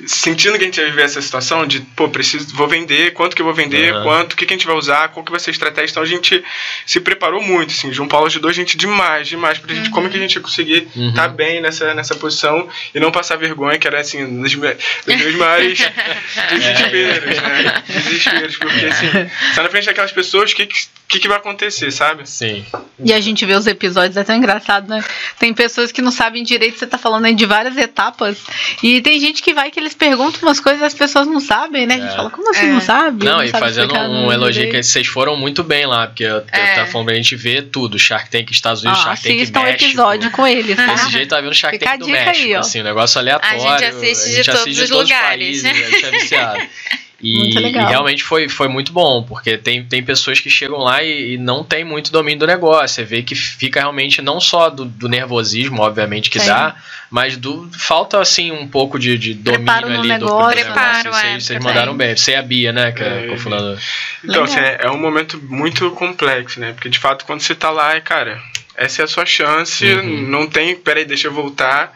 sentindo 0.06 0.56
que 0.56 0.62
a 0.62 0.66
gente 0.66 0.80
ia 0.80 0.86
viver 0.86 1.02
essa 1.02 1.20
situação 1.20 1.66
de, 1.66 1.80
pô, 1.80 2.08
preciso, 2.08 2.54
vou 2.54 2.68
vender, 2.68 3.12
quanto 3.12 3.34
que 3.34 3.42
eu 3.42 3.46
vou 3.46 3.54
vender, 3.54 3.94
uhum. 3.94 4.02
quanto, 4.04 4.32
o 4.32 4.36
que, 4.36 4.46
que 4.46 4.54
a 4.54 4.56
gente 4.56 4.66
vai 4.66 4.76
usar, 4.76 5.08
qual 5.08 5.24
que 5.24 5.30
vai 5.30 5.40
ser 5.40 5.50
a 5.50 5.52
estratégia. 5.52 5.90
Então 5.92 6.02
a 6.02 6.06
gente 6.06 6.42
se 6.86 7.00
preparou 7.00 7.42
muito, 7.42 7.72
assim. 7.72 7.92
João 7.92 8.08
Paulo 8.08 8.26
ajudou 8.26 8.50
a 8.50 8.54
gente 8.54 8.76
demais, 8.76 9.28
demais, 9.28 9.58
pra 9.58 9.74
gente, 9.74 9.86
uhum. 9.86 9.92
como 9.92 10.08
que 10.08 10.16
a 10.16 10.20
gente 10.20 10.34
ia 10.34 10.40
conseguir 10.40 10.88
estar 10.88 11.00
uhum. 11.00 11.12
tá 11.12 11.28
bem 11.28 11.60
nessa, 11.60 11.94
nessa 11.94 12.14
posição 12.14 12.68
e 12.94 13.00
não 13.00 13.10
passar 13.10 13.36
vergonha, 13.36 13.78
que 13.78 13.86
era, 13.86 14.00
assim, 14.00 14.24
um 14.24 14.42
dos, 14.42 14.54
meus 14.54 15.34
maiores 15.34 15.78
desesperos, 16.50 17.42
né? 17.42 17.82
Desesperos, 17.86 18.56
porque, 18.56 18.86
assim, 18.86 19.10
tá 19.54 19.62
na 19.62 19.68
frente 19.68 19.86
daquelas 19.86 20.12
pessoas, 20.12 20.52
o 20.52 20.56
que, 20.56 20.68
que, 21.08 21.20
que 21.20 21.28
vai 21.28 21.36
acontecer, 21.36 21.90
sabe? 21.90 22.28
Sim. 22.28 22.64
E 22.98 23.12
a 23.12 23.20
gente 23.20 23.44
vê 23.44 23.54
os 23.54 23.66
episódios, 23.66 24.16
é 24.16 24.24
tão 24.24 24.36
engraçado, 24.36 24.88
né? 24.88 25.04
Tem 25.38 25.52
pessoas 25.52 25.92
que 25.92 26.00
não 26.00 26.10
sabem 26.10 26.42
direito, 26.42 26.78
você 26.78 26.86
tá 26.86 26.98
falando 26.98 27.26
aí 27.26 27.34
de 27.34 27.46
várias 27.46 27.76
etapas, 27.76 28.38
e 28.82 29.00
tem 29.00 29.20
gente 29.20 29.42
que 29.42 29.52
vai 29.52 29.65
que 29.70 29.80
eles 29.80 29.94
perguntam 29.94 30.40
umas 30.42 30.60
coisas 30.60 30.80
e 30.82 30.84
as 30.84 30.94
pessoas 30.94 31.26
não 31.26 31.40
sabem, 31.40 31.86
né? 31.86 31.94
A 31.94 31.98
gente 31.98 32.12
é. 32.12 32.16
fala, 32.16 32.30
como 32.30 32.50
assim 32.50 32.66
é. 32.66 32.72
não 32.72 32.80
sabe? 32.80 33.24
Não, 33.24 33.38
não 33.38 33.44
e 33.44 33.48
sabe 33.48 33.64
fazendo 33.64 33.94
um 33.94 34.32
elogio 34.32 34.70
que 34.70 34.82
vocês 34.82 35.06
foram 35.06 35.36
muito 35.36 35.62
bem 35.64 35.86
lá, 35.86 36.06
porque 36.06 36.24
eu, 36.24 36.44
é. 36.52 36.72
eu 36.72 36.74
tava 36.76 36.86
falando 36.88 37.06
pra 37.06 37.14
gente 37.14 37.36
ver 37.36 37.62
tudo, 37.70 37.98
Shark 37.98 38.30
Tank 38.30 38.50
Estados 38.50 38.82
Unidos, 38.82 39.00
ah, 39.00 39.04
Shark 39.04 39.22
Tank 39.22 39.36
México. 39.36 39.58
um 39.58 39.68
episódio 39.68 40.30
com 40.30 40.46
eles, 40.46 40.76
tá? 40.76 40.86
Desse 40.86 41.10
jeito 41.10 41.28
tá 41.30 41.40
vendo 41.40 41.54
Shark 41.54 41.78
Tank 41.78 41.98
do 41.98 42.08
México, 42.08 42.46
aí, 42.46 42.54
assim, 42.54 42.80
um 42.80 42.84
negócio 42.84 43.18
aleatório. 43.18 43.56
A 43.56 43.78
gente 43.78 43.84
assiste 43.84 44.22
a 44.22 44.30
gente 44.30 44.42
de 44.42 44.44
todos 44.44 44.60
assiste 44.60 44.82
os 44.82 44.88
todos 44.90 45.10
lugares. 45.10 45.56
Os 45.56 45.62
países, 45.62 45.64
a 45.64 45.90
gente 45.90 46.04
é 46.04 46.10
viciado. 46.10 46.66
E, 47.20 47.58
e, 47.58 47.70
realmente 47.70 48.22
foi, 48.22 48.46
foi 48.46 48.68
muito 48.68 48.92
bom, 48.92 49.22
porque 49.22 49.56
tem, 49.56 49.82
tem 49.82 50.02
pessoas 50.02 50.38
que 50.38 50.50
chegam 50.50 50.78
lá 50.78 51.02
e, 51.02 51.34
e, 51.34 51.38
não 51.38 51.64
tem 51.64 51.82
muito 51.82 52.12
domínio 52.12 52.40
do 52.40 52.46
negócio. 52.46 52.96
Você 52.96 53.04
vê 53.04 53.22
que 53.22 53.34
fica 53.34 53.80
realmente 53.80 54.20
não 54.20 54.38
só 54.38 54.68
do, 54.68 54.84
do 54.84 55.08
nervosismo, 55.08 55.80
obviamente, 55.80 56.28
que 56.28 56.38
Sim. 56.38 56.46
dá, 56.46 56.76
mas 57.10 57.38
do 57.38 57.70
falta 57.72 58.20
assim 58.20 58.50
um 58.50 58.68
pouco 58.68 58.98
de, 58.98 59.16
de 59.16 59.32
domínio 59.32 59.98
ali 59.98 60.08
negócio. 60.08 60.46
do, 60.46 60.62
Preparo, 60.62 61.04
negócio. 61.04 61.12
Vocês, 61.12 61.44
vocês 61.44 61.64
mandaram 61.64 61.96
bem. 61.96 62.14
Você 62.14 62.32
e 62.32 62.34
a 62.34 62.42
Bia, 62.42 62.72
né, 62.72 62.92
que 62.92 63.02
é, 63.02 63.24
é 63.24 63.28
cofundadora. 63.28 63.78
Então, 64.22 64.44
assim, 64.44 64.58
é, 64.58 64.80
é 64.82 64.90
um 64.90 64.98
momento 64.98 65.40
muito 65.48 65.90
complexo, 65.92 66.60
né? 66.60 66.74
Porque 66.74 66.90
de 66.90 66.98
fato, 66.98 67.24
quando 67.24 67.40
você 67.40 67.54
tá 67.54 67.70
lá, 67.70 67.94
é, 67.94 68.00
cara, 68.00 68.38
essa 68.76 69.00
é 69.00 69.04
a 69.06 69.08
sua 69.08 69.24
chance, 69.24 69.86
uhum. 69.86 70.28
não 70.28 70.46
tem, 70.46 70.76
peraí, 70.76 71.06
deixa 71.06 71.28
eu 71.28 71.32
voltar. 71.32 71.94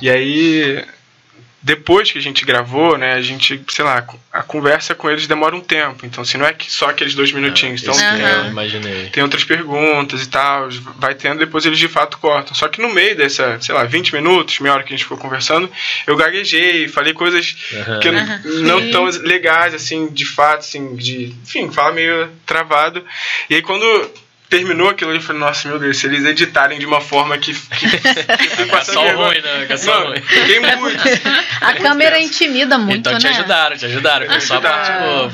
E 0.00 0.08
aí 0.08 0.84
depois 1.62 2.10
que 2.10 2.18
a 2.18 2.20
gente 2.20 2.44
gravou, 2.44 2.98
né, 2.98 3.12
a 3.12 3.20
gente, 3.20 3.62
sei 3.68 3.84
lá, 3.84 4.04
a 4.32 4.42
conversa 4.42 4.96
com 4.96 5.08
eles 5.08 5.28
demora 5.28 5.54
um 5.54 5.60
tempo. 5.60 6.04
Então, 6.04 6.22
assim, 6.22 6.36
não 6.36 6.44
é 6.44 6.52
que 6.52 6.70
só 6.70 6.90
aqueles 6.90 7.14
dois 7.14 7.30
minutinhos. 7.30 7.82
então, 7.82 7.94
uhum. 7.94 8.48
imaginei. 8.48 9.10
tem 9.10 9.22
outras 9.22 9.44
perguntas 9.44 10.22
e 10.22 10.28
tal, 10.28 10.68
vai 10.96 11.14
tendo, 11.14 11.38
depois 11.38 11.64
eles 11.64 11.78
de 11.78 11.86
fato 11.86 12.18
cortam. 12.18 12.54
Só 12.54 12.66
que 12.66 12.82
no 12.82 12.92
meio 12.92 13.16
dessa, 13.16 13.60
sei 13.60 13.74
lá, 13.74 13.84
20 13.84 14.12
minutos, 14.14 14.58
meia 14.58 14.74
hora 14.74 14.82
que 14.82 14.92
a 14.92 14.96
gente 14.96 15.04
ficou 15.04 15.18
conversando, 15.18 15.70
eu 16.04 16.16
gaguejei, 16.16 16.88
falei 16.88 17.12
coisas 17.12 17.56
uhum. 17.72 18.00
que 18.00 18.08
uhum. 18.08 18.62
não 18.62 18.90
tão 18.90 19.04
legais, 19.04 19.72
assim, 19.72 20.08
de 20.08 20.24
fato, 20.24 20.60
assim, 20.60 20.96
de, 20.96 21.34
enfim, 21.44 21.70
fala 21.70 21.92
meio 21.92 22.28
travado. 22.44 23.04
E 23.48 23.54
aí 23.54 23.62
quando 23.62 24.10
terminou 24.52 24.90
aquilo 24.90 25.10
ali, 25.10 25.18
eu 25.18 25.22
falei, 25.22 25.40
nossa, 25.40 25.66
meu 25.66 25.78
Deus, 25.78 25.96
se 25.96 26.06
eles 26.06 26.26
editarem 26.26 26.78
de 26.78 26.84
uma 26.84 27.00
forma 27.00 27.38
que. 27.38 27.54
que, 27.72 27.88
que 27.88 28.66
passa 28.66 28.92
só 28.92 29.00
ruim, 29.00 29.40
né? 29.40 29.64
Que 29.66 29.78
só 29.78 30.04
ruim. 30.04 30.20
Fiquei 30.20 30.60
muito. 30.60 31.02
A 31.62 31.72
câmera 31.72 32.20
intimida 32.20 32.76
muito, 32.76 32.98
então, 32.98 33.12
né? 33.12 33.18
Então 33.18 33.30
te 33.30 33.38
ajudaram, 33.38 33.76
te 33.78 33.86
ajudaram, 33.86 34.26
foi 34.26 34.40
só 34.40 34.56
a 34.56 34.60
parte 34.60 34.92
boa. 34.92 35.32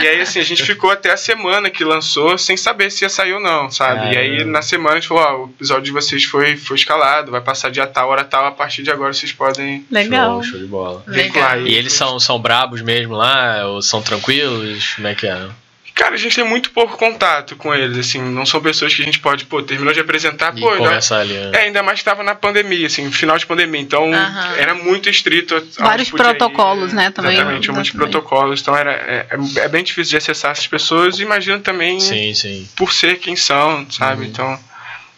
E 0.00 0.08
aí, 0.08 0.20
assim, 0.20 0.40
a 0.40 0.44
gente 0.44 0.62
ficou 0.62 0.90
até 0.90 1.12
a 1.12 1.16
semana 1.16 1.68
que 1.68 1.84
lançou 1.84 2.38
sem 2.38 2.56
saber 2.56 2.90
se 2.90 3.04
ia 3.04 3.08
sair 3.08 3.34
ou 3.34 3.40
não, 3.40 3.70
sabe? 3.70 4.14
e 4.14 4.16
aí, 4.16 4.44
na 4.44 4.62
semana, 4.62 4.96
a 4.96 5.00
gente 5.00 5.08
falou, 5.08 5.24
ó, 5.24 5.44
o 5.44 5.50
episódio 5.50 5.84
de 5.84 5.92
vocês 5.92 6.24
foi, 6.24 6.56
foi 6.56 6.76
escalado, 6.76 7.30
vai 7.30 7.40
passar 7.40 7.70
dia 7.70 7.86
tal, 7.86 8.08
hora 8.08 8.24
tal, 8.24 8.46
a 8.46 8.52
partir 8.52 8.82
de 8.82 8.90
agora 8.90 9.12
vocês 9.12 9.32
podem. 9.32 9.84
Legal. 9.90 10.42
Show, 10.42 10.52
show 10.52 10.60
de 10.60 10.66
bola. 10.66 11.02
Legal. 11.06 11.60
E 11.60 11.74
eles 11.74 11.92
são, 11.92 12.18
são 12.18 12.38
brabos 12.38 12.80
mesmo 12.80 13.14
lá? 13.14 13.66
Ou 13.66 13.82
são 13.82 14.00
tranquilos? 14.00 14.94
Como 14.94 15.08
é 15.08 15.14
que 15.14 15.26
é? 15.26 15.48
Cara, 15.94 16.16
a 16.16 16.18
gente 16.18 16.34
tem 16.34 16.44
muito 16.44 16.72
pouco 16.72 16.96
contato 16.96 17.54
com 17.54 17.72
eles, 17.72 17.96
assim, 17.96 18.20
não 18.20 18.44
são 18.44 18.60
pessoas 18.60 18.92
que 18.92 19.00
a 19.00 19.04
gente 19.04 19.20
pode, 19.20 19.44
pô, 19.44 19.62
terminou 19.62 19.94
de 19.94 20.00
apresentar, 20.00 20.52
e 20.56 20.60
pô, 20.60 20.76
conversar 20.76 21.20
ali, 21.20 21.34
né? 21.34 21.50
É, 21.54 21.58
ainda 21.66 21.84
mais 21.84 22.00
que 22.00 22.04
tava 22.04 22.24
na 22.24 22.34
pandemia, 22.34 22.88
assim, 22.88 23.12
final 23.12 23.38
de 23.38 23.46
pandemia, 23.46 23.80
então 23.80 24.10
era 24.56 24.74
muito 24.74 25.08
estrito. 25.08 25.54
Vários 25.78 26.10
protocolos, 26.10 26.92
ir, 26.92 26.96
né, 26.96 27.10
também. 27.12 27.34
Exatamente, 27.34 27.70
muitos 27.70 27.92
protocolos, 27.92 28.60
então 28.60 28.76
era, 28.76 28.90
é, 28.90 29.26
é, 29.30 29.60
é, 29.60 29.68
bem 29.68 29.84
difícil 29.84 30.10
de 30.10 30.16
acessar 30.16 30.50
essas 30.50 30.66
pessoas, 30.66 31.20
imagino 31.20 31.60
também 31.60 32.00
sim, 32.00 32.34
sim. 32.34 32.68
por 32.74 32.92
ser 32.92 33.20
quem 33.20 33.36
são, 33.36 33.86
sabe, 33.88 34.22
uhum. 34.22 34.28
então 34.28 34.60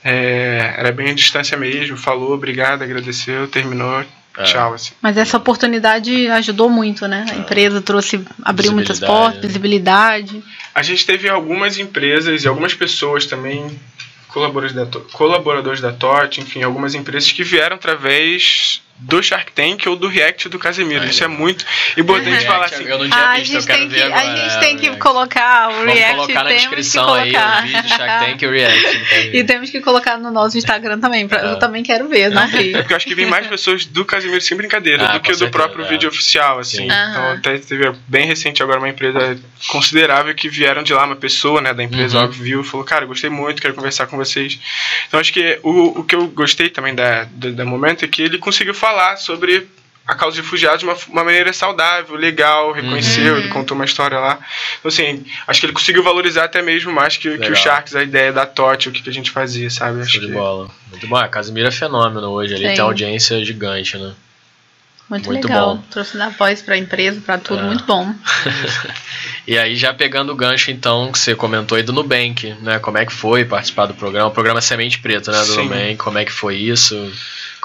é, 0.04 0.74
era 0.76 0.92
bem 0.92 1.08
a 1.08 1.14
distância 1.14 1.56
mesmo, 1.56 1.96
falou, 1.96 2.32
obrigado, 2.32 2.82
agradeceu, 2.82 3.48
terminou, 3.48 4.04
é. 4.36 4.42
Tchau, 4.44 4.74
assim. 4.74 4.92
Mas 5.00 5.16
essa 5.16 5.36
oportunidade 5.36 6.28
ajudou 6.28 6.68
muito, 6.68 7.08
né? 7.08 7.24
A 7.30 7.36
empresa 7.36 7.80
trouxe, 7.80 8.22
abriu 8.42 8.72
muitas 8.72 9.00
portas, 9.00 9.42
né? 9.42 9.46
visibilidade. 9.46 10.42
A 10.74 10.82
gente 10.82 11.06
teve 11.06 11.28
algumas 11.28 11.78
empresas 11.78 12.44
e 12.44 12.48
algumas 12.48 12.74
pessoas 12.74 13.24
também, 13.24 13.78
colaboradores 14.28 14.74
da, 14.74 15.00
colaboradores 15.12 15.80
da 15.80 15.92
TOT, 15.92 16.40
enfim, 16.40 16.62
algumas 16.62 16.94
empresas 16.94 17.32
que 17.32 17.42
vieram 17.42 17.76
através 17.76 18.82
do 18.98 19.22
Shark 19.22 19.52
Tank 19.52 19.86
ou 19.86 19.96
do 19.96 20.08
React 20.08 20.48
do 20.48 20.58
Casemiro. 20.58 21.04
Isso 21.04 21.22
é 21.22 21.28
muito 21.28 21.64
importante 21.96 22.44
uhum. 22.44 22.50
falar 22.50 22.66
assim. 22.66 22.84
Eu 22.84 22.98
não 22.98 23.08
tinha 23.08 23.24
ah, 23.24 23.38
visto, 23.38 23.56
a 23.56 23.60
gente 23.60 23.66
tem 23.66 23.88
que, 23.88 24.02
agora, 24.02 24.20
A 24.20 24.36
gente 24.36 24.60
tem 24.60 24.76
que 24.76 24.96
colocar 24.96 25.68
o 25.68 25.72
Vamos 25.72 25.94
React. 25.94 26.14
colocar 26.16 26.44
na 26.44 26.50
descrição 26.50 27.14
aí 27.14 27.32
o 27.36 27.62
vídeo 27.62 27.88
Shark 27.88 28.26
Tank 28.26 28.42
e 28.42 28.46
o 28.46 28.50
React. 28.50 29.30
e 29.36 29.44
temos 29.44 29.70
que 29.70 29.80
colocar 29.80 30.18
no 30.18 30.30
nosso 30.30 30.56
Instagram 30.56 30.98
também. 30.98 31.28
Pra, 31.28 31.40
é. 31.40 31.52
Eu 31.52 31.58
também 31.58 31.82
quero 31.82 32.08
ver, 32.08 32.30
né? 32.30 32.50
É 32.52 32.78
porque 32.78 32.92
eu 32.92 32.96
acho 32.96 33.06
que 33.06 33.14
vem 33.14 33.26
mais 33.26 33.46
pessoas 33.46 33.84
do 33.84 34.04
Casemiro 34.04 34.40
sem 34.40 34.56
brincadeira 34.56 35.08
ah, 35.08 35.12
do 35.12 35.20
que 35.20 35.32
do 35.32 35.50
próprio 35.50 35.84
é. 35.84 35.88
vídeo 35.88 36.08
oficial, 36.08 36.58
assim. 36.58 36.84
Então 36.84 37.32
até 37.32 37.58
teve 37.58 37.92
bem 38.08 38.26
recente 38.26 38.62
agora 38.62 38.78
uma 38.78 38.88
empresa 38.88 39.38
considerável 39.68 40.34
que 40.34 40.48
vieram 40.48 40.82
de 40.82 40.94
lá, 40.94 41.04
uma 41.04 41.16
pessoa 41.16 41.60
né, 41.60 41.74
da 41.74 41.82
empresa, 41.82 42.18
uhum. 42.18 42.24
óbvio, 42.24 42.42
viu 42.42 42.60
e 42.62 42.64
falou, 42.64 42.84
cara, 42.84 43.04
gostei 43.04 43.28
muito, 43.28 43.60
quero 43.60 43.74
conversar 43.74 44.06
com 44.06 44.16
vocês. 44.16 44.58
Então 45.06 45.20
acho 45.20 45.32
que 45.32 45.58
o, 45.62 46.00
o 46.00 46.04
que 46.04 46.14
eu 46.14 46.26
gostei 46.28 46.70
também 46.70 46.94
da, 46.94 47.24
da, 47.24 47.50
da 47.50 47.64
momento 47.64 48.04
é 48.04 48.08
que 48.08 48.22
ele 48.22 48.38
conseguiu 48.38 48.74
falar 48.74 48.85
sobre 49.16 49.68
a 50.06 50.14
causa 50.14 50.36
de 50.36 50.42
refugiados 50.42 50.80
de 50.80 50.84
uma, 50.84 50.96
uma 51.08 51.24
maneira 51.24 51.52
saudável, 51.52 52.14
legal, 52.14 52.70
reconheceu, 52.70 53.34
uhum. 53.34 53.40
ele 53.40 53.48
contou 53.48 53.74
uma 53.74 53.84
história 53.84 54.18
lá. 54.18 54.38
Então, 54.78 54.88
assim, 54.88 55.24
acho 55.48 55.58
que 55.58 55.66
ele 55.66 55.72
conseguiu 55.72 56.02
valorizar 56.02 56.44
até 56.44 56.62
mesmo 56.62 56.92
mais 56.92 57.16
que, 57.16 57.36
que 57.38 57.50
o 57.50 57.56
Sharks, 57.56 57.96
a 57.96 58.04
ideia 58.04 58.32
da 58.32 58.46
TOT, 58.46 58.88
o 58.88 58.92
que, 58.92 59.02
que 59.02 59.10
a 59.10 59.12
gente 59.12 59.32
fazia, 59.32 59.68
sabe? 59.68 60.00
Acho 60.00 60.20
de 60.20 60.26
que... 60.26 60.32
bola. 60.32 60.70
Muito 60.90 61.06
bom. 61.08 61.16
A 61.16 61.26
Casimiro 61.26 61.66
é 61.66 61.72
fenômeno 61.72 62.28
hoje, 62.28 62.54
ali 62.54 62.68
Sim. 62.68 62.74
tem 62.74 62.80
audiência 62.80 63.44
gigante, 63.44 63.98
né? 63.98 64.14
Muito, 65.08 65.26
muito 65.26 65.46
legal. 65.46 65.76
Bom. 65.76 65.82
Trouxe 65.90 66.16
da 66.16 66.28
voz 66.28 66.62
para 66.62 66.74
a 66.74 66.78
empresa, 66.78 67.20
para 67.20 67.38
tudo, 67.38 67.60
é. 67.60 67.64
muito 67.64 67.84
bom. 67.84 68.12
e 69.46 69.56
aí, 69.56 69.76
já 69.76 69.94
pegando 69.94 70.32
o 70.32 70.36
gancho, 70.36 70.70
então, 70.70 71.10
que 71.10 71.18
você 71.18 71.34
comentou 71.34 71.76
aí 71.76 71.82
do 71.82 71.92
Nubank, 71.92 72.54
né? 72.60 72.78
Como 72.78 72.98
é 72.98 73.06
que 73.06 73.12
foi 73.12 73.44
participar 73.44 73.86
do 73.86 73.94
programa? 73.94 74.28
O 74.28 74.32
programa 74.32 74.60
Semente 74.60 74.98
Preta, 74.98 75.30
né? 75.30 75.38
Do 75.38 75.46
Sim. 75.46 75.62
Nubank, 75.64 75.96
como 75.96 76.18
é 76.18 76.24
que 76.24 76.32
foi 76.32 76.56
isso? 76.56 77.12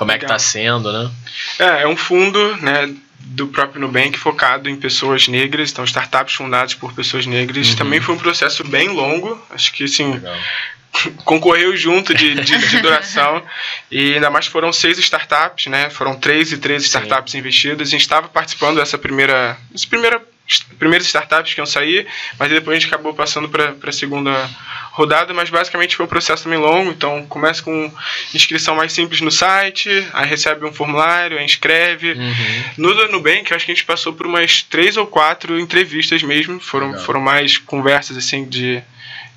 Como 0.02 0.12
é 0.12 0.18
que 0.18 0.26
está 0.26 0.40
sendo, 0.40 0.92
né? 0.92 1.12
É, 1.60 1.84
é 1.84 1.88
um 1.88 1.96
fundo, 1.96 2.58
né? 2.58 2.92
do 3.20 3.48
próprio 3.48 3.80
Nubank 3.80 4.18
focado 4.18 4.68
em 4.68 4.76
pessoas 4.76 5.28
negras, 5.28 5.72
então 5.72 5.86
startups 5.86 6.34
fundadas 6.34 6.74
por 6.74 6.92
pessoas 6.92 7.28
negras. 7.28 7.70
Uhum. 7.70 7.76
Também 7.76 8.02
foi 8.02 8.16
um 8.16 8.18
processo 8.18 8.64
bem 8.64 8.90
longo, 8.90 9.40
acho 9.52 9.72
que 9.72 9.84
assim, 9.84 10.14
Legal. 10.14 10.36
concorreu 11.24 11.78
junto 11.78 12.16
de, 12.16 12.34
de, 12.34 12.58
de, 12.58 12.80
duração 12.80 13.44
e 13.92 14.16
ainda 14.16 14.32
mais 14.32 14.48
foram 14.48 14.74
seis 14.74 14.98
startups, 14.98 15.68
né? 15.68 15.92
Foram 15.92 16.16
três 16.16 16.52
e 16.52 16.58
três 16.58 16.84
startups 16.84 17.36
investidas. 17.36 17.88
A 17.88 17.92
gente 17.92 18.02
estava 18.02 18.28
participando 18.28 18.78
dessa 18.78 18.98
primeira, 18.98 19.56
dessa 19.70 19.88
primeira 19.88 20.20
primeiras 20.60 21.08
startups 21.08 21.54
que 21.54 21.60
iam 21.60 21.66
sair, 21.66 22.08
mas 22.38 22.50
depois 22.50 22.76
a 22.76 22.80
gente 22.80 22.88
acabou 22.88 23.14
passando 23.14 23.50
para 23.50 23.76
a 23.82 23.92
segunda 23.92 24.50
rodada, 24.92 25.34
mas 25.34 25.50
basicamente 25.50 25.96
foi 25.96 26.06
um 26.06 26.10
processo 26.10 26.44
também 26.44 26.60
longo, 26.60 26.92
então 26.92 27.26
começa 27.28 27.64
com 27.64 27.92
inscrição 28.34 28.76
mais 28.76 28.92
simples 28.92 29.22
no 29.22 29.32
site, 29.32 29.90
aí 30.14 30.28
recebe 30.28 30.66
um 30.66 30.74
formulário, 30.74 31.38
aí 31.38 31.46
inscreve. 31.46 32.14
Uhum. 32.14 32.64
No 32.78 33.08
Nubank, 33.08 33.54
acho 33.54 33.66
que 33.66 33.72
a 33.72 33.76
gente 33.76 33.86
passou 33.86 34.14
por 34.14 34.28
umas 34.28 34.64
três 34.64 34.98
ou 34.98 35.08
quatro 35.08 35.60
entrevistas 35.60 36.22
mesmo, 36.24 36.60
foram, 36.60 37.00
foram 37.00 37.22
mais 37.22 37.58
conversas 37.58 38.18
assim 38.18 38.46
de 38.46 38.84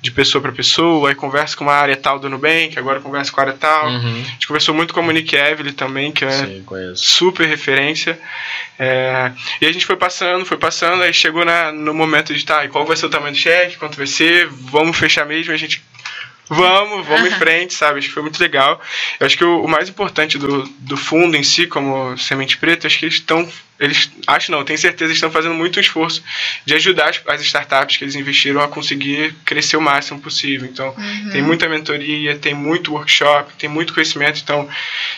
de 0.05 0.11
pessoa 0.11 0.39
para 0.39 0.51
pessoa, 0.51 1.09
aí 1.09 1.15
conversa 1.15 1.57
com 1.57 1.63
uma 1.63 1.73
área 1.73 1.97
tal 1.97 2.19
do 2.19 2.29
Nubank, 2.29 2.77
agora 2.77 2.99
conversa 2.99 3.31
com 3.31 3.41
a 3.41 3.43
área 3.43 3.53
tal. 3.53 3.87
Uhum. 3.87 4.21
A 4.21 4.31
gente 4.33 4.47
conversou 4.47 4.75
muito 4.75 4.93
com 4.93 4.99
a 4.99 5.03
Monique 5.03 5.35
Evelyn 5.35 5.73
também, 5.73 6.11
que 6.11 6.23
é 6.23 6.29
Sim, 6.31 6.63
super 6.95 7.47
referência. 7.47 8.19
É, 8.77 9.31
e 9.59 9.65
a 9.65 9.71
gente 9.71 9.85
foi 9.85 9.95
passando, 9.95 10.45
foi 10.45 10.57
passando, 10.57 11.01
aí 11.01 11.11
chegou 11.11 11.43
na, 11.43 11.71
no 11.71 11.93
momento 11.93 12.35
de 12.35 12.45
tá, 12.45 12.67
qual 12.67 12.85
vai 12.85 12.95
ser 12.95 13.07
o 13.07 13.09
tamanho 13.09 13.33
do 13.33 13.37
cheque, 13.37 13.77
quanto 13.77 13.97
vai 13.97 14.05
ser, 14.05 14.47
vamos 14.47 14.95
fechar 14.95 15.25
mesmo, 15.25 15.51
a 15.51 15.57
gente 15.57 15.83
vamos, 16.47 17.05
vamos 17.07 17.27
em 17.27 17.31
frente, 17.31 17.73
sabe? 17.73 17.97
Acho 17.97 18.09
que 18.09 18.13
foi 18.13 18.21
muito 18.21 18.39
legal. 18.39 18.79
Eu 19.19 19.25
acho 19.25 19.35
que 19.35 19.43
o, 19.43 19.63
o, 19.63 19.67
mais 19.67 19.89
importante 19.89 20.37
do, 20.37 20.63
do 20.79 20.95
fundo 20.95 21.35
em 21.35 21.43
si, 21.43 21.65
como 21.65 22.15
Semente 22.15 22.57
Preta, 22.57 22.85
acho 22.85 22.99
que 22.99 23.05
eles 23.05 23.15
estão 23.15 23.49
eles 23.79 24.09
acho 24.25 24.51
não, 24.51 24.63
tenho 24.63 24.79
certeza 24.79 25.11
estão 25.11 25.29
fazendo 25.29 25.53
muito 25.53 25.79
esforço 25.79 26.23
de 26.65 26.73
ajudar 26.75 27.09
as, 27.09 27.21
as, 27.27 27.41
startups 27.41 27.97
que 27.97 28.05
eles 28.05 28.15
investiram 28.15 28.61
a 28.61 28.67
conseguir 28.67 29.35
crescer 29.43 29.75
o 29.75 29.81
máximo 29.81 30.19
possível. 30.19 30.67
Então, 30.67 30.93
uhum. 30.97 31.29
tem 31.31 31.41
muita 31.41 31.67
mentoria, 31.67 32.37
tem 32.37 32.53
muito 32.53 32.93
workshop, 32.93 33.53
tem 33.57 33.69
muito 33.69 33.93
conhecimento. 33.93 34.39
Então, 34.41 34.67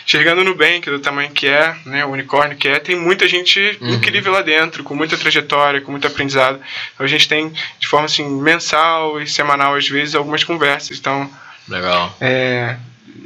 chegando 0.04 0.42
no 0.42 0.50
Nubank, 0.50 0.90
do 0.90 0.98
tamanho 0.98 1.30
que 1.30 1.46
é, 1.46 1.76
né, 1.86 2.04
o 2.04 2.10
unicórnio 2.10 2.56
que 2.56 2.66
é, 2.66 2.80
tem 2.80 2.96
muita 2.96 3.28
gente 3.28 3.78
uhum. 3.80 3.94
incrível 3.94 4.32
lá 4.32 4.42
dentro, 4.42 4.82
com 4.82 4.94
muita 4.94 5.16
trajetória, 5.16 5.80
com 5.80 5.92
muito 5.92 6.06
aprendizado. 6.06 6.60
Então, 6.94 7.06
a 7.06 7.08
gente 7.08 7.28
tem 7.28 7.52
de 7.78 7.86
forma 7.86 8.06
assim 8.06 8.28
mensal 8.28 9.20
e 9.20 9.28
semanal 9.28 9.76
às 9.76 9.88
vezes 9.88 10.16
algumas 10.16 10.42
conversas. 10.42 10.98
Então, 10.98 11.30
legal. 11.68 12.16
É, 12.20 12.76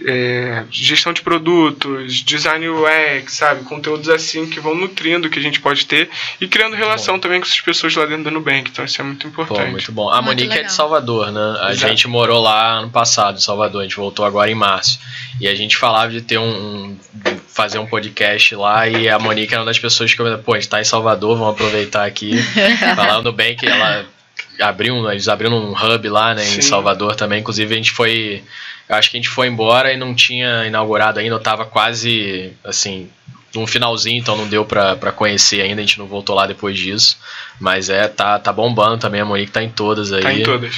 é, 0.05 0.65
gestão 0.71 1.13
de 1.13 1.23
produtos, 1.23 2.23
design 2.23 2.69
UX, 2.69 3.35
sabe? 3.35 3.65
Conteúdos 3.65 4.09
assim 4.09 4.49
que 4.49 4.61
vão 4.61 4.75
nutrindo 4.75 5.29
o 5.29 5.31
que 5.31 5.39
a 5.39 5.43
gente 5.43 5.61
pode 5.61 5.87
ter 5.87 6.09
e 6.41 6.49
criando 6.49 6.77
relação 6.77 7.15
bom. 7.15 7.21
também 7.21 7.41
com 7.41 7.47
essas 7.47 7.61
pessoas 7.61 7.95
lá 7.95 8.07
dentro 8.07 8.25
do 8.25 8.31
Nubank. 8.31 8.71
Então 8.71 8.85
isso 8.85 9.01
é 9.01 9.05
muito 9.05 9.27
importante. 9.27 9.65
Pô, 9.65 9.71
muito 9.71 9.93
bom. 9.93 10.09
A 10.09 10.17
muito 10.17 10.27
Monique 10.27 10.49
legal. 10.49 10.65
é 10.65 10.67
de 10.67 10.73
Salvador, 10.73 11.31
né? 11.31 11.59
A 11.61 11.73
Exato. 11.73 11.89
gente 11.89 12.09
morou 12.09 12.41
lá 12.43 12.79
ano 12.79 12.91
passado, 12.91 13.37
em 13.37 13.41
Salvador. 13.41 13.81
A 13.81 13.85
gente 13.85 13.97
voltou 13.97 14.25
agora 14.25 14.51
em 14.51 14.55
março. 14.55 14.99
E 15.41 15.49
a 15.49 15.55
gente 15.55 15.77
falava 15.77 16.11
de 16.11 16.21
ter 16.21 16.39
um, 16.39 16.45
um 16.45 16.97
fazer 17.49 17.79
um 17.79 17.87
podcast 17.87 18.55
lá 18.55 18.89
e 18.89 19.09
a 19.09 19.19
Monique 19.19 19.53
era 19.53 19.61
uma 19.61 19.67
das 19.67 19.79
pessoas 19.79 20.15
que 20.15 20.21
eu, 20.21 20.39
pô, 20.39 20.55
a 20.55 20.59
gente 20.59 20.69
tá 20.69 20.81
em 20.81 20.85
Salvador, 20.85 21.37
vamos 21.37 21.53
aproveitar 21.53 22.07
aqui. 22.07 22.37
Falar 22.97 23.19
no 23.19 23.25
Nubank, 23.25 23.67
ela 23.67 24.07
abriu, 24.61 25.11
eles 25.11 25.29
abriram 25.29 25.57
um 25.57 25.73
hub 25.73 26.09
lá, 26.09 26.35
né, 26.35 26.45
em 26.45 26.63
Salvador 26.63 27.17
também. 27.17 27.41
Inclusive 27.41 27.73
a 27.73 27.77
gente 27.77 27.91
foi 27.91 28.43
eu 28.93 28.97
acho 28.97 29.11
que 29.11 29.17
a 29.17 29.21
gente 29.21 29.31
foi 29.31 29.47
embora 29.47 29.93
e 29.93 29.97
não 29.97 30.15
tinha 30.15 30.67
inaugurado 30.67 31.19
ainda, 31.19 31.35
eu 31.35 31.41
tava 31.41 31.65
quase, 31.65 32.53
assim, 32.63 33.09
num 33.55 33.67
finalzinho, 33.67 34.19
então 34.19 34.37
não 34.37 34.47
deu 34.47 34.65
pra, 34.65 34.97
pra 34.97 35.13
conhecer 35.13 35.61
ainda, 35.63 35.81
a 35.81 35.85
gente 35.85 35.99
não 35.99 36.07
voltou 36.07 36.35
lá 36.35 36.47
depois 36.47 36.79
disso. 36.79 37.19
Mas 37.59 37.89
é, 37.89 38.09
tá, 38.09 38.39
tá 38.39 38.53
bombando 38.53 38.99
também, 38.99 39.21
a 39.21 39.25
Monique 39.25 39.53
tá 39.53 39.63
em 39.63 39.71
todas 39.71 40.13
aí. 40.13 40.23
Tá 40.23 40.35
em 40.35 40.43
todas. 40.43 40.75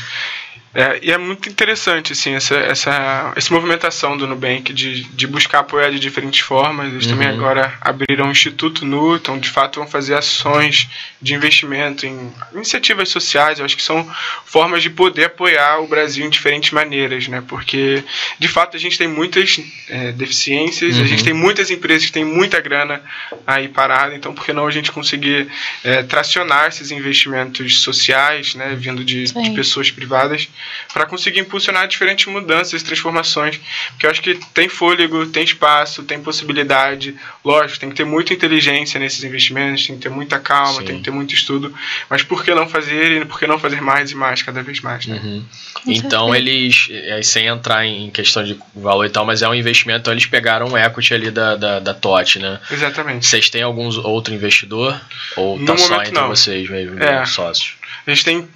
É, 0.75 0.99
e 1.03 1.13
é 1.13 1.19
muito 1.19 1.49
interessante 1.49 2.13
assim, 2.13 2.35
essa, 2.35 2.57
essa, 2.57 3.33
essa 3.37 3.55
movimentação 3.55 4.17
do 4.17 4.27
Nubank 4.27 4.73
de, 4.73 5.05
de 5.05 5.27
buscar 5.27 5.61
apoiar 5.61 5.91
de 5.91 6.01
diferentes 6.01 6.41
formas. 6.41 6.93
Eles 6.93 7.05
uhum. 7.05 7.13
também 7.13 7.29
agora 7.29 7.73
abriram 7.81 8.27
o 8.27 8.33
Instituto 8.33 8.85
Nu, 8.85 9.15
então 9.15 9.39
de 9.39 9.49
fato 9.49 9.79
vão 9.79 9.89
fazer 9.89 10.15
ações 10.15 10.89
de 11.23 11.33
investimento 11.33 12.05
em 12.05 12.33
iniciativas 12.53 13.09
sociais. 13.09 13.61
Eu 13.61 13.65
acho 13.65 13.77
que 13.77 13.83
são 13.83 14.05
formas 14.45 14.83
de 14.83 14.91
poder 14.91 15.27
apoiar 15.27 15.79
o 15.79 15.87
Brasil 15.87 16.27
em 16.27 16.31
diferentes 16.31 16.73
maneiras, 16.73 17.29
né? 17.29 17.43
porque 17.47 18.03
de 18.39 18.49
fato 18.49 18.77
a 18.77 18.81
gente 18.81 18.99
tem 18.99 19.07
muitas 19.07 19.61
é, 19.89 20.11
deficiências, 20.11 20.97
uhum. 20.97 21.05
a 21.05 21.07
gente 21.07 21.23
tem 21.23 21.33
muitas 21.33 21.71
empresas 21.71 22.07
que 22.07 22.13
têm 22.13 22.25
muita 22.25 22.61
grana 22.61 23.01
aí 23.47 23.69
parada, 23.69 24.15
então 24.17 24.35
por 24.35 24.45
que 24.45 24.53
não 24.53 24.67
a 24.67 24.71
gente 24.73 24.91
conseguir 24.91 25.47
é, 25.85 26.03
tracionar 26.03 26.67
esses 26.67 26.91
investimentos 26.91 27.81
sociais, 27.81 28.57
né, 28.57 28.75
vindo 28.77 29.05
de, 29.05 29.25
de 29.25 29.51
pessoas 29.51 29.89
privadas? 29.93 30.49
Para 30.93 31.07
conseguir 31.07 31.41
impulsionar 31.41 31.89
diferentes 31.89 32.27
mudanças, 32.27 32.83
transformações, 32.83 33.61
porque 33.91 34.07
eu 34.07 34.11
acho 34.11 34.23
que 34.23 34.35
tem 34.53 34.69
fôlego, 34.69 35.27
tem 35.27 35.45
espaço, 35.45 36.03
tem 36.03 36.21
possibilidade. 36.21 37.15
Lógico, 37.45 37.81
tem 37.81 37.91
que 37.91 37.97
ter 37.97 38.05
muita 38.05 38.33
inteligência 38.33 39.01
nesses 39.01 39.23
investimentos, 39.25 39.87
tem 39.87 39.97
que 39.97 40.03
ter 40.03 40.09
muita 40.09 40.39
calma, 40.39 40.81
Sim. 40.81 40.87
tem 40.87 40.97
que 40.99 41.03
ter 41.03 41.11
muito 41.11 41.35
estudo, 41.35 41.75
mas 42.09 42.23
por 42.23 42.45
que 42.45 42.55
não 42.55 42.69
fazer 42.69 43.23
e 43.23 43.25
por 43.25 43.39
que 43.39 43.47
não 43.47 43.59
fazer 43.59 43.81
mais 43.81 44.11
e 44.11 44.15
mais, 44.15 44.43
cada 44.43 44.63
vez 44.63 44.81
mais, 44.81 45.07
né? 45.07 45.21
Uhum. 45.23 45.45
Então 45.87 46.35
eles, 46.35 46.89
sem 47.23 47.47
entrar 47.47 47.85
em 47.85 48.11
questão 48.11 48.45
de 48.45 48.59
valor 48.75 49.05
e 49.05 49.11
tal, 49.11 49.25
mas 49.25 49.43
é 49.43 49.49
um 49.49 49.55
investimento, 49.55 50.01
então 50.01 50.13
eles 50.13 50.27
pegaram 50.27 50.69
um 50.69 50.79
equity 50.79 51.15
ali 51.15 51.31
da, 51.31 51.57
da, 51.57 51.81
da 51.81 51.95
TOT, 51.95 52.39
né? 52.39 52.61
Exatamente. 52.71 53.27
Vocês 53.27 53.51
têm 53.51 53.63
algum 53.63 53.87
outro 54.01 54.33
investidor? 54.35 55.01
Ou 55.37 55.59
no 55.59 55.67
tá 55.67 55.77
só 55.77 56.01
entre 56.01 56.13
não. 56.13 56.29
vocês 56.29 56.69
mesmo, 56.69 57.03
é. 57.03 57.25
sócios? 57.27 57.75
A 58.07 58.11
gente 58.11 58.25
tem 58.25 58.49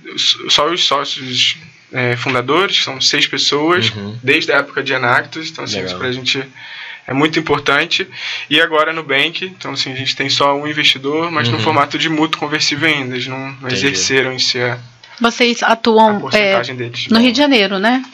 só 0.49 0.71
os 0.71 0.85
sócios 0.85 1.57
é, 1.93 2.17
fundadores, 2.17 2.83
são 2.83 3.01
seis 3.01 3.27
pessoas, 3.27 3.91
uhum. 3.91 4.17
desde 4.23 4.53
a 4.53 4.57
época 4.57 4.83
de 4.83 4.95
Anactus, 4.95 5.51
então 5.51 5.65
assim, 5.65 5.77
Legal. 5.77 5.89
isso 5.89 5.99
pra 5.99 6.13
gente 6.13 6.45
é 7.07 7.15
muito 7.15 7.39
importante. 7.39 8.07
E 8.51 8.61
agora 8.61 8.93
no 8.93 9.03
Bank, 9.03 9.45
então 9.45 9.73
assim, 9.73 9.93
a 9.93 9.97
gente 9.97 10.15
tem 10.15 10.29
só 10.29 10.55
um 10.55 10.67
investidor, 10.67 11.31
mas 11.31 11.49
uhum. 11.49 11.55
no 11.55 11.61
formato 11.61 11.99
de 11.99 12.09
mútuo 12.09 12.39
conversível 12.39 12.89
ainda, 12.89 13.15
eles 13.15 13.27
não, 13.27 13.53
não 13.53 13.69
exerceram 13.69 14.33
em 14.33 14.39
si 14.39 14.61
a 14.61 14.79
Vocês 15.21 15.63
atuam 15.63 16.29
é, 16.33 16.61
no 17.11 17.19
Rio 17.19 17.33
de 17.33 17.39
Janeiro, 17.39 17.79
né? 17.79 18.05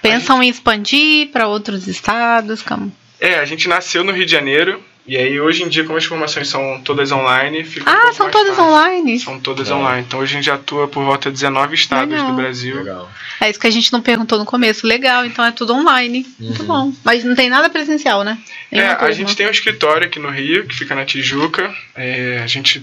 Pensam 0.00 0.36
gente, 0.36 0.46
em 0.46 0.50
expandir 0.50 1.28
para 1.30 1.48
outros 1.48 1.88
estados? 1.88 2.62
Como? 2.62 2.92
É, 3.18 3.38
a 3.38 3.44
gente 3.44 3.66
nasceu 3.68 4.04
no 4.04 4.12
Rio 4.12 4.26
de 4.26 4.32
Janeiro, 4.32 4.82
e 5.06 5.16
aí, 5.16 5.38
hoje 5.38 5.62
em 5.62 5.68
dia, 5.68 5.84
como 5.84 5.98
as 5.98 6.04
formações 6.04 6.48
são 6.48 6.80
todas 6.82 7.12
online, 7.12 7.62
fica 7.64 7.90
Ah, 7.90 8.08
um 8.08 8.12
são 8.14 8.30
todas 8.30 8.56
fácil. 8.56 8.64
online? 8.64 9.20
São 9.20 9.38
todas 9.38 9.70
é. 9.70 9.74
online. 9.74 10.04
Então, 10.06 10.20
hoje 10.20 10.32
a 10.32 10.36
gente 10.40 10.50
atua 10.50 10.88
por 10.88 11.04
volta 11.04 11.30
de 11.30 11.34
19 11.34 11.74
estados 11.74 12.08
Legal. 12.14 12.30
do 12.30 12.36
Brasil. 12.36 12.76
Legal. 12.76 13.10
É 13.40 13.50
isso 13.50 13.60
que 13.60 13.66
a 13.66 13.70
gente 13.70 13.92
não 13.92 14.00
perguntou 14.00 14.38
no 14.38 14.46
começo. 14.46 14.86
Legal, 14.86 15.24
então 15.26 15.44
é 15.44 15.52
tudo 15.52 15.74
online. 15.74 16.26
Uhum. 16.40 16.46
Muito 16.46 16.64
bom. 16.64 16.92
Mas 17.04 17.22
não 17.22 17.34
tem 17.34 17.50
nada 17.50 17.68
presencial, 17.68 18.24
né? 18.24 18.38
é, 18.72 18.86
a 18.86 19.10
gente 19.10 19.36
tem 19.36 19.46
um 19.46 19.50
escritório 19.50 20.06
aqui 20.06 20.18
no 20.18 20.30
Rio, 20.30 20.66
que 20.66 20.74
fica 20.74 20.94
na 20.94 21.04
Tijuca. 21.04 21.74
É, 21.94 22.40
a 22.42 22.46
gente 22.46 22.82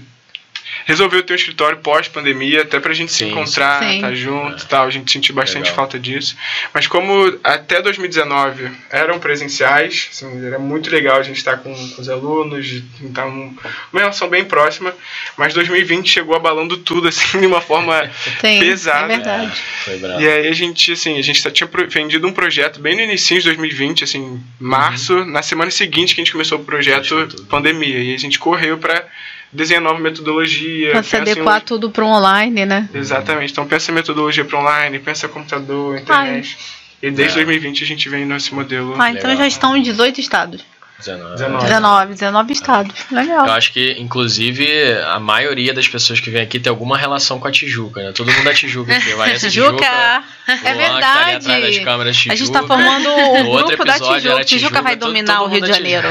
resolveu 0.84 1.22
ter 1.22 1.32
um 1.32 1.36
escritório 1.36 1.78
pós-pandemia, 1.78 2.62
até 2.62 2.80
pra 2.80 2.92
gente 2.92 3.12
sim, 3.12 3.26
se 3.26 3.30
encontrar, 3.30 3.82
estar 3.82 4.08
tá 4.08 4.14
junto 4.14 4.62
e 4.62 4.66
tal. 4.66 4.86
A 4.86 4.90
gente 4.90 5.10
sentiu 5.10 5.34
bastante 5.34 5.64
Legal. 5.64 5.76
falta 5.76 5.98
disso. 5.98 6.36
Mas 6.72 6.86
como 6.86 7.38
até 7.42 7.80
2019 7.80 8.70
eram 8.90 9.18
presenciais, 9.18 10.08
assim, 10.12 10.46
era 10.46 10.58
muito 10.58 10.90
legal 10.90 11.18
a 11.18 11.22
gente 11.22 11.36
estar 11.36 11.58
com, 11.58 11.74
com 11.74 12.00
os 12.00 12.08
alunos, 12.08 12.82
então 13.00 13.54
uma 13.92 14.00
relação 14.00 14.28
bem 14.28 14.44
próxima. 14.44 14.94
Mas 15.36 15.54
2020 15.54 16.08
chegou 16.08 16.34
abalando 16.34 16.76
tudo, 16.78 17.08
assim, 17.08 17.40
de 17.40 17.46
uma 17.46 17.60
forma 17.60 18.10
sim, 18.40 18.60
pesada. 18.60 19.12
É 19.12 19.16
verdade. 19.16 19.62
É, 19.86 20.20
e 20.20 20.28
aí 20.28 20.48
a 20.48 20.52
gente, 20.52 20.92
assim, 20.92 21.18
a 21.18 21.22
gente 21.22 21.50
tinha 21.50 21.68
vendido 21.88 22.26
um 22.26 22.32
projeto 22.32 22.80
bem 22.80 22.94
no 22.94 23.02
início 23.02 23.36
de 23.38 23.44
2020, 23.44 24.04
assim, 24.04 24.42
março, 24.58 25.14
uhum. 25.14 25.24
na 25.24 25.42
semana 25.42 25.70
seguinte 25.70 26.14
que 26.14 26.20
a 26.20 26.24
gente 26.24 26.32
começou 26.32 26.58
o 26.58 26.64
projeto 26.64 27.46
pandemia. 27.48 27.98
E 27.98 28.14
a 28.14 28.18
gente 28.18 28.38
correu 28.38 28.78
para 28.78 29.06
desenhar 29.52 29.82
nova 29.82 30.00
metodologia. 30.00 30.92
Pra 30.92 31.02
se 31.02 31.16
adequar 31.16 31.60
em... 31.60 31.64
tudo 31.64 31.90
para 31.90 32.04
online, 32.04 32.64
né? 32.64 32.88
Exatamente. 32.94 33.52
Então 33.52 33.66
pensa 33.66 33.92
metodologia 33.92 34.44
para 34.44 34.58
online, 34.58 34.98
pensa 34.98 35.28
computador, 35.28 35.98
internet. 35.98 36.56
Ai. 36.58 36.82
E 37.02 37.10
desde 37.10 37.40
é. 37.40 37.44
2020 37.44 37.82
a 37.82 37.86
gente 37.86 38.08
vem 38.08 38.24
nesse 38.24 38.54
modelo. 38.54 38.94
Ah, 38.98 39.10
então 39.10 39.28
Legal. 39.28 39.38
já 39.38 39.46
estão 39.46 39.76
em 39.76 39.82
18 39.82 40.20
estados. 40.20 40.64
19. 41.04 41.64
19, 41.64 42.14
19 42.14 42.52
estados. 42.52 42.92
Legal. 43.10 43.46
Eu 43.46 43.52
acho 43.52 43.72
que, 43.72 43.96
inclusive, 43.98 44.66
a 45.06 45.18
maioria 45.18 45.74
das 45.74 45.88
pessoas 45.88 46.20
que 46.20 46.30
vem 46.30 46.42
aqui 46.42 46.58
tem 46.60 46.70
alguma 46.70 46.96
relação 46.96 47.38
com 47.38 47.48
a 47.48 47.50
Tijuca, 47.52 48.02
né? 48.02 48.12
Todo 48.12 48.32
mundo 48.32 48.48
é 48.48 48.54
Tijuca 48.54 48.96
aqui. 48.96 49.12
Vai 49.14 49.34
Tijuca. 49.38 49.50
Tijuca. 49.76 50.24
É 50.64 50.74
verdade. 50.74 51.46
Tá 51.46 51.60
das 51.60 51.78
câmeras, 51.78 52.16
Tijuca. 52.16 52.32
A 52.32 52.36
gente 52.36 52.52
tá 52.52 52.62
formando 52.62 53.10
o 53.10 53.64
grupo 53.66 53.84
da 53.84 53.94
Tijuca. 53.94 54.20
Tijuca. 54.20 54.44
Tijuca 54.44 54.82
vai 54.82 54.96
dominar 54.96 55.38
todo, 55.38 55.50
todo 55.50 55.50
o 55.50 55.54
Rio 55.54 55.62
de 55.62 55.68
Janeiro. 55.68 56.08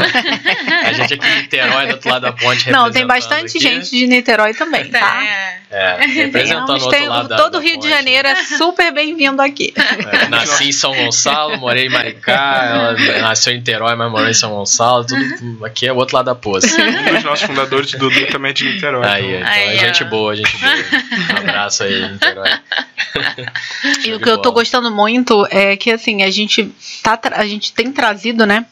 a 0.86 0.94
gente 0.94 1.14
aqui 1.14 1.28
em 1.28 1.42
Niterói, 1.42 1.88
do 1.88 1.94
outro 1.94 2.10
lado 2.10 2.22
da 2.22 2.34
ponte, 2.34 2.70
Não, 2.70 2.92
tem 2.92 3.06
bastante 3.06 3.58
aqui. 3.58 3.60
gente 3.60 3.90
de 3.92 4.08
Niterói 4.08 4.54
também, 4.54 4.90
tá? 4.90 5.24
É, 5.24 5.61
representando 6.14 6.70
o 6.70 6.84
outro 6.84 7.06
lado 7.08 7.36
Todo 7.36 7.58
o 7.58 7.60
Rio 7.60 7.76
ponte, 7.76 7.84
de 7.84 7.90
Janeiro 7.90 8.28
né? 8.28 8.34
é 8.34 8.58
super 8.58 8.92
bem-vindo 8.94 9.42
aqui. 9.42 9.74
É, 9.76 10.28
nasci 10.28 10.70
em 10.70 10.72
São 10.72 10.94
Gonçalo, 10.94 11.58
morei 11.58 11.88
em 11.88 11.90
Maricá, 11.90 12.96
ela 12.98 13.22
nasceu 13.22 13.54
em 13.54 13.58
Niterói, 13.58 13.96
mas 13.96 14.12
morei 14.12 14.32
em 14.32 14.34
São 14.34 14.52
Gonçalo, 14.52 15.06
tudo, 15.06 15.66
aqui 15.66 15.88
é 15.88 15.94
o 15.94 15.96
outro 15.96 16.16
lado 16.18 16.26
da 16.26 16.36
poça. 16.36 16.68
Um 16.82 17.14
dos 17.14 17.24
nossos 17.24 17.46
fundadores, 17.46 17.92
Dudu, 17.92 18.28
também 18.28 18.52
é 18.52 18.54
de 18.54 18.66
Niterói. 18.66 19.06
Aí, 19.06 19.36
então, 19.36 19.48
aí, 19.48 19.76
é 19.76 19.78
gente 19.78 20.04
boa, 20.06 20.36
gente 20.36 20.58
boa. 20.58 20.74
Um 20.74 21.38
abraço 21.38 21.84
aí, 21.84 22.12
Niterói. 22.12 22.50
E 24.06 24.14
o 24.14 24.20
que 24.20 24.30
eu 24.30 24.38
tô 24.38 24.52
gostando 24.52 24.92
muito 24.92 25.48
é 25.50 25.76
que 25.78 25.92
assim, 25.92 26.24
a 26.24 26.30
gente 26.30 26.72
tá 27.02 27.20
a 27.34 27.46
gente 27.46 27.74
tem 27.74 27.92
trazido, 27.92 28.46
né, 28.46 28.66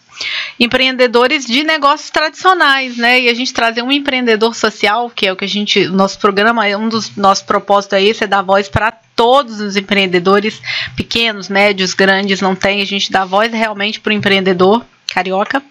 empreendedores 0.60 1.46
de 1.46 1.64
negócios 1.64 2.10
tradicionais, 2.10 2.98
né? 2.98 3.22
E 3.22 3.30
a 3.30 3.34
gente 3.34 3.54
trazer 3.54 3.82
um 3.82 3.92
empreendedor 3.92 4.56
social, 4.56 5.10
que 5.10 5.28
é 5.28 5.34
o 5.34 5.36
que 5.36 5.46
a 5.46 5.48
gente, 5.48 5.88
nosso 5.88 6.20
programa, 6.20 6.68
é 6.68 6.76
um 6.76 6.90
dos 6.90 7.16
nossos 7.16 7.44
propósitos 7.44 7.98
é 7.98 8.04
esse, 8.04 8.24
é 8.24 8.28
dar 8.28 8.42
voz 8.42 8.68
para 8.68 8.92
todos 8.92 9.60
os 9.60 9.76
empreendedores, 9.76 10.62
pequenos, 10.96 11.50
médios, 11.50 11.94
grandes, 11.94 12.42
não 12.42 12.56
tem, 12.56 12.82
a 12.82 12.86
gente 12.86 13.12
dá 13.12 13.26
voz 13.26 13.52
realmente 13.52 14.00
para 14.00 14.12
o 14.12 14.14
empreendedor 14.14 14.86
carioca, 15.10 15.62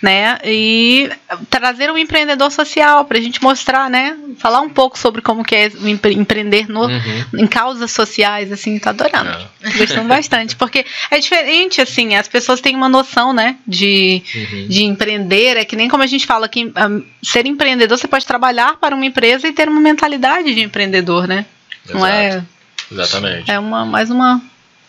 né? 0.00 0.38
E 0.44 1.10
trazer 1.48 1.90
um 1.90 1.96
empreendedor 1.96 2.50
social 2.50 3.04
para 3.04 3.18
a 3.18 3.20
gente 3.20 3.42
mostrar, 3.42 3.88
né? 3.88 4.16
Falar 4.38 4.60
um 4.60 4.68
pouco 4.68 4.98
sobre 4.98 5.22
como 5.22 5.44
que 5.44 5.54
é 5.54 5.70
empreender 6.10 6.68
no, 6.68 6.86
uhum. 6.86 7.24
em 7.34 7.46
causas 7.46 7.90
sociais, 7.92 8.50
assim, 8.50 8.78
tá 8.78 8.90
adorando. 8.90 9.48
É. 9.62 9.70
Gostando 9.78 10.08
bastante, 10.08 10.56
porque 10.56 10.84
é 11.10 11.18
diferente, 11.18 11.80
assim, 11.80 12.16
as 12.16 12.28
pessoas 12.28 12.60
têm 12.60 12.74
uma 12.74 12.88
noção, 12.88 13.32
né? 13.32 13.56
De, 13.66 14.22
uhum. 14.34 14.68
de 14.68 14.84
empreender, 14.84 15.56
é 15.56 15.64
que 15.64 15.76
nem 15.76 15.88
como 15.88 16.02
a 16.02 16.06
gente 16.06 16.26
fala 16.26 16.48
que 16.48 16.66
um, 16.66 17.04
ser 17.22 17.46
empreendedor, 17.46 17.96
você 17.98 18.08
pode 18.08 18.26
trabalhar 18.26 18.76
para 18.76 18.94
uma 18.94 19.06
empresa 19.06 19.46
e 19.46 19.52
ter 19.52 19.68
uma 19.68 19.80
mentalidade 19.80 20.54
de 20.54 20.60
empreendedor, 20.60 21.28
né? 21.28 21.46
Exato. 21.84 21.98
Não 21.98 22.06
é? 22.06 22.42
Exatamente. 22.90 23.50
É 23.50 23.58
uma, 23.58 23.84
mais 23.84 24.10
uma 24.10 24.42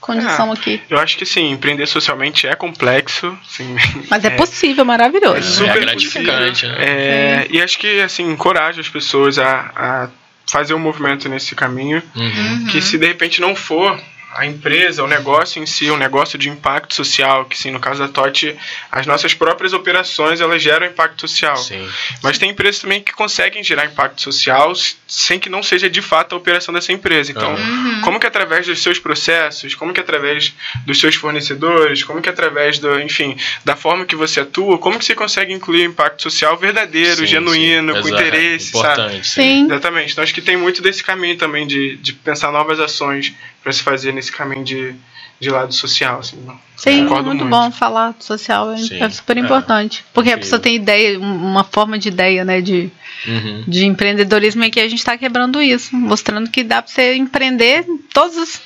condição 0.04 0.52
aqui. 0.52 0.82
Eu 0.90 1.00
acho 1.00 1.18
que 1.18 1.26
sim, 1.26 1.52
empreender 1.52 1.88
socialmente 1.88 2.46
é 2.46 2.56
complexo, 2.56 3.38
sim. 3.48 3.76
Mas 4.10 4.24
é, 4.26 4.30
possível, 4.32 4.84
maravilhoso. 4.86 5.38
É 5.38 5.42
super 5.42 5.78
é 5.78 5.80
gratificante, 5.82 6.68
né? 6.68 6.76
É, 6.80 7.48
e 7.50 7.62
acho 7.62 7.78
que 7.80 8.02
assim 8.02 8.24
encoraja 8.32 8.82
as 8.82 8.90
pessoas 8.90 9.40
a, 9.40 9.72
a 9.76 10.10
fazer 10.46 10.74
um 10.74 10.80
movimento 10.80 11.28
nesse 11.30 11.56
caminho, 11.56 12.04
Uhum. 12.16 12.66
que 12.70 12.82
se 12.82 12.98
de 12.98 13.08
repente 13.08 13.40
não 13.40 13.56
for 13.56 14.00
a 14.36 14.46
empresa, 14.46 15.04
o 15.04 15.08
negócio 15.08 15.62
em 15.62 15.66
si, 15.66 15.90
um 15.92 15.98
negócio 15.98 16.38
de 16.38 16.50
impacto 16.50 16.96
social, 16.96 17.46
que 17.46 17.58
sim, 17.58 17.72
no 17.72 17.80
caso 17.80 18.00
da 18.00 18.08
TOT, 18.08 18.56
as 18.92 19.06
nossas 19.06 19.34
próprias 19.34 19.74
operações, 19.74 20.42
elas 20.42 20.62
geram 20.62 20.86
impacto 20.86 21.22
social. 21.28 21.56
Sim. 21.58 21.88
Mas 22.22 22.38
tem 22.38 22.50
empresas 22.50 22.82
também 22.82 23.02
que 23.02 23.12
conseguem 23.14 23.64
gerar 23.64 23.86
impacto 23.86 24.22
social 24.22 24.74
sem 25.08 25.40
que 25.40 25.50
não 25.50 25.62
seja 25.62 25.90
de 25.90 26.02
fato 26.02 26.34
a 26.34 26.38
operação 26.38 26.74
dessa 26.74 26.92
empresa. 26.92 27.32
Então, 27.32 27.54
Uhum. 27.54 28.02
como 28.02 28.20
que 28.20 28.26
através 28.28 28.66
dos 28.66 28.82
seus 28.82 28.98
processos, 29.00 29.76
como 29.76 29.94
que 29.94 30.00
através 30.00 30.54
dos 30.86 31.00
seus 31.00 31.16
fornecedores, 31.16 32.04
como 32.04 32.22
que 32.22 32.30
através 32.30 32.80
do, 32.80 33.00
enfim, 33.00 33.38
da 33.64 33.76
forma 33.76 34.06
que 34.06 34.16
você 34.16 34.40
atua, 34.40 34.78
como 34.78 34.98
que 34.98 35.06
você 35.06 35.14
consegue 35.16 35.54
incluir 35.54 35.84
impacto 35.84 36.24
social 36.24 36.58
verdadeiro, 36.58 37.18
Sim, 37.18 37.28
genuíno, 37.28 37.94
sim. 37.96 38.02
com 38.02 38.08
Exato. 38.08 38.24
interesse, 38.24 38.72
sabe? 38.72 38.80
Importante, 39.02 39.28
sim. 39.28 39.42
Sim. 39.42 39.66
Exatamente. 39.66 40.12
Então 40.14 40.24
acho 40.24 40.34
que 40.34 40.42
tem 40.42 40.58
muito 40.58 40.82
desse 40.82 41.04
caminho 41.04 41.38
também 41.38 41.68
de, 41.68 41.98
de 41.98 42.14
pensar 42.14 42.52
novas 42.52 42.80
ações 42.80 43.34
para 43.64 43.72
se 43.72 43.82
fazer 43.82 44.12
nesse 44.14 44.32
caminho 44.32 44.64
de, 44.64 44.94
de 45.40 45.50
lado 45.50 45.74
social. 45.74 46.20
Assim. 46.20 46.38
Sim, 46.76 47.04
muito, 47.06 47.24
muito. 47.24 47.46
bom 47.46 47.72
falar 47.72 48.12
do 48.12 48.24
social, 48.24 48.72
é, 48.74 48.78
Sim, 48.78 49.02
é 49.02 49.10
super 49.10 49.38
é. 49.38 49.40
importante. 49.40 50.04
Porque 50.14 50.32
a 50.32 50.38
pessoa 50.38 50.60
tem 50.60 50.76
ideia, 50.76 51.18
um- 51.20 51.46
uma 51.52 51.64
forma 51.64 51.98
de 51.98 52.10
ideia, 52.10 52.44
né, 52.44 52.60
de, 52.62 52.92
Uhum. 53.26 53.64
de 53.68 53.86
empreendedorismo 53.86 54.64
e 54.66 54.70
que 54.70 54.80
a 54.80 54.88
gente 54.90 55.00
está 55.00 55.18
quebrando 55.18 55.62
isso, 55.62 55.96
mostrando 55.96 56.50
que 56.50 56.64
dá 56.64 56.82
para 56.82 56.92
você 56.92 57.16
empreender 57.16 57.86
em 57.88 57.98
todas 57.98 58.38
as- 58.38 58.62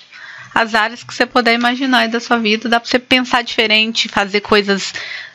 as 0.55 0.73
áreas 0.73 1.03
que 1.03 1.13
você 1.13 1.25
puder 1.27 1.53
imaginar 1.53 1.99
aí 1.99 2.07
da 2.07 2.19
sua 2.19 2.37
vida, 2.39 2.67
dá 2.67 2.79
para 2.79 2.89
você 2.89 2.97
pensar 2.97 3.43
diferente, 3.43 4.09
fazer 4.09 4.41
coisas 4.41 4.93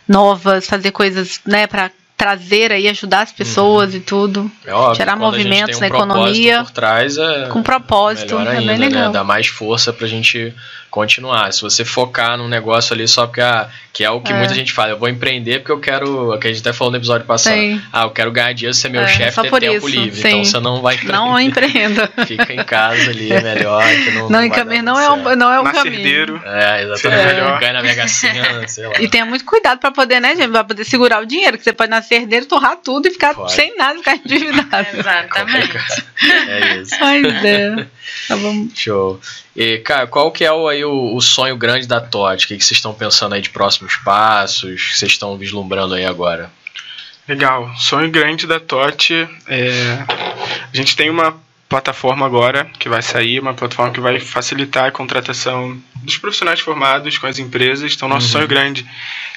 novas, 0.09 0.67
fazer 0.67 0.91
coisas, 0.91 1.41
né, 1.47 1.69
para 1.69 1.91
trazer 2.23 2.71
aí, 2.71 2.89
ajudar 2.89 3.23
as 3.23 3.33
pessoas 3.33 3.97
e 3.97 4.01
tudo, 4.01 4.49
É 4.65 4.73
óbvio, 4.73 4.95
Gerar 4.95 5.17
movimentos 5.17 5.79
um 5.79 5.81
na 5.81 5.87
economia, 5.89 6.63
por 6.63 6.71
trás 6.71 7.19
é 7.19 7.49
com 7.49 7.65
propósito, 7.65 8.39
é 8.39 8.39
ainda, 8.39 8.55
bem 8.55 8.67
né? 8.67 8.77
legal. 8.77 9.11
Dá 9.11 9.25
mais 9.25 9.49
força 9.49 9.93
pra 9.93 10.07
gente 10.07 10.55
continuar. 10.93 11.53
Se 11.53 11.61
você 11.63 11.85
focar 11.85 12.37
num 12.39 12.47
negócio 12.47 12.93
ali 12.95 13.09
só 13.09 13.27
porque 13.27 13.41
ah, 13.41 13.69
que 13.93 14.05
é 14.05 14.11
o 14.11 14.21
que 14.21 14.33
É. 14.33 14.37
muita 14.37 14.55
gente 14.55 14.73
fala, 14.73 14.91
eu 14.91 14.99
vou 14.99 15.09
empreender 15.09 15.59
porque 15.61 15.73
eu 15.73 15.81
quero, 15.81 16.39
que 16.39 16.47
a 16.47 16.53
gente 16.53 16.61
até 16.61 16.73
falou 16.73 16.91
no 16.93 16.99
episódio 16.99 17.27
passado. 17.27 17.55
Sim. 17.55 17.81
Ah, 17.93 18.03
eu 18.05 18.11
quero 18.11 18.31
ganhar 18.31 18.53
dinheiro, 18.53 18.75
ser 18.75 18.89
meu 18.91 19.03
É, 19.03 19.09
chefe, 19.09 19.41
ter 19.43 19.49
por 19.51 19.59
tempo 19.61 19.89
isso, 19.89 19.89
livre. 19.89 20.21
sim. 20.21 20.29
Então 20.29 20.45
você 20.45 20.61
não 20.61 20.81
vai 20.83 20.95
empreender. 20.95 21.13
Não 21.19 21.41
empreenda. 21.41 22.13
Fica 22.27 22.53
em 22.53 22.65
casa 22.65 23.11
ali, 23.11 23.33
é 23.33 23.41
melhor. 23.41 23.83
Que 23.85 24.11
não, 24.13 24.29
Não, 24.31 24.41
muito 24.41 24.83
não 24.85 25.01
é 25.01 25.11
o, 25.11 25.37
não 25.37 25.53
é 25.53 25.61
o 25.61 25.63
Nascer 25.65 25.83
caminho. 25.83 25.99
herdeiro. 26.01 26.43
É, 26.45 26.83
exatamente. 26.85 27.27
melhor. 27.27 27.59
Ganha 27.61 27.73
na 27.73 27.83
Mega 27.83 28.07
Sena, 28.09 28.69
sei 28.69 28.87
lá. 28.87 28.95
E 29.01 29.09
tenha 29.09 29.25
muito 29.25 29.45
cuidado 29.45 29.79
pra 29.79 29.91
poder, 29.91 30.21
né, 30.21 30.37
gente? 30.37 30.51
Pra 30.51 30.63
poder 30.65 30.85
segurar 30.85 31.23
o 31.23 31.27
dinheiro, 31.27 31.57
que 31.59 31.65
você 31.65 31.73
pode 31.73 31.91
nascer 31.91 32.17
herdeiro, 32.23 32.47
torrar 32.47 32.77
tudo 32.77 33.09
e 33.09 33.11
ficar 33.11 33.35
Pode. 33.35 33.53
sem 33.53 33.75
nada, 33.77 33.99
ficar 33.99 34.17
endividado. 34.17 34.87
Exatamente. 34.95 35.79
É 36.49 36.77
isso. 36.77 36.95
Mas 37.01 37.45
é. 37.45 37.87
Tá 38.29 38.37
bom. 38.37 38.67
Show. 38.75 39.21
E, 39.55 39.79
cara, 39.79 40.07
qual 40.07 40.31
que 40.33 40.45
é 40.45 40.53
o, 40.53 40.67
aí, 40.67 40.82
o, 40.85 41.15
o 41.15 41.21
sonho 41.21 41.57
grande 41.57 41.87
da 41.87 42.01
TOT? 42.01 42.45
O 42.45 42.49
que, 42.49 42.55
vocês 42.55 42.73
estão 42.73 42.95
pensando 42.95 43.35
aí 43.35 43.41
de 43.41 43.51
próximos 43.51 43.97
passos? 43.97 44.91
que 44.91 44.99
vocês 44.99 45.13
estão 45.13 45.37
vislumbrando 45.37 45.95
aí 45.95 46.05
agora? 46.05 46.51
Legal. 47.29 47.71
Sonho 47.77 48.11
grande 48.11 48.47
da 48.47 48.59
TOT 48.59 49.29
é. 49.47 50.05
A 50.73 50.77
gente 50.77 50.97
tem 50.97 51.09
uma 51.09 51.37
plataforma 51.73 52.27
agora 52.27 52.71
que 52.79 52.87
vai 52.89 53.01
sair, 53.01 53.41
uma 53.41 53.55
plataforma 53.55 53.91
que 53.93 54.01
vai 54.01 54.21
facilitar 54.21 54.85
a 54.85 54.91
contratação 54.91 55.81
dos 56.03 56.19
profissionais 56.19 56.61
formados 56.61 57.17
com 57.17 57.27
as 57.27 57.39
empresas. 57.39 57.95
Então, 57.95 58.09
nosso 58.09 58.27
Uhum. 58.27 58.33
sonho 58.33 58.47
grande 58.49 58.85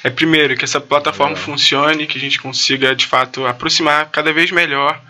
é, 0.04 0.10
primeiro, 0.10 0.54
que 0.54 0.62
essa 0.64 0.78
plataforma 0.80 1.32
Legal. 1.32 1.44
funcione, 1.44 2.06
que 2.06 2.18
a 2.18 2.20
gente 2.20 2.38
consiga, 2.38 2.94
de 2.94 3.06
fato, 3.06 3.46
aproximar 3.46 4.10
cada 4.10 4.32
vez 4.34 4.50
melhor 4.50 5.00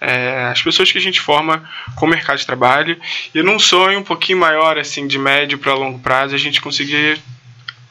é, 0.00 0.48
as 0.52 0.62
pessoas 0.62 0.92
que 0.92 0.98
a 0.98 1.00
gente 1.00 1.20
forma 1.20 1.68
com 1.96 2.06
o 2.06 2.08
mercado 2.08 2.38
de 2.38 2.46
trabalho. 2.46 2.96
E 3.34 3.42
num 3.42 3.58
sonho 3.58 3.98
um 3.98 4.04
pouquinho 4.04 4.38
maior, 4.38 4.78
assim, 4.78 5.08
de 5.08 5.18
médio 5.18 5.58
para 5.58 5.74
longo 5.74 5.98
prazo, 5.98 6.34
a 6.34 6.38
gente 6.38 6.60
conseguir, 6.60 7.18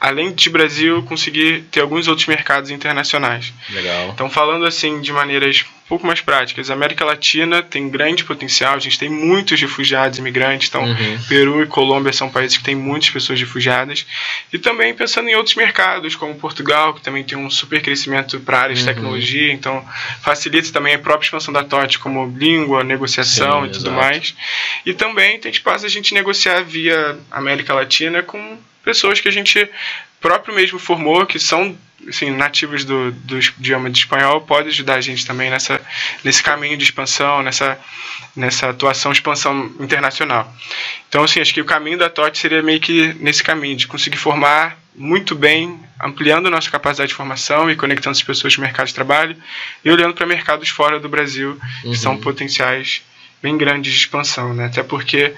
além 0.00 0.32
de 0.32 0.50
Brasil, 0.50 1.02
conseguir 1.04 1.62
ter 1.70 1.80
alguns 1.80 2.06
outros 2.08 2.26
mercados 2.26 2.70
internacionais. 2.70 3.52
Legal. 3.70 4.10
Então, 4.14 4.28
falando 4.28 4.66
assim 4.66 5.00
de 5.00 5.12
maneiras 5.12 5.64
um 5.84 5.88
pouco 5.88 6.04
mais 6.06 6.20
práticas, 6.20 6.68
a 6.68 6.74
América 6.74 7.04
Latina 7.04 7.62
tem 7.62 7.88
grande 7.88 8.24
potencial, 8.24 8.74
a 8.74 8.78
gente 8.80 8.98
tem 8.98 9.08
muitos 9.08 9.60
refugiados, 9.60 10.18
imigrantes, 10.18 10.68
então 10.68 10.84
Uhum. 10.84 11.18
Peru 11.28 11.62
e 11.62 11.66
Colômbia 11.66 12.12
são 12.12 12.28
países 12.28 12.58
que 12.58 12.64
têm 12.64 12.74
muitas 12.74 13.08
pessoas 13.10 13.38
refugiadas. 13.38 14.04
E 14.52 14.58
também 14.58 14.92
pensando 14.94 15.28
em 15.28 15.36
outros 15.36 15.54
mercados, 15.54 16.16
como 16.16 16.34
Portugal, 16.34 16.92
que 16.92 17.00
também 17.00 17.22
tem 17.22 17.38
um 17.38 17.48
super 17.48 17.80
crescimento 17.80 18.40
para 18.40 18.58
a 18.58 18.62
área 18.62 18.74
de 18.74 18.80
Uhum. 18.80 18.86
tecnologia, 18.86 19.52
então 19.52 19.84
facilita 20.22 20.72
também 20.72 20.94
a 20.94 20.98
própria 20.98 21.26
expansão 21.26 21.52
da 21.54 21.62
TOT 21.62 22.00
como 22.00 22.26
língua, 22.36 22.82
negociação 22.82 23.60
Sim, 23.62 23.66
e 23.68 23.70
tudo 23.70 23.86
exato. 23.88 23.96
mais. 23.96 24.34
E 24.84 24.92
também 24.92 25.38
tem 25.38 25.52
espaço 25.52 25.86
a 25.86 25.88
gente 25.88 26.12
negociar 26.12 26.62
via 26.62 27.16
América 27.30 27.72
Latina 27.72 28.22
com 28.24 28.58
pessoas 28.86 29.20
que 29.20 29.28
a 29.28 29.32
gente 29.32 29.68
próprio 30.20 30.54
mesmo 30.54 30.78
formou, 30.78 31.26
que 31.26 31.38
são 31.40 31.76
assim, 32.08 32.30
nativos 32.30 32.84
do, 32.84 33.10
do 33.10 33.38
idioma 33.38 33.90
de 33.90 33.98
espanhol, 33.98 34.40
pode 34.42 34.68
ajudar 34.68 34.94
a 34.94 35.00
gente 35.00 35.26
também 35.26 35.50
nessa, 35.50 35.80
nesse 36.22 36.40
caminho 36.42 36.76
de 36.76 36.84
expansão, 36.84 37.42
nessa, 37.42 37.76
nessa 38.34 38.70
atuação, 38.70 39.10
expansão 39.10 39.72
internacional. 39.80 40.52
Então, 41.08 41.24
assim, 41.24 41.40
acho 41.40 41.52
que 41.52 41.60
o 41.60 41.64
caminho 41.64 41.98
da 41.98 42.08
TOT 42.08 42.38
seria 42.38 42.62
meio 42.62 42.80
que 42.80 43.12
nesse 43.18 43.42
caminho, 43.42 43.76
de 43.76 43.88
conseguir 43.88 44.18
formar 44.18 44.78
muito 44.94 45.34
bem, 45.34 45.80
ampliando 46.00 46.46
a 46.46 46.50
nossa 46.50 46.70
capacidade 46.70 47.08
de 47.08 47.14
formação 47.14 47.68
e 47.68 47.74
conectando 47.76 48.12
as 48.16 48.22
pessoas 48.22 48.54
com 48.54 48.62
o 48.62 48.64
mercado 48.64 48.86
de 48.86 48.94
trabalho 48.94 49.36
e 49.84 49.90
olhando 49.90 50.14
para 50.14 50.26
mercados 50.26 50.68
fora 50.68 51.00
do 51.00 51.08
Brasil, 51.08 51.58
Uhum. 51.84 51.90
que 51.90 51.98
são 51.98 52.16
potenciais 52.18 53.02
bem 53.42 53.56
grandes 53.58 53.92
de 53.92 53.98
expansão, 53.98 54.54
né? 54.54 54.66
Até 54.66 54.82
porque 54.82 55.34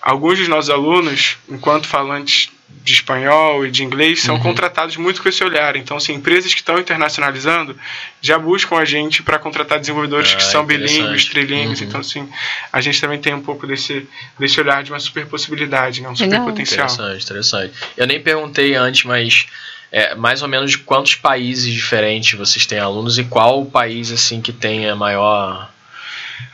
alguns 0.00 0.38
dos 0.38 0.48
nossos 0.48 0.70
alunos, 0.70 1.36
enquanto 1.48 1.86
falantes 1.88 2.50
de 2.84 2.94
espanhol 2.94 3.64
e 3.66 3.70
de 3.70 3.84
inglês, 3.84 4.22
são 4.22 4.34
Uhum. 4.36 4.40
contratados 4.42 4.96
muito 4.96 5.22
com 5.22 5.28
esse 5.28 5.42
olhar. 5.44 5.76
Então, 5.76 5.96
assim, 5.96 6.14
empresas 6.14 6.52
que 6.52 6.60
estão 6.60 6.78
internacionalizando 6.78 7.76
já 8.20 8.38
buscam 8.38 8.76
a 8.76 8.84
gente 8.84 9.22
para 9.22 9.38
contratar 9.38 9.78
desenvolvedores 9.78 10.32
Ah, 10.32 10.36
que 10.36 10.42
são 10.42 10.64
bilíngues, 10.64 11.26
trilíngues. 11.26 11.80
Uhum. 11.80 11.86
Então, 11.86 12.00
assim, 12.00 12.28
a 12.72 12.80
gente 12.80 13.00
também 13.00 13.20
tem 13.20 13.34
um 13.34 13.40
pouco 13.42 13.66
desse, 13.66 14.06
desse 14.38 14.60
olhar 14.60 14.82
de 14.82 14.90
uma 14.90 14.98
super 15.00 15.26
possibilidade, 15.26 16.00
né? 16.00 16.08
um 16.08 16.16
super 16.16 16.30
Legal. 16.30 16.46
potencial. 16.46 16.86
Interessante, 16.86 17.24
interessante. 17.24 17.74
Eu 17.96 18.06
nem 18.06 18.20
perguntei 18.20 18.74
antes, 18.74 19.04
mas 19.04 19.46
é, 19.92 20.14
mais 20.14 20.42
ou 20.42 20.48
menos 20.48 20.70
de 20.70 20.78
quantos 20.78 21.14
países 21.14 21.72
diferentes 21.72 22.36
vocês 22.38 22.64
têm 22.66 22.78
alunos 22.78 23.18
e 23.18 23.24
qual 23.24 23.60
o 23.60 23.66
país 23.66 24.10
assim 24.10 24.40
que 24.40 24.52
tem 24.52 24.88
a 24.88 24.96
maior. 24.96 25.70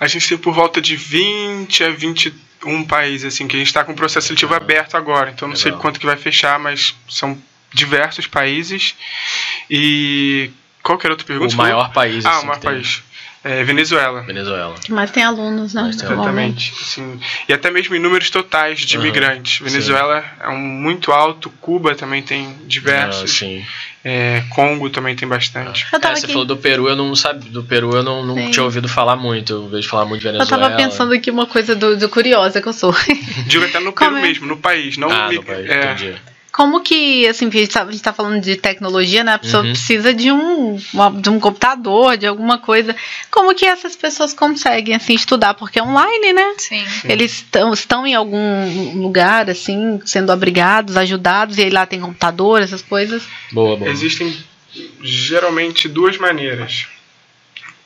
A 0.00 0.06
gente 0.06 0.28
tem 0.28 0.36
por 0.36 0.52
volta 0.52 0.80
de 0.80 0.94
20 0.96 1.84
a 1.84 1.90
21 2.62 2.84
países, 2.84 3.34
assim, 3.34 3.46
que 3.46 3.56
a 3.56 3.58
gente 3.58 3.68
está 3.68 3.84
com 3.84 3.92
o 3.92 3.96
processo 3.96 4.26
seletivo 4.28 4.54
aberto 4.54 4.96
agora. 4.96 5.30
Então, 5.30 5.48
não 5.48 5.56
sei 5.56 5.70
Legal. 5.70 5.80
quanto 5.82 6.00
que 6.00 6.06
vai 6.06 6.16
fechar, 6.16 6.58
mas 6.58 6.94
são 7.08 7.38
diversos 7.72 8.26
países. 8.26 8.94
E 9.70 10.50
qual 10.82 10.98
que 10.98 11.06
era 11.06 11.12
a 11.12 11.14
outra 11.14 11.26
pergunta? 11.26 11.54
o 11.54 11.56
maior 11.58 11.92
país 11.92 12.24
Ah, 12.24 12.30
assim, 12.30 12.44
o 12.44 12.46
maior 12.48 12.60
país. 12.60 13.02
É, 13.44 13.62
Venezuela. 13.62 14.22
Venezuela. 14.22 14.74
Mais 14.88 15.10
tem 15.12 15.22
alunos, 15.22 15.72
né? 15.72 15.82
Mais 15.82 15.96
tem 15.96 16.10
Exatamente. 16.10 16.72
Assim, 16.82 17.20
e 17.48 17.52
até 17.52 17.70
mesmo 17.70 17.94
em 17.94 18.00
números 18.00 18.30
totais 18.30 18.80
de 18.80 18.96
Aham, 18.96 19.06
imigrantes. 19.06 19.60
Venezuela 19.60 20.24
é 20.40 20.48
um 20.48 20.58
muito 20.58 21.12
alto, 21.12 21.48
Cuba 21.60 21.94
também 21.94 22.20
tem 22.20 22.48
Ah, 22.48 22.64
diversos, 22.66 23.30
sim. 23.30 23.64
É, 24.04 24.42
Congo 24.50 24.88
também 24.90 25.14
tem 25.16 25.28
bastante. 25.28 25.86
Eu 25.92 25.98
É, 25.98 26.14
você 26.14 26.24
aqui. 26.24 26.32
falou 26.32 26.44
do 26.46 26.56
Peru, 26.56 26.88
eu 26.88 26.96
não 26.96 27.14
sabia. 27.16 27.50
Do 27.50 27.62
Peru 27.62 27.94
eu 27.96 28.02
não, 28.02 28.24
não 28.24 28.34
Sim. 28.36 28.50
tinha 28.50 28.64
ouvido 28.64 28.88
falar 28.88 29.16
muito. 29.16 29.52
Eu 29.52 29.68
vejo 29.68 29.88
falar 29.88 30.04
muito 30.04 30.20
de 30.22 30.28
Eu 30.28 30.32
Venezuela. 30.32 30.62
tava 30.68 30.76
pensando 30.76 31.12
aqui 31.12 31.30
uma 31.30 31.46
coisa 31.46 31.74
do, 31.74 31.96
do 31.96 32.08
curiosa 32.08 32.60
que 32.62 32.68
eu 32.68 32.72
sou. 32.72 32.94
Digo 33.46 33.64
até 33.64 33.80
no 33.80 33.92
Peru 33.94 34.16
é? 34.16 34.22
mesmo, 34.22 34.46
no 34.46 34.56
país, 34.56 34.96
não 34.96 35.10
Ah, 35.10 35.28
mi- 35.28 35.36
no 35.36 35.42
país, 35.42 35.68
é, 35.68 35.92
entendi. 35.92 36.14
Como 36.58 36.80
que, 36.80 37.24
assim, 37.28 37.46
a 37.46 37.50
gente 37.52 37.68
tá, 37.68 37.84
a 37.84 37.90
gente 37.92 38.02
tá 38.02 38.12
falando 38.12 38.42
de 38.42 38.56
tecnologia, 38.56 39.22
né? 39.22 39.34
A 39.34 39.38
pessoa 39.38 39.62
Uhum. 39.62 39.70
precisa 39.70 40.12
de 40.12 40.32
um, 40.32 40.76
uma- 40.92 41.12
de 41.12 41.30
um 41.30 41.38
computador, 41.38 42.16
de 42.16 42.26
alguma 42.26 42.58
coisa. 42.58 42.96
Como 43.30 43.54
que 43.54 43.64
essas 43.64 43.94
pessoas 43.94 44.34
conseguem, 44.34 44.92
assim, 44.96 45.14
estudar? 45.14 45.54
Porque 45.54 45.78
é 45.78 45.82
online, 45.84 46.32
né? 46.32 46.54
Sim. 46.58 46.84
Eles 47.04 47.30
estão, 47.34 47.72
estão 47.72 48.04
em 48.04 48.16
algum 48.16 49.00
lugar, 49.00 49.48
assim, 49.48 50.00
sendo 50.04 50.32
abrigados, 50.32 50.96
ajudados, 50.96 51.58
e 51.58 51.62
aí 51.62 51.70
lá 51.70 51.86
tem 51.86 52.00
computador, 52.00 52.60
essas 52.60 52.82
coisas. 52.82 53.22
Boa, 53.52 53.76
boa. 53.76 53.88
Existem 53.88 54.36
geralmente 55.00 55.88
duas 55.88 56.18
maneiras. 56.18 56.88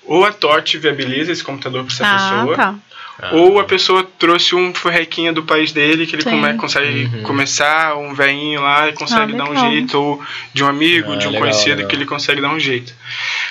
Ou 0.06 0.24
a 0.24 0.32
TOT 0.32 0.78
viabiliza 0.78 1.30
esse 1.30 1.44
computador 1.44 1.84
para 1.84 1.92
essa 1.94 2.06
ah, 2.06 2.30
pessoa, 2.40 2.56
tá. 2.56 2.74
Ah, 3.20 3.34
ou 3.34 3.60
a 3.60 3.64
pessoa 3.64 4.02
trouxe 4.18 4.54
um 4.54 4.72
forrequinha 4.74 5.32
do 5.32 5.42
país 5.42 5.70
dele 5.70 6.06
que 6.06 6.16
ele 6.16 6.24
come- 6.24 6.54
consegue 6.54 7.04
Uhum. 7.04 7.22
começar, 7.22 7.96
um 7.96 8.14
veinho 8.14 8.60
lá 8.62 8.88
e 8.88 8.92
consegue 8.94 9.34
Ah, 9.34 9.36
dar 9.36 9.50
um 9.50 9.70
jeito, 9.70 9.98
ou 10.00 10.20
de 10.52 10.64
um 10.64 10.66
amigo, 10.66 11.12
Ah, 11.12 11.16
de 11.16 11.26
um 11.28 11.30
legal, 11.30 11.42
conhecido 11.42 11.76
legal. 11.76 11.88
que 11.88 11.96
ele 11.96 12.06
consegue 12.06 12.40
dar 12.40 12.48
um 12.48 12.58
jeito. 12.58 12.94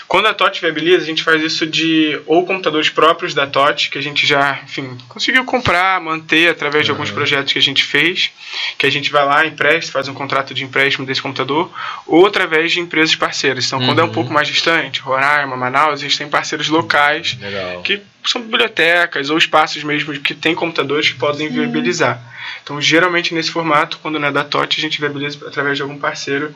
Quando 0.08 0.28
a 0.28 0.34
TOT 0.34 0.60
viabiliza, 0.62 1.04
a 1.04 1.06
gente 1.06 1.24
faz 1.24 1.42
isso 1.42 1.66
de 1.66 2.20
ou 2.26 2.46
computadores 2.46 2.90
próprios 2.90 3.34
da 3.34 3.48
TOT, 3.48 3.90
que 3.90 3.98
a 3.98 4.02
gente 4.02 4.28
já, 4.28 4.60
enfim, 4.64 4.98
conseguiu 5.08 5.46
comprar, 5.46 6.02
manter 6.02 6.50
através 6.50 6.86
de 6.86 6.92
alguns 6.92 7.10
projetos 7.12 7.54
que 7.54 7.60
a 7.60 7.62
gente 7.62 7.84
fez, 7.84 8.32
que 8.78 8.86
a 8.86 8.90
gente 8.90 9.12
vai 9.12 9.26
lá, 9.26 9.46
empresta, 9.46 9.92
faz 9.92 10.08
um 10.08 10.14
contrato 10.14 10.54
de 10.54 10.64
empréstimo 10.64 11.06
desse 11.06 11.22
computador, 11.22 11.72
ou 12.06 12.26
através 12.28 12.72
de 12.72 12.80
empresas 12.80 13.16
parceiras. 13.16 13.66
Então, 13.68 13.80
quando 13.86 14.00
é 14.00 14.04
um 14.04 14.08
Uhum. 14.08 14.14
pouco 14.14 14.34
mais 14.34 14.48
distante, 14.48 15.00
Roraima, 15.02 15.56
Manaus, 15.56 16.00
a 16.00 16.04
gente 16.04 16.18
tem 16.18 16.28
parceiros 16.28 16.68
locais 16.68 17.38
Legal. 17.40 17.82
que 17.82 18.02
são 18.26 18.42
bibliotecas 18.42 19.30
ou 19.30 19.38
espaços 19.38 19.84
mesmo 19.84 20.14
que 20.20 20.34
tem 20.34 20.54
computadores 20.54 21.10
que 21.10 21.18
podem 21.18 21.48
viabilizar. 21.50 22.22
Então, 22.64 22.80
geralmente 22.80 23.34
nesse 23.34 23.50
formato, 23.52 23.98
quando 24.02 24.20
não 24.20 24.28
é 24.28 24.32
da 24.32 24.44
TOT, 24.44 24.78
a 24.78 24.82
gente 24.82 25.00
viabiliza 25.00 25.38
através 25.48 25.76
de 25.78 25.82
algum 25.82 25.98
parceiro, 25.98 26.54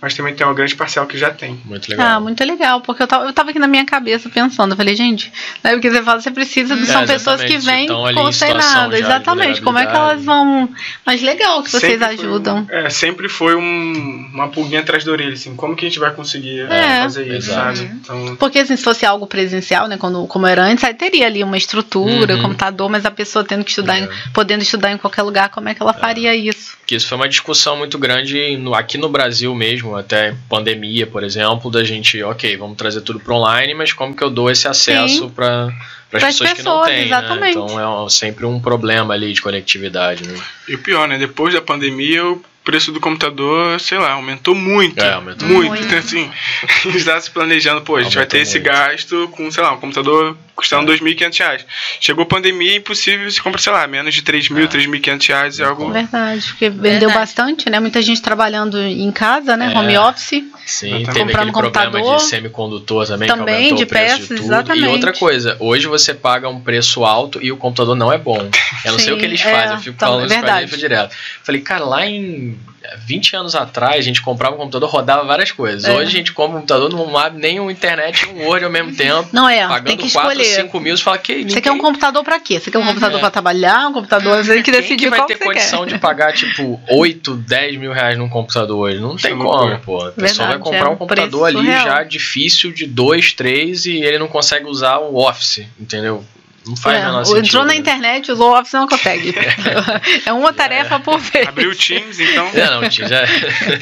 mas 0.00 0.14
também 0.14 0.34
tem 0.34 0.46
uma 0.46 0.54
grande 0.54 0.74
parcela 0.74 1.06
que 1.06 1.18
já 1.18 1.30
tem. 1.30 1.60
Muito 1.64 1.88
legal. 1.90 2.06
Ah, 2.06 2.20
muito 2.20 2.42
legal, 2.42 2.80
porque 2.80 3.02
eu 3.02 3.06
tava, 3.06 3.24
eu 3.26 3.32
tava 3.32 3.50
aqui 3.50 3.58
na 3.58 3.68
minha 3.68 3.84
cabeça 3.84 4.28
pensando, 4.30 4.72
eu 4.72 4.76
falei, 4.76 4.96
gente, 4.96 5.30
né, 5.62 5.72
porque 5.72 5.90
você 5.90 6.02
fala, 6.02 6.20
você 6.20 6.30
precisa, 6.30 6.74
É, 6.74 6.84
são 6.86 7.06
pessoas 7.06 7.42
que 7.44 7.58
vêm 7.58 7.86
com 7.86 8.32
sem 8.32 8.54
nada, 8.54 8.98
exatamente, 8.98 9.60
como 9.60 9.78
é 9.78 9.86
que 9.86 9.94
elas 9.94 10.24
vão, 10.24 10.68
mas 11.04 11.20
legal 11.22 11.62
que 11.62 11.70
vocês 11.70 11.92
Sempre 11.92 12.06
ajudam. 12.06 12.66
um- 12.70 12.74
é, 12.74 12.88
sempre 12.90 13.28
foi 13.28 13.54
um- 13.54 14.30
uma 14.32 14.48
pulguinha 14.48 14.80
atrás 14.80 15.04
da 15.04 15.12
orelha, 15.12 15.34
assim, 15.34 15.54
como 15.54 15.76
que 15.76 15.84
a 15.84 15.88
gente 15.88 15.98
vai 16.00 16.12
conseguir 16.12 16.60
É. 16.70 17.02
fazer 17.02 17.26
isso, 17.26 17.50
Exato. 17.50 17.76
sabe? 17.78 17.90
Então, 17.94 18.36
Porque 18.36 18.58
assim, 18.58 18.76
se 18.76 18.82
fosse 18.82 19.04
algo 19.06 19.26
presencial, 19.26 19.86
né, 19.86 19.96
quando, 19.98 20.26
como 20.26 20.46
era 20.46 20.62
antes, 20.64 20.82
aí 20.82 20.94
teria 20.94 21.26
ali 21.26 21.44
uma 21.44 21.56
estrutura, 21.58 22.36
Uhum. 22.36 22.42
computador, 22.42 22.88
mas 22.88 23.04
a 23.04 23.10
pessoa 23.10 23.44
tendo 23.44 23.62
que 23.64 23.70
estudar, 23.70 23.98
em- 23.98 24.04
É. 24.04 24.08
podendo 24.32 24.62
estudar 24.62 24.90
em 24.90 24.96
qualquer 24.98 25.22
lugar, 25.22 25.41
como 25.48 25.68
é 25.68 25.74
que 25.74 25.82
ela 25.82 25.92
faria 25.94 26.34
isso? 26.34 26.76
que 26.86 26.94
isso 26.96 27.08
foi 27.08 27.16
uma 27.16 27.28
discussão 27.28 27.76
muito 27.76 27.96
grande 27.98 28.56
no- 28.58 28.74
aqui 28.74 28.98
no 28.98 29.08
Brasil 29.08 29.54
mesmo, 29.54 29.96
até 29.96 30.34
pandemia, 30.48 31.06
por 31.06 31.22
exemplo, 31.24 31.70
da 31.70 31.82
gente, 31.84 32.22
ok, 32.22 32.56
vamos 32.56 32.76
trazer 32.76 33.00
tudo 33.00 33.18
para 33.20 33.34
online, 33.34 33.72
mas 33.74 33.92
como 33.92 34.14
que 34.14 34.22
eu 34.22 34.28
dou 34.30 34.50
esse 34.50 34.68
acesso 34.68 35.30
para 35.30 35.66
as 35.68 35.72
Pras 36.10 36.24
pessoas, 36.24 36.52
que 36.52 36.62
não 36.62 36.72
pessoas, 36.80 36.88
têm, 36.90 37.06
exatamente. 37.06 37.56
né? 37.56 37.62
Então 37.64 38.06
é 38.06 38.10
sempre 38.10 38.44
um 38.44 38.60
problema 38.60 39.14
ali 39.14 39.32
de 39.32 39.40
conectividade, 39.40 40.26
né? 40.28 40.38
e 40.68 40.74
o 40.74 40.78
pior, 40.78 41.08
né? 41.08 41.16
Depois 41.16 41.54
da 41.54 41.62
pandemia, 41.62 42.22
o 42.26 42.42
preço 42.62 42.92
do 42.92 43.00
computador, 43.00 43.80
sei 43.80 43.96
lá, 43.98 44.12
aumentou 44.12 44.54
muito. 44.54 45.00
É, 45.02 45.14
aumentou 45.14 45.48
muito. 45.48 45.68
muito. 45.70 45.84
Então, 45.84 45.98
assim, 45.98 46.30
a 46.62 46.66
gente 46.84 46.98
estava 46.98 47.20
se 47.20 47.30
planejando, 47.30 47.80
pô, 47.80 47.96
a 47.96 48.02
gente 48.02 48.14
vai 48.14 48.24
Aumentou 48.24 48.38
ter 48.38 48.42
esse 48.42 48.58
muito. 48.60 48.66
gasto 48.70 49.28
com, 49.32 49.50
sei 49.50 49.62
lá, 49.62 49.72
um 49.72 49.78
computador 49.80 50.36
custando 50.54 50.92
É. 50.92 50.96
2.500 50.96 51.38
reais. 51.38 51.66
Chegou 52.00 52.22
a 52.24 52.26
pandemia, 52.26 52.72
é 52.72 52.76
impossível 52.76 53.30
se 53.30 53.40
compra, 53.40 53.60
sei 53.60 53.72
lá, 53.72 53.86
menos 53.86 54.14
de 54.14 54.22
3 54.22 54.48
mil, 54.48 54.64
É. 54.64 54.68
3.500 54.68 55.26
reais, 55.28 55.60
é 55.60 55.64
algo... 55.64 55.90
Verdade, 55.90 56.46
porque 56.48 56.68
vendeu 56.70 56.90
Verdade. 57.08 57.14
bastante, 57.14 57.70
né? 57.70 57.80
Muita 57.80 58.00
gente 58.02 58.20
trabalhando 58.22 58.78
em 58.80 59.10
casa, 59.10 59.56
né? 59.56 59.72
É. 59.74 59.78
Home 59.78 59.96
office. 59.98 60.44
Sim, 60.64 61.02
Tá 61.04 61.12
teve 61.12 61.24
comprando 61.26 61.48
aquele 61.48 61.52
problema 61.52 61.90
computador. 61.90 62.16
de 62.18 62.22
semicondutor 62.24 63.06
também, 63.06 63.28
Também, 63.28 63.74
de 63.74 63.82
o 63.82 63.86
preço 63.86 64.04
peças, 64.14 64.28
de 64.28 64.34
tudo. 64.36 64.44
exatamente. 64.46 64.84
E 64.84 64.88
outra 64.88 65.12
coisa, 65.12 65.56
hoje 65.58 65.86
você 65.86 66.14
paga 66.14 66.48
um 66.48 66.60
preço 66.60 67.04
alto 67.04 67.40
e 67.42 67.50
o 67.50 67.56
computador 67.56 67.96
não 67.96 68.12
é 68.12 68.18
bom. 68.18 68.48
Eu 68.84 68.92
não 68.92 68.98
sei 68.98 69.08
Sim, 69.08 69.12
o 69.14 69.18
que 69.18 69.24
eles 69.24 69.40
é, 69.44 69.50
fazem, 69.50 69.76
eu 69.76 69.80
fico 69.82 69.96
tá- 69.98 70.06
falando 70.06 70.30
isso 70.64 70.76
direto. 70.76 71.14
Falei, 71.42 71.60
cara, 71.60 71.84
lá 71.84 72.06
em 72.06 72.56
20 73.04 73.36
anos 73.36 73.54
atrás, 73.54 73.96
a 73.98 74.02
gente 74.02 74.20
comprava 74.22 74.54
um 74.54 74.58
computador, 74.58 74.88
rodava 74.88 75.24
várias 75.24 75.50
coisas. 75.52 75.84
É. 75.84 75.92
Hoje 75.92 76.08
a 76.08 76.10
gente 76.10 76.32
compra 76.32 76.56
um 76.56 76.60
computador, 76.60 76.90
não 76.90 77.16
abre 77.16 77.40
nem 77.40 77.60
o 77.60 77.70
internet 77.70 78.24
e 78.24 78.28
um 78.30 78.46
Word 78.46 78.64
ao 78.64 78.70
mesmo 78.70 78.94
tempo. 78.94 79.28
Não 79.32 79.48
é, 79.48 79.66
pagando 79.66 79.86
tem 79.86 79.96
que 79.96 80.10
4, 80.12 80.32
escolher. 80.32 80.62
5 80.62 80.80
mil, 80.80 80.96
você 80.96 81.02
fala 81.02 81.18
que 81.18 81.32
Você 81.34 81.38
ninguém- 81.44 81.62
quer 81.62 81.72
um 81.72 81.78
computador 81.78 82.22
pra 82.24 82.38
quê? 82.40 82.58
Você 82.60 82.70
quer 82.70 82.78
um 82.78 82.84
computador 82.86 83.18
É. 83.18 83.20
pra 83.20 83.30
trabalhar? 83.30 83.88
Um 83.88 83.92
computador, 83.92 84.44
você 84.44 84.54
tem 84.54 84.62
que 84.62 84.70
decidir 84.70 84.96
que 84.96 85.10
vai 85.10 85.18
qual 85.20 85.26
ter 85.28 85.34
que 85.34 85.40
você 85.40 85.44
condição 85.46 85.84
quer. 85.84 85.94
de 85.94 85.98
pagar, 85.98 86.32
tipo, 86.32 86.80
8, 86.90 87.34
10 87.36 87.76
mil 87.78 87.92
reais 87.92 88.18
num 88.18 88.28
computador 88.28 88.78
hoje? 88.78 89.00
Não 89.00 89.16
tem 89.16 89.32
é 89.32 89.36
como, 89.36 89.78
pô. 89.80 90.06
A 90.06 90.12
pessoa 90.12 90.48
vai 90.48 90.58
comprar 90.58 90.86
é 90.86 90.88
um 90.88 90.92
um 90.92 90.96
computador 90.96 91.46
ali 91.46 91.56
surreal. 91.58 91.84
já 91.86 92.02
difícil 92.02 92.72
de 92.72 92.86
2, 92.86 93.32
3 93.32 93.86
e 93.86 93.96
ele 94.02 94.18
não 94.18 94.28
consegue 94.28 94.66
usar 94.66 94.98
o 94.98 95.16
Office, 95.16 95.66
entendeu? 95.80 96.24
Não 96.66 96.76
faz 96.76 96.96
É, 96.96 97.00
o 97.00 97.04
menor 97.06 97.24
sentido. 97.24 97.44
entrou 97.46 97.62
na 97.64 97.72
né? 97.72 97.76
internet, 97.76 98.30
usou 98.30 98.52
o 98.52 98.58
Office 98.58 98.72
não 98.74 98.86
consegue. 98.86 99.34
é 100.24 100.32
uma 100.32 100.52
tarefa 100.52 101.00
por 101.00 101.18
vez. 101.18 101.48
Abriu 101.48 101.70
o 101.70 101.74
Teams, 101.74 102.20
então... 102.20 102.48
É, 102.54 102.66
não, 102.70 102.88
tio, 102.88 103.08
já 103.08 103.22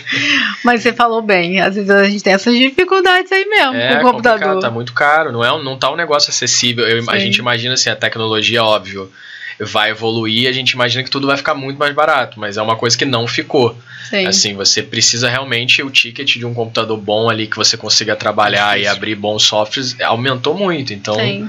Mas 0.65 0.83
você 0.83 0.93
falou 0.93 1.23
bem, 1.23 1.61
às 1.61 1.75
vezes 1.75 1.91
a 1.91 2.05
gente 2.05 2.23
tem 2.23 2.33
essas 2.33 2.55
dificuldades 2.57 3.31
aí 3.33 3.45
mesmo 3.47 3.75
é 3.75 3.97
com 3.97 4.09
o 4.09 4.11
computador. 4.13 4.39
complicado, 4.41 4.61
tá 4.61 4.71
muito 4.71 4.93
caro, 4.93 5.33
não, 5.33 5.45
é, 5.45 5.63
não 5.63 5.77
tá 5.79 5.91
um 5.91 5.97
negócio 5.97 6.31
acessível. 6.31 6.87
Eu- 6.89 7.05
a 7.11 7.19
gente 7.19 7.37
imagina 7.37 7.75
assim, 7.75 7.91
a 7.91 7.97
tecnologia, 7.97 8.63
óbvio, 8.65 9.11
vai 9.59 9.91
evoluir, 9.91 10.49
a 10.49 10.53
gente 10.53 10.71
imagina 10.71 11.05
que 11.05 11.11
tudo 11.11 11.27
vai 11.27 11.37
ficar 11.37 11.55
muito 11.55 11.77
mais 11.79 11.95
barato, 11.95 12.41
mas 12.41 12.57
é 12.57 12.63
uma 12.63 12.77
coisa 12.77 12.97
que 12.97 13.05
não 13.05 13.27
ficou. 13.27 13.77
Sim. 14.09 14.27
Assim, 14.27 14.55
você 14.55 14.83
precisa 14.83 15.29
realmente 15.29 15.83
o 15.83 15.91
ticket 15.91 16.37
de 16.37 16.45
um 16.47 16.55
computador 16.55 16.97
bom 16.97 17.29
ali 17.29 17.47
que 17.47 17.57
você 17.57 17.77
consiga 17.77 18.17
trabalhar 18.17 18.71
e 18.77 18.81
Difícil. 18.81 18.97
abrir 18.97 19.15
bons 19.15 19.43
softwares 19.45 19.95
aumentou 20.01 20.55
muito. 20.57 20.93
Então 20.95 21.15
Sim. 21.15 21.49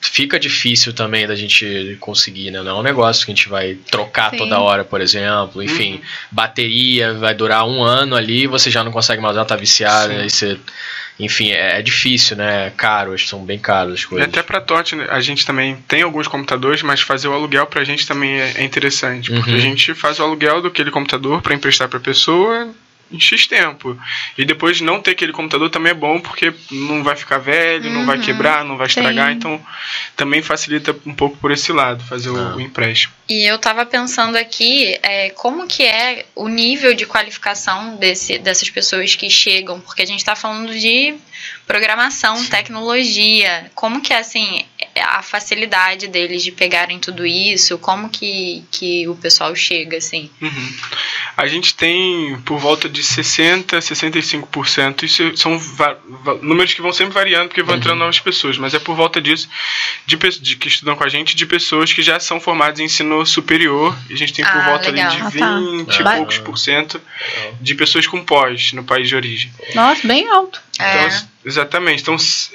Fica 0.00 0.38
difícil 0.38 0.92
também 0.92 1.26
da 1.26 1.34
gente 1.34 1.96
conseguir, 2.00 2.50
né? 2.50 2.62
Não 2.62 2.70
é 2.70 2.74
um 2.80 2.82
negócio 2.82 3.24
que 3.24 3.32
a 3.32 3.34
gente 3.34 3.48
vai 3.48 3.74
trocar 3.90 4.30
Sim. 4.30 4.38
toda 4.38 4.58
hora, 4.58 4.84
por 4.84 5.00
exemplo. 5.00 5.62
Enfim, 5.62 5.94
Uhum. 5.94 6.00
bateria 6.30 7.14
vai 7.14 7.34
durar 7.34 7.66
um 7.66 7.82
ano 7.82 8.16
ali, 8.16 8.46
você 8.46 8.70
já 8.70 8.82
não 8.82 8.90
consegue 8.92 9.22
mais 9.22 9.34
usar, 9.36 9.44
tá 9.44 9.56
viciado, 9.56 10.12
Sim. 10.12 10.18
aí 10.20 10.30
você. 10.30 10.58
Enfim, 11.18 11.50
é, 11.52 11.78
é 11.78 11.82
difícil, 11.82 12.34
né? 12.36 12.68
É 12.68 12.70
caro, 12.70 13.16
são 13.18 13.44
bem 13.44 13.58
caras 13.58 13.92
as 13.92 14.00
E 14.00 14.06
coisas. 14.06 14.26
até 14.28 14.42
pra 14.42 14.58
TOT, 14.58 14.96
né, 14.96 15.06
a 15.10 15.20
gente 15.20 15.44
também 15.44 15.76
tem 15.86 16.00
alguns 16.00 16.26
computadores, 16.26 16.82
mas 16.82 17.02
fazer 17.02 17.28
o 17.28 17.34
aluguel 17.34 17.66
pra 17.66 17.84
gente 17.84 18.06
também 18.06 18.40
é, 18.40 18.52
é 18.56 18.64
interessante. 18.64 19.30
Porque 19.30 19.50
Uhum. 19.50 19.56
a 19.56 19.60
gente 19.60 19.92
faz 19.94 20.18
o 20.18 20.22
aluguel 20.22 20.62
daquele 20.62 20.90
computador 20.90 21.42
pra 21.42 21.54
emprestar 21.54 21.88
pra 21.88 22.00
pessoa 22.00 22.70
em 23.12 23.18
X 23.20 23.46
tempo. 23.46 23.98
E 24.38 24.44
depois 24.44 24.80
não 24.80 25.00
ter 25.00 25.12
aquele 25.12 25.32
computador 25.32 25.68
também 25.70 25.90
é 25.92 25.94
bom, 25.94 26.20
porque 26.20 26.52
não 26.70 27.02
vai 27.02 27.16
ficar 27.16 27.38
velho, 27.38 27.90
não 27.90 28.06
vai 28.06 28.16
Uhum. 28.18 28.22
quebrar, 28.22 28.64
não 28.64 28.76
vai 28.76 28.86
estragar. 28.86 29.28
Sim. 29.30 29.34
Então 29.36 29.60
também 30.16 30.42
facilita 30.42 30.94
um 31.04 31.14
pouco 31.14 31.36
por 31.38 31.50
esse 31.50 31.72
lado, 31.72 32.04
fazer 32.04 32.30
o- 32.30 32.36
Ah. 32.36 32.56
o 32.56 32.60
empréstimo. 32.60 33.12
E 33.28 33.44
eu 33.44 33.58
tava 33.58 33.84
pensando 33.86 34.36
aqui, 34.36 34.98
é, 35.02 35.30
como 35.30 35.66
que 35.66 35.82
é 35.84 36.26
o 36.34 36.48
nível 36.48 36.94
de 36.94 37.06
qualificação 37.06 37.96
desse, 37.96 38.38
dessas 38.38 38.68
pessoas 38.70 39.14
que 39.14 39.28
chegam, 39.30 39.80
porque 39.80 40.02
a 40.02 40.06
gente 40.06 40.24
tá 40.24 40.34
falando 40.36 40.72
de 40.72 41.14
programação, 41.66 42.44
tecnologia, 42.46 43.70
como 43.74 44.00
que 44.00 44.12
é, 44.12 44.18
assim, 44.18 44.64
a 45.02 45.22
facilidade 45.22 46.08
deles 46.08 46.42
de 46.42 46.50
pegarem 46.52 46.98
tudo 46.98 47.24
isso, 47.26 47.78
como 47.78 48.08
que, 48.08 48.64
que 48.70 49.06
o 49.08 49.14
pessoal 49.14 49.54
chega, 49.54 49.96
assim. 49.98 50.30
Uhum. 50.40 50.74
A 51.36 51.46
gente 51.46 51.74
tem 51.74 52.38
por 52.44 52.58
volta 52.58 52.88
de 52.88 53.02
60%, 53.02 53.78
65%. 53.78 55.02
Isso 55.04 55.36
são 55.36 55.60
números 56.42 56.74
que 56.74 56.82
vão 56.82 56.92
sempre 56.92 57.14
variando 57.14 57.48
porque 57.48 57.62
vão 57.62 57.74
Uhum. 57.74 57.80
entrando 57.80 57.98
novas 58.00 58.18
pessoas, 58.20 58.58
mas 58.58 58.74
é 58.74 58.78
por 58.78 58.94
volta 58.96 59.20
disso 59.20 59.48
de, 60.06 60.16
de 60.16 60.56
que 60.56 60.68
estudam 60.68 60.96
com 60.96 61.04
a 61.04 61.08
gente 61.08 61.36
de 61.36 61.46
pessoas 61.46 61.92
que 61.92 62.02
já 62.02 62.18
são 62.18 62.40
formadas 62.40 62.80
em 62.80 62.84
ensino 62.84 63.24
superior. 63.24 63.96
E 64.08 64.14
a 64.14 64.16
gente 64.16 64.32
tem 64.32 64.44
por 64.44 64.56
Ah, 64.56 64.70
volta 64.70 64.92
de 64.92 65.00
Ah, 65.00 65.08
tá. 65.08 65.28
20 65.30 65.98
e 65.98 66.02
Ah. 66.02 66.16
poucos 66.16 66.38
por 66.38 66.58
cento 66.58 67.00
de 67.60 67.74
pessoas 67.74 68.06
com 68.06 68.24
pós 68.24 68.72
no 68.72 68.82
país 68.84 69.08
de 69.08 69.14
origem. 69.16 69.50
Nossa, 69.74 70.06
bem 70.06 70.28
alto. 70.28 70.60
Então, 70.74 70.86
É. 70.86 71.24
exatamente. 71.44 72.02
Então, 72.02 72.14
s- 72.14 72.50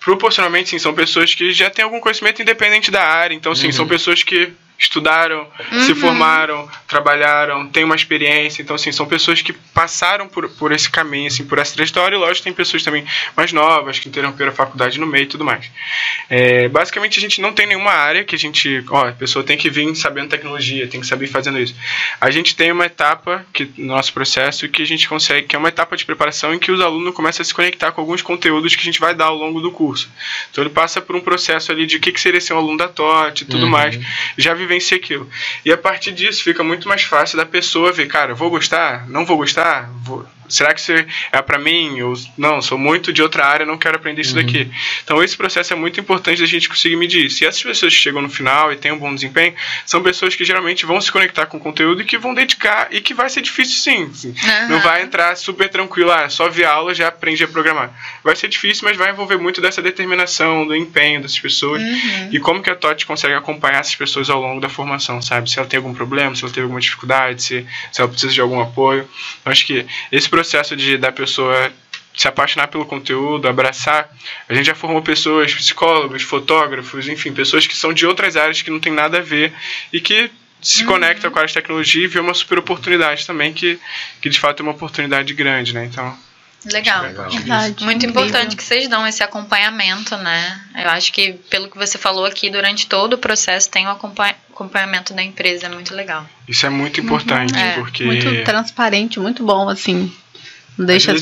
proporcionalmente, 0.00 0.70
sim, 0.70 0.78
são 0.78 0.94
pessoas 0.94 1.34
que 1.34 1.52
já 1.52 1.70
têm 1.70 1.84
algum 1.84 2.00
conhecimento 2.00 2.42
independente 2.42 2.90
da 2.90 3.02
área. 3.06 3.34
Então, 3.34 3.54
sim, 3.54 3.66
Uhum. 3.66 3.72
são 3.72 3.86
pessoas 3.86 4.22
que 4.22 4.52
estudaram, 4.82 5.46
se 5.84 5.92
Uhum. 5.92 5.96
formaram, 5.96 6.68
trabalharam, 6.88 7.68
têm 7.68 7.84
uma 7.84 7.94
experiência. 7.94 8.62
Então, 8.62 8.76
assim, 8.76 8.90
são 8.92 9.06
pessoas 9.06 9.40
que 9.40 9.52
passaram 9.52 10.28
por, 10.28 10.48
por 10.50 10.72
esse 10.72 10.90
caminho, 10.90 11.28
assim, 11.28 11.44
por 11.44 11.58
essa 11.58 11.74
trajetória. 11.74 12.16
E, 12.16 12.18
lógico, 12.18 12.44
tem 12.44 12.52
pessoas 12.52 12.82
também 12.82 13.04
mais 13.36 13.52
novas, 13.52 13.98
que 13.98 14.08
interromperam 14.08 14.50
a 14.50 14.54
faculdade 14.54 14.98
no 14.98 15.06
meio 15.06 15.24
e 15.24 15.26
tudo 15.26 15.44
mais. 15.44 15.70
É, 16.28 16.68
basicamente, 16.68 17.18
a 17.18 17.20
gente 17.20 17.40
não 17.40 17.52
tem 17.52 17.66
nenhuma 17.66 17.92
área 17.92 18.24
que 18.24 18.34
a 18.34 18.38
gente... 18.38 18.84
Ó, 18.90 19.06
a 19.08 19.12
pessoa 19.12 19.44
tem 19.44 19.56
que 19.56 19.70
vir 19.70 19.94
sabendo 19.94 20.28
tecnologia, 20.30 20.86
tem 20.88 21.00
que 21.00 21.06
saber 21.06 21.26
fazendo 21.28 21.58
isso. 21.58 21.74
A 22.20 22.30
gente 22.30 22.54
tem 22.56 22.72
uma 22.72 22.86
etapa 22.86 23.46
que, 23.52 23.70
no 23.78 23.86
nosso 23.94 24.12
processo 24.12 24.68
que 24.68 24.82
a 24.82 24.86
gente 24.86 25.08
consegue, 25.08 25.46
que 25.46 25.56
é 25.56 25.58
uma 25.58 25.68
etapa 25.68 25.96
de 25.96 26.04
preparação 26.04 26.52
em 26.54 26.58
que 26.58 26.72
os 26.72 26.80
alunos 26.80 27.14
começam 27.14 27.42
a 27.42 27.44
se 27.44 27.54
conectar 27.54 27.92
com 27.92 28.00
alguns 28.00 28.22
conteúdos 28.22 28.74
que 28.74 28.80
a 28.80 28.84
gente 28.84 28.98
vai 29.00 29.14
dar 29.14 29.26
ao 29.26 29.36
longo 29.36 29.60
do 29.60 29.70
curso. 29.70 30.10
Então, 30.50 30.62
ele 30.64 30.70
passa 30.72 31.00
por 31.00 31.14
um 31.16 31.20
processo 31.20 31.70
ali 31.70 31.86
de 31.86 31.96
o 31.96 32.00
que, 32.00 32.10
que 32.12 32.20
seria 32.20 32.40
ser 32.40 32.54
um 32.54 32.58
aluno 32.58 32.78
da 32.78 32.88
TOT 32.88 33.42
e 33.42 33.44
tudo 33.46 33.64
Uhum. 33.64 33.70
mais 33.70 33.98
já 34.36 34.54
vivencia 34.72 34.96
aquilo. 34.96 35.28
E 35.64 35.72
a 35.72 35.76
partir 35.76 36.12
disso 36.12 36.42
fica 36.42 36.62
muito 36.64 36.88
mais 36.88 37.02
fácil 37.02 37.36
da 37.36 37.46
pessoa 37.46 37.92
ver, 37.92 38.06
cara, 38.06 38.34
vou 38.34 38.50
gostar, 38.50 39.08
não 39.08 39.24
vou 39.24 39.36
gostar, 39.36 39.90
vou- 40.04 40.26
será 40.54 40.72
que 40.74 40.80
isso 40.80 40.92
é 40.92 41.42
para 41.42 41.58
mim? 41.58 41.98
Eu, 41.98 42.12
não, 42.36 42.60
sou 42.62 42.78
muito 42.78 43.12
de 43.12 43.22
outra 43.22 43.46
área, 43.46 43.66
não 43.66 43.78
quero 43.78 43.96
aprender 43.96 44.22
isso 44.22 44.36
Uhum. 44.36 44.44
daqui. 44.44 44.70
Então 45.04 45.22
esse 45.22 45.36
processo 45.36 45.72
é 45.72 45.76
muito 45.76 45.98
importante 46.00 46.40
da 46.40 46.46
gente 46.46 46.68
conseguir 46.68 46.96
medir. 46.96 47.30
Se 47.30 47.44
essas 47.44 47.62
pessoas 47.62 47.94
que 47.94 48.00
chegam 48.00 48.22
no 48.22 48.28
final 48.28 48.72
e 48.72 48.76
têm 48.76 48.92
um 48.92 48.98
bom 48.98 49.14
desempenho, 49.14 49.54
são 49.86 50.02
pessoas 50.02 50.34
que 50.34 50.44
geralmente 50.44 50.84
vão 50.86 51.00
se 51.00 51.10
conectar 51.10 51.46
com 51.46 51.56
o 51.56 51.60
conteúdo 51.60 52.02
e 52.02 52.04
que 52.04 52.16
vão 52.18 52.34
dedicar 52.34 52.88
e 52.90 53.00
que 53.00 53.14
vai 53.14 53.28
ser 53.30 53.40
difícil 53.40 53.76
sim. 53.76 54.12
sim. 54.14 54.34
Não 54.68 54.80
vai 54.80 55.02
entrar 55.02 55.36
super 55.36 55.68
tranquilo, 55.68 56.10
ah, 56.12 56.28
só 56.28 56.48
ver 56.48 56.64
aula 56.64 56.94
já 56.94 57.08
aprende 57.08 57.42
a 57.44 57.48
programar. 57.48 57.90
Vai 58.22 58.36
ser 58.36 58.48
difícil, 58.48 58.84
mas 58.86 58.96
vai 58.96 59.10
envolver 59.10 59.36
muito 59.38 59.60
dessa 59.60 59.80
determinação, 59.82 60.66
do 60.66 60.74
empenho 60.74 61.22
dessas 61.22 61.38
pessoas. 61.38 61.80
Uhum. 61.82 62.28
E 62.32 62.38
como 62.40 62.62
que 62.62 62.70
a 62.70 62.74
TOT 62.76 63.06
consegue 63.06 63.34
acompanhar 63.34 63.80
essas 63.80 63.94
pessoas 63.94 64.28
ao 64.28 64.40
longo 64.40 64.60
da 64.60 64.68
formação, 64.68 65.20
sabe? 65.22 65.50
Se 65.50 65.58
ela 65.58 65.66
tem 65.68 65.78
algum 65.78 65.94
problema, 65.94 66.34
se 66.34 66.42
ela 66.44 66.52
teve 66.52 66.62
alguma 66.64 66.80
dificuldade, 66.80 67.42
se, 67.42 67.66
se 67.90 68.00
ela 68.00 68.08
precisa 68.10 68.32
de 68.32 68.40
algum 68.40 68.60
apoio. 68.60 69.08
Eu 69.44 69.52
acho 69.52 69.66
que 69.66 69.86
esse 70.10 70.28
processo 70.28 70.41
de 70.76 70.96
da 70.96 71.12
pessoa 71.12 71.72
se 72.14 72.28
apaixonar 72.28 72.68
pelo 72.68 72.84
conteúdo, 72.84 73.48
abraçar. 73.48 74.10
A 74.48 74.54
gente 74.54 74.66
já 74.66 74.74
formou 74.74 75.02
pessoas, 75.02 75.54
psicólogos, 75.54 76.22
fotógrafos, 76.22 77.08
enfim, 77.08 77.32
pessoas 77.32 77.66
que 77.66 77.76
são 77.76 77.92
de 77.92 78.06
outras 78.06 78.36
áreas 78.36 78.60
que 78.60 78.70
não 78.70 78.80
tem 78.80 78.92
nada 78.92 79.18
a 79.18 79.22
ver 79.22 79.52
e 79.92 80.00
que 80.00 80.30
se 80.60 80.82
uhum. 80.82 80.92
conectam 80.92 81.30
com 81.30 81.38
a 81.38 81.46
tecnologia 81.46 82.04
e 82.04 82.08
vê 82.08 82.20
uma 82.20 82.34
super 82.34 82.58
oportunidade 82.58 83.26
também, 83.26 83.52
que, 83.52 83.78
que 84.20 84.28
de 84.28 84.38
fato 84.38 84.60
é 84.60 84.62
uma 84.62 84.72
oportunidade 84.72 85.34
grande, 85.34 85.74
né? 85.74 85.86
Então. 85.86 86.16
Legal. 86.64 87.02
legal. 87.02 87.28
Verdade. 87.28 87.84
Muito 87.84 88.06
importante 88.06 88.54
que 88.54 88.62
vocês 88.62 88.86
dão 88.86 89.04
esse 89.04 89.20
acompanhamento, 89.20 90.16
né? 90.18 90.60
Eu 90.76 90.90
acho 90.90 91.12
que, 91.12 91.32
pelo 91.50 91.68
que 91.68 91.76
você 91.76 91.98
falou 91.98 92.24
aqui, 92.24 92.48
durante 92.50 92.86
todo 92.86 93.14
o 93.14 93.18
processo 93.18 93.68
tem 93.68 93.86
o 93.86 93.90
acompanhamento 93.90 95.12
da 95.12 95.24
empresa, 95.24 95.66
é 95.66 95.68
muito 95.68 95.92
legal. 95.92 96.24
Isso 96.46 96.64
é 96.64 96.70
muito 96.70 97.00
importante, 97.00 97.52
uhum. 97.52 97.74
porque. 97.74 98.04
Muito 98.04 98.44
transparente, 98.44 99.18
muito 99.18 99.42
bom, 99.44 99.68
assim. 99.68 100.12
Deixa, 100.78 101.12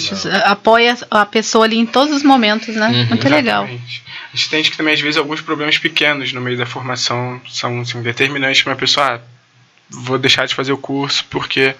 apoia 0.44 0.96
a 1.10 1.26
pessoa 1.26 1.64
ali 1.64 1.76
em 1.76 1.86
todos 1.86 2.14
os 2.14 2.22
momentos, 2.22 2.74
né? 2.76 2.88
Uhum, 2.88 3.06
Muito 3.06 3.28
legal. 3.28 3.64
A 3.64 4.36
gente 4.36 4.48
tem 4.48 4.62
que 4.62 4.76
também, 4.76 4.94
às 4.94 5.00
vezes, 5.00 5.16
alguns 5.16 5.40
problemas 5.40 5.76
pequenos 5.76 6.32
no 6.32 6.40
meio 6.40 6.56
da 6.56 6.66
formação 6.66 7.40
são 7.48 7.80
assim, 7.80 8.00
determinantes 8.00 8.62
para 8.62 8.72
uma 8.72 8.78
pessoa. 8.78 9.16
Ah, 9.16 9.20
vou 9.90 10.18
deixar 10.18 10.46
de 10.46 10.54
fazer 10.54 10.72
o 10.72 10.78
curso 10.78 11.24
porque, 11.28 11.74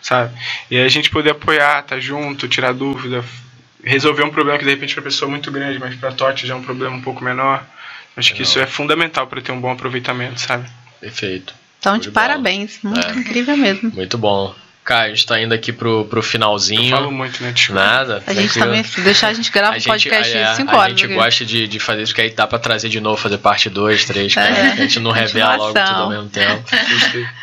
sabe? 0.00 0.36
E 0.68 0.76
aí 0.76 0.84
a 0.84 0.88
gente 0.88 1.10
poder 1.10 1.30
apoiar, 1.30 1.82
tá 1.82 2.00
junto, 2.00 2.48
tirar 2.48 2.72
dúvida, 2.72 3.24
resolver 3.84 4.24
um 4.24 4.30
problema 4.30 4.58
que 4.58 4.64
de 4.64 4.70
repente 4.70 4.94
para 4.94 5.02
a 5.02 5.04
pessoa 5.04 5.28
é 5.28 5.30
muito 5.30 5.50
grande, 5.52 5.78
mas 5.78 5.94
para 5.94 6.08
a 6.08 6.12
TOT 6.12 6.44
já 6.44 6.54
é 6.54 6.56
um 6.56 6.62
problema 6.62 6.96
um 6.96 7.00
pouco 7.00 7.22
menor. 7.22 7.64
Acho 8.16 8.34
que 8.34 8.42
isso 8.42 8.58
é 8.58 8.66
fundamental 8.66 9.26
para 9.26 9.40
ter 9.40 9.52
um 9.52 9.60
bom 9.60 9.70
aproveitamento, 9.70 10.40
sabe? 10.40 10.68
Perfeito. 11.00 11.54
Então, 11.78 11.96
de, 11.96 12.04
de 12.04 12.10
parabéns. 12.10 12.78
Muito 12.82 13.06
é. 13.06 13.12
incrível 13.12 13.56
mesmo. 13.56 13.90
Muito 13.90 14.18
bom. 14.18 14.54
Cara, 14.84 15.06
a 15.06 15.08
gente 15.10 15.24
tá 15.24 15.40
indo 15.40 15.54
aqui 15.54 15.72
pro, 15.72 16.04
pro 16.06 16.20
finalzinho. 16.22 16.92
Eu 16.92 16.98
falo 16.98 17.12
muito, 17.12 17.40
né? 17.40 17.52
Desculpa. 17.52 17.80
Nada. 17.80 18.22
A 18.26 18.34
gente 18.34 18.58
também, 18.58 18.84
deixar 18.98 19.28
a 19.28 19.32
gente 19.32 19.50
grava 19.52 19.76
um 19.76 19.80
podcast 19.80 20.32
de 20.32 20.56
5 20.56 20.76
horas. 20.76 20.86
A 20.86 20.88
gente 20.88 21.06
gosta 21.14 21.44
de, 21.44 21.68
de 21.68 21.78
fazer 21.78 22.02
isso, 22.02 22.12
que 22.12 22.20
aí 22.20 22.30
dá 22.30 22.48
pra 22.48 22.58
trazer 22.58 22.88
de 22.88 23.00
novo, 23.00 23.16
fazer 23.16 23.38
parte 23.38 23.70
2, 23.70 24.04
3, 24.04 24.36
é. 24.36 24.40
a 24.40 24.76
gente 24.76 24.98
não 24.98 25.12
revela 25.12 25.54
logo 25.54 25.74
tudo 25.74 26.00
ao 26.00 26.10
mesmo 26.10 26.28
tempo. 26.28 26.64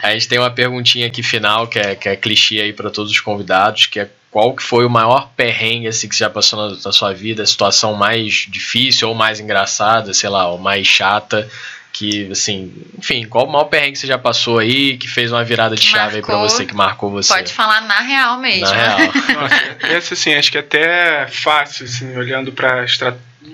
a 0.04 0.12
gente 0.12 0.28
tem 0.28 0.38
uma 0.38 0.52
perguntinha 0.52 1.08
aqui 1.08 1.24
final, 1.24 1.66
que 1.68 1.80
é, 1.80 1.96
que 1.96 2.10
é 2.10 2.16
clichê 2.18 2.60
aí 2.60 2.74
pra 2.74 2.90
todos 2.90 3.10
os 3.10 3.20
convidados, 3.22 3.86
que 3.86 4.02
é 4.02 4.10
qual 4.30 4.54
que 4.54 4.62
foi 4.62 4.86
o 4.86 4.90
maior 4.90 5.30
perrengue 5.36 5.88
assim, 5.88 6.10
que 6.10 6.16
você 6.16 6.26
já 6.26 6.30
passou 6.30 6.70
na, 6.70 6.78
na 6.84 6.92
sua 6.92 7.14
vida, 7.14 7.42
a 7.42 7.46
situação 7.46 7.94
mais 7.94 8.46
difícil 8.50 9.08
ou 9.08 9.16
mais 9.16 9.40
engraçada, 9.40 10.14
sei 10.14 10.30
lá, 10.30 10.50
ou 10.50 10.58
mais 10.58 10.86
chata 10.86 11.50
que, 11.92 12.32
assim, 12.32 12.74
enfim, 12.98 13.26
qual 13.26 13.46
o 13.46 13.52
maior 13.52 13.66
perrengue 13.66 13.94
que 13.94 14.00
você 14.00 14.08
já 14.08 14.18
passou 14.18 14.60
aí, 14.60 14.98
que 14.98 15.08
fez 15.08 15.32
uma 15.32 15.44
virada 15.44 15.76
de 15.76 15.82
chave 15.82 16.18
marcou, 16.18 16.18
aí 16.18 16.24
pra 16.24 16.38
você, 16.38 16.66
que 16.66 16.76
marcou 16.76 17.10
você? 17.10 17.34
Pode 17.34 17.54
falar 17.54 17.82
na 17.82 18.00
real 18.00 18.38
mesmo. 18.38 18.66
Na 18.66 18.74
real. 18.74 19.00
Nossa, 19.34 19.78
essa, 19.82 20.14
assim, 20.14 20.34
acho 20.34 20.52
que 20.52 20.58
é 20.58 20.62
até 20.62 21.28
fácil, 21.28 21.86
assim, 21.86 22.16
olhando 22.16 22.52
pra 22.52 22.86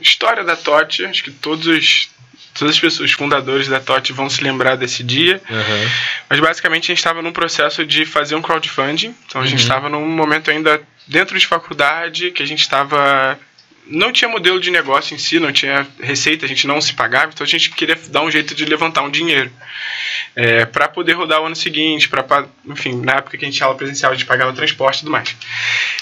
história 0.02 0.44
da 0.44 0.56
TOT, 0.56 1.06
acho 1.06 1.24
que 1.24 1.32
todos 1.32 1.66
os, 1.66 2.10
todas 2.54 2.76
as 2.76 2.80
pessoas 2.80 3.12
fundadores 3.12 3.68
da 3.68 3.80
TOT 3.80 4.12
vão 4.14 4.30
se 4.30 4.44
lembrar 4.44 4.76
desse 4.76 5.04
dia. 5.04 5.42
Uhum. 5.50 5.90
Mas 6.30 6.40
basicamente 6.40 6.84
a 6.86 6.88
gente 6.88 6.98
estava 6.98 7.22
num 7.22 7.32
processo 7.32 7.86
de 7.86 8.06
fazer 8.06 8.36
um 8.36 8.42
crowdfunding. 8.42 9.16
Então 9.28 9.42
a 9.42 9.46
gente 9.46 9.62
estava 9.62 9.88
uhum. 9.88 10.02
num 10.02 10.08
momento 10.08 10.52
ainda 10.52 10.82
dentro 11.08 11.38
de 11.38 11.46
faculdade, 11.46 12.32
que 12.32 12.42
a 12.42 12.46
gente 12.46 12.62
estava 12.62 13.38
não 13.88 14.12
tinha 14.12 14.30
modelo 14.30 14.60
de 14.60 14.72
negócio 14.72 15.14
em 15.14 15.18
si, 15.18 15.40
não 15.40 15.52
tinha 15.52 15.88
receita, 16.00 16.46
a 16.46 16.50
gente 16.50 16.68
não 16.68 16.82
se 16.82 16.94
pagava, 16.94 17.32
então 17.34 17.46
a 17.46 17.50
gente 17.50 17.70
queria 17.70 17.98
dar 18.10 18.22
um 18.22 18.32
jeito 18.32 18.56
de 18.56 18.66
levantar 18.66 19.04
um 19.04 19.10
dinheiro 19.10 19.52
é, 20.36 20.66
para 20.66 20.88
poder 20.88 21.14
rodar 21.14 21.42
o 21.42 21.46
ano 21.46 21.56
seguinte, 21.56 22.10
para 22.10 22.46
enfim, 22.66 23.02
na 23.02 23.14
época 23.14 23.38
que 23.38 23.46
a 23.46 23.48
gente 23.48 23.58
tinha 23.58 23.68
aula 23.68 23.78
presencial, 23.78 24.12
a 24.12 24.16
gente 24.16 24.26
pagava 24.26 24.52
transporte 24.54 24.98
e 24.98 25.00
tudo 25.00 25.12
mais. 25.12 25.36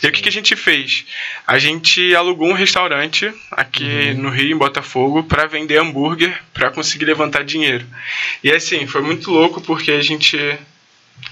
E 0.01 0.07
o 0.07 0.11
que, 0.11 0.21
que 0.21 0.29
a 0.29 0.31
gente 0.31 0.55
fez? 0.55 1.05
A 1.45 1.59
gente 1.59 2.15
alugou 2.15 2.49
um 2.49 2.53
restaurante 2.53 3.31
aqui 3.51 3.84
uhum. 3.84 4.23
no 4.23 4.29
Rio, 4.29 4.55
em 4.55 4.57
Botafogo, 4.57 5.23
para 5.23 5.45
vender 5.45 5.77
hambúrguer, 5.77 6.34
para 6.53 6.71
conseguir 6.71 7.05
levantar 7.05 7.43
dinheiro. 7.43 7.86
E 8.43 8.51
assim, 8.51 8.88
foi 8.88 9.01
muito 9.01 9.29
louco 9.29 9.61
porque 9.61 9.91
a 9.91 10.01
gente 10.01 10.38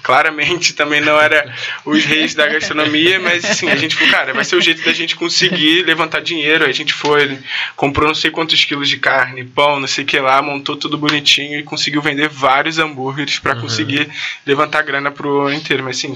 claramente 0.03 0.73
também 0.73 1.01
não 1.01 1.19
era 1.19 1.53
os 1.85 2.03
reis 2.03 2.33
da 2.33 2.47
gastronomia, 2.47 3.19
mas 3.19 3.45
assim, 3.45 3.69
a 3.69 3.75
gente 3.75 3.95
falou, 3.95 4.11
cara, 4.11 4.33
vai 4.33 4.43
ser 4.43 4.55
o 4.55 4.61
jeito 4.61 4.83
da 4.83 4.93
gente 4.93 5.15
conseguir 5.15 5.83
levantar 5.83 6.21
dinheiro. 6.21 6.63
Aí 6.63 6.69
a 6.69 6.73
gente 6.73 6.93
foi, 6.93 7.37
comprou 7.75 8.07
não 8.07 8.15
sei 8.15 8.31
quantos 8.31 8.63
quilos 8.65 8.89
de 8.89 8.97
carne, 8.97 9.43
pão, 9.43 9.79
não 9.79 9.87
sei 9.87 10.03
o 10.03 10.07
que 10.07 10.19
lá, 10.19 10.41
montou 10.41 10.75
tudo 10.75 10.97
bonitinho 10.97 11.59
e 11.59 11.63
conseguiu 11.63 12.01
vender 12.01 12.29
vários 12.29 12.79
hambúrgueres 12.79 13.39
para 13.39 13.55
uhum. 13.55 13.61
conseguir 13.61 14.09
levantar 14.45 14.81
grana 14.81 15.11
pro 15.11 15.41
ano 15.41 15.55
inteiro. 15.55 15.83
Mas 15.83 15.97
assim, 15.97 16.15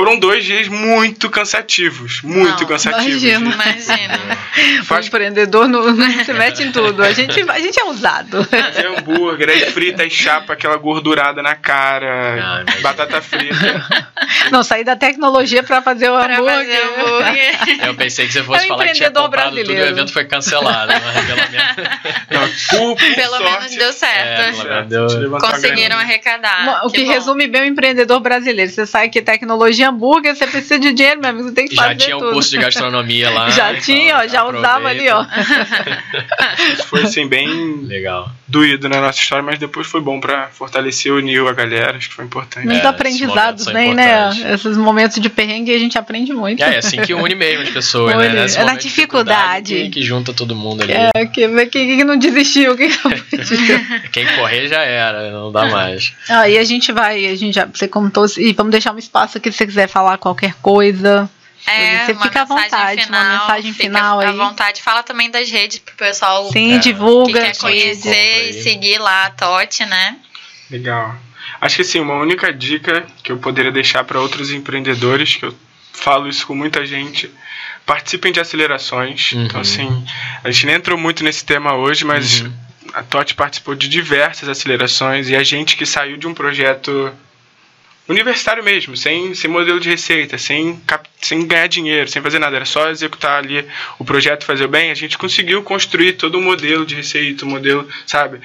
foram 0.00 0.18
dois 0.18 0.42
dias 0.42 0.66
muito 0.66 1.28
cansativos. 1.28 2.22
Muito 2.22 2.62
não, 2.62 2.66
cansativos. 2.66 3.22
Imagina, 3.22 3.54
imagina. 3.54 4.18
Faz... 4.84 5.04
O 5.04 5.08
empreendedor 5.08 5.68
não, 5.68 5.92
não 5.92 6.24
se 6.24 6.32
mete 6.32 6.62
em 6.62 6.72
tudo. 6.72 7.02
A 7.02 7.12
gente, 7.12 7.38
a 7.42 7.58
gente 7.58 7.78
é 7.78 7.84
usado. 7.84 8.42
Fazer 8.44 8.86
hambúrguer, 8.86 9.50
aí 9.50 9.70
frita 9.70 10.02
e 10.02 10.08
chapa, 10.08 10.54
aquela 10.54 10.78
gordurada 10.78 11.42
na 11.42 11.54
cara, 11.54 12.64
não, 12.64 12.80
batata 12.80 13.20
frita. 13.20 13.86
Não, 14.50 14.62
sair 14.62 14.84
da 14.84 14.96
tecnologia 14.96 15.62
para 15.62 15.82
fazer 15.82 16.08
o 16.08 16.18
pra 16.18 16.38
hambúrguer. 16.38 16.56
Fazer 16.56 17.00
hambúrguer. 17.00 17.86
Eu 17.88 17.94
pensei 17.94 18.26
que 18.26 18.32
você 18.32 18.42
fosse 18.42 18.62
é 18.62 18.64
um 18.64 18.68
falar 18.68 18.86
que 18.86 18.92
tinha 18.94 19.10
comprado 19.10 19.30
brasileiro. 19.30 19.68
tudo 19.68 19.78
e 19.78 19.82
o 19.82 19.86
evento 19.86 20.12
foi 20.12 20.24
cancelado. 20.24 20.92
Não, 22.30 22.48
por, 22.70 22.96
por 22.96 23.14
Pelo 23.14 23.36
sorte, 23.36 23.52
menos 23.52 23.76
deu 23.76 23.92
certo. 23.92 24.66
É, 24.66 24.82
deu... 24.84 25.06
Conseguiram 25.38 25.98
arrecadar. 25.98 26.86
O 26.86 26.90
que, 26.90 27.04
que 27.04 27.08
resume 27.08 27.46
bem 27.46 27.62
o 27.62 27.66
empreendedor 27.66 28.18
brasileiro. 28.20 28.70
Você 28.70 28.86
sabe 28.86 29.10
que 29.10 29.20
tecnologia 29.20 29.89
hambúrguer, 29.90 30.34
você 30.34 30.46
precisa 30.46 30.78
de 30.78 30.92
dinheiro, 30.92 31.20
meu 31.20 31.30
amigo, 31.30 31.48
você 31.48 31.54
tem 31.54 31.68
que 31.68 31.74
já 31.74 31.82
fazer 31.82 31.94
Já 31.94 32.04
tinha 32.04 32.16
tudo. 32.16 32.30
um 32.30 32.32
curso 32.32 32.50
de 32.50 32.58
gastronomia 32.58 33.30
lá. 33.30 33.50
já 33.50 33.74
tinha, 33.80 34.18
ó, 34.18 34.26
já 34.26 34.40
aproveita. 34.40 34.68
usava 34.68 34.88
ali, 34.88 35.08
ó. 35.08 35.24
foi 36.86 37.02
assim, 37.02 37.26
bem 37.26 37.82
legal. 37.82 38.30
doído 38.46 38.88
na 38.88 39.00
nossa 39.00 39.18
história, 39.18 39.42
mas 39.42 39.58
depois 39.58 39.86
foi 39.86 40.00
bom 40.00 40.20
para 40.20 40.48
fortalecer, 40.48 41.12
unir 41.12 41.46
a 41.46 41.52
galera, 41.52 41.96
acho 41.96 42.08
que 42.08 42.14
foi 42.14 42.24
importante. 42.24 42.66
Muitos 42.66 42.84
é, 42.84 42.88
aprendizados, 42.88 43.66
né, 43.66 43.94
né? 43.94 44.30
Esses 44.54 44.76
momentos 44.76 45.20
de 45.20 45.28
perrengue 45.28 45.74
a 45.74 45.78
gente 45.78 45.98
aprende 45.98 46.32
muito. 46.32 46.62
É, 46.62 46.74
é 46.74 46.78
assim 46.78 47.00
que 47.02 47.14
une 47.14 47.34
mesmo 47.34 47.62
as 47.62 47.70
pessoas, 47.70 48.14
une. 48.14 48.28
né? 48.28 48.46
é 48.56 48.64
na 48.64 48.74
dificuldade. 48.74 49.74
Que, 49.74 49.90
que, 49.90 50.02
junta 50.02 50.32
todo 50.32 50.54
mundo 50.54 50.82
ali. 50.82 50.92
É, 50.92 51.26
que, 51.26 51.66
quem, 51.66 51.96
que 51.98 52.04
não 52.04 52.18
desistiu, 52.18 52.76
quem, 52.76 52.90
quem 54.12 54.26
correr 54.36 54.68
já 54.68 54.82
era, 54.82 55.30
não 55.30 55.52
dá 55.52 55.66
mais. 55.66 56.12
Ah, 56.28 56.48
e 56.48 56.58
a 56.58 56.64
gente 56.64 56.92
vai, 56.92 57.26
a 57.26 57.36
gente 57.36 57.54
já, 57.54 57.66
você 57.66 57.88
contou, 57.88 58.26
e 58.38 58.52
vamos 58.52 58.72
deixar 58.72 58.94
um 58.94 58.98
espaço 58.98 59.38
aqui 59.38 59.50
você 59.50 59.66
quiser 59.70 59.88
falar 59.88 60.18
qualquer 60.18 60.54
coisa. 60.54 61.30
É, 61.66 62.06
você 62.06 62.14
fica 62.14 62.42
à 62.42 62.44
vontade, 62.44 63.04
final, 63.04 63.22
uma 63.22 63.40
mensagem 63.40 63.72
final 63.72 64.20
aí. 64.20 64.26
à 64.26 64.32
vontade. 64.32 64.82
Fala 64.82 65.02
também 65.02 65.30
das 65.30 65.50
redes 65.50 65.78
pro 65.78 65.94
pessoal 65.94 66.50
Sim, 66.50 66.78
divulga, 66.78 67.32
que 67.32 67.46
quer 67.46 67.56
conhecer 67.58 68.50
e 68.50 68.62
seguir 68.62 68.98
lá 68.98 69.26
a 69.26 69.30
Tote, 69.30 69.84
né? 69.84 70.16
Legal. 70.70 71.14
Acho 71.60 71.76
que 71.76 71.82
assim, 71.82 72.00
uma 72.00 72.14
única 72.14 72.52
dica 72.52 73.06
que 73.22 73.30
eu 73.30 73.38
poderia 73.38 73.70
deixar 73.70 74.04
para 74.04 74.20
outros 74.20 74.50
empreendedores, 74.50 75.36
que 75.36 75.44
eu 75.44 75.54
falo 75.92 76.28
isso 76.28 76.46
com 76.46 76.54
muita 76.54 76.84
gente, 76.86 77.30
participem 77.84 78.32
de 78.32 78.40
acelerações. 78.40 79.32
Uhum. 79.32 79.44
Então, 79.44 79.60
assim, 79.60 80.06
a 80.42 80.50
gente 80.50 80.66
nem 80.66 80.76
entrou 80.76 80.96
muito 80.96 81.22
nesse 81.22 81.44
tema 81.44 81.74
hoje, 81.74 82.04
mas 82.04 82.40
uhum. 82.40 82.52
a 82.94 83.02
TOT 83.02 83.34
participou 83.34 83.74
de 83.74 83.88
diversas 83.88 84.48
acelerações 84.48 85.28
e 85.28 85.36
a 85.36 85.42
gente 85.42 85.76
que 85.76 85.84
saiu 85.84 86.16
de 86.16 86.26
um 86.26 86.32
projeto 86.32 87.12
universitário 88.08 88.62
mesmo, 88.62 88.96
sem, 88.96 89.34
sem 89.34 89.48
modelo 89.48 89.78
de 89.78 89.88
receita, 89.88 90.36
sem, 90.36 90.80
sem 91.20 91.46
ganhar 91.46 91.68
dinheiro, 91.68 92.08
sem 92.08 92.20
fazer 92.20 92.38
nada, 92.38 92.56
era 92.56 92.64
só 92.64 92.90
executar 92.90 93.38
ali 93.38 93.64
o 93.98 94.04
projeto 94.04 94.44
fazer 94.44 94.66
bem, 94.66 94.90
a 94.90 94.94
gente 94.94 95.16
conseguiu 95.16 95.62
construir 95.62 96.14
todo 96.14 96.38
um 96.38 96.42
modelo 96.42 96.84
de 96.84 96.96
receita, 96.96 97.44
um 97.44 97.50
modelo, 97.50 97.88
sabe, 98.06 98.40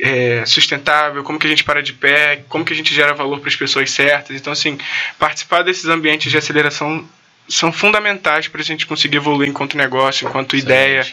é, 0.00 0.44
sustentável, 0.44 1.22
como 1.22 1.38
que 1.38 1.46
a 1.46 1.50
gente 1.50 1.64
para 1.64 1.82
de 1.82 1.92
pé, 1.92 2.44
como 2.48 2.64
que 2.64 2.72
a 2.72 2.76
gente 2.76 2.94
gera 2.94 3.14
valor 3.14 3.40
para 3.40 3.48
as 3.48 3.56
pessoas 3.56 3.90
certas. 3.90 4.36
Então, 4.36 4.52
assim, 4.52 4.78
participar 5.18 5.62
desses 5.62 5.86
ambientes 5.86 6.30
de 6.30 6.36
aceleração 6.36 7.08
são 7.48 7.72
fundamentais 7.72 8.48
para 8.48 8.60
a 8.60 8.64
gente 8.64 8.86
conseguir 8.86 9.18
evoluir 9.18 9.48
enquanto 9.48 9.76
negócio, 9.76 10.26
enquanto 10.26 10.56
Excelente. 10.56 10.72
ideia. 10.72 11.06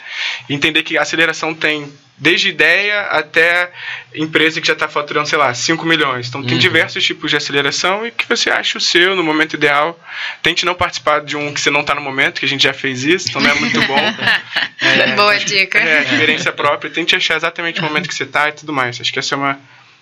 Entender 0.49 0.83
que 0.83 0.97
a 0.97 1.01
aceleração 1.01 1.53
tem 1.53 1.91
desde 2.21 2.49
ideia 2.49 3.01
até 3.07 3.71
empresa 4.13 4.61
que 4.61 4.67
já 4.67 4.73
está 4.73 4.87
faturando, 4.87 5.27
sei 5.27 5.39
lá, 5.39 5.51
5 5.51 5.83
milhões. 5.87 6.27
Então, 6.29 6.43
tem 6.43 6.53
uhum. 6.53 6.59
diversos 6.59 7.03
tipos 7.03 7.31
de 7.31 7.37
aceleração 7.37 8.05
e 8.05 8.11
que 8.11 8.29
você 8.29 8.51
acha 8.51 8.77
o 8.77 8.81
seu 8.81 9.15
no 9.15 9.23
momento 9.23 9.55
ideal. 9.55 9.99
Tente 10.43 10.63
não 10.63 10.75
participar 10.75 11.21
de 11.21 11.35
um 11.35 11.51
que 11.51 11.59
você 11.59 11.71
não 11.71 11.81
está 11.81 11.95
no 11.95 12.01
momento, 12.01 12.39
que 12.39 12.45
a 12.45 12.47
gente 12.47 12.61
já 12.61 12.73
fez 12.73 13.03
isso, 13.03 13.29
então 13.29 13.41
não 13.41 13.49
é 13.49 13.55
muito 13.55 13.81
bom. 13.87 13.97
é, 14.81 15.15
Boa 15.15 15.35
dica. 15.37 15.79
É, 15.79 16.03
experiência 16.03 16.51
própria. 16.51 16.91
Tente 16.91 17.15
achar 17.15 17.37
exatamente 17.37 17.79
o 17.79 17.83
momento 17.83 18.07
que 18.07 18.13
você 18.13 18.23
está 18.23 18.49
e 18.49 18.51
tudo 18.51 18.71
mais. 18.71 19.01
Acho 19.01 19.11
que 19.11 19.17
essa 19.17 19.33
é 19.33 19.37
uma 19.37 19.59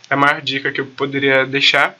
é 0.10 0.14
a 0.16 0.18
maior 0.18 0.42
dica 0.42 0.74
que 0.74 0.82
eu 0.82 0.88
poderia 0.88 1.46
deixar. 1.46 1.96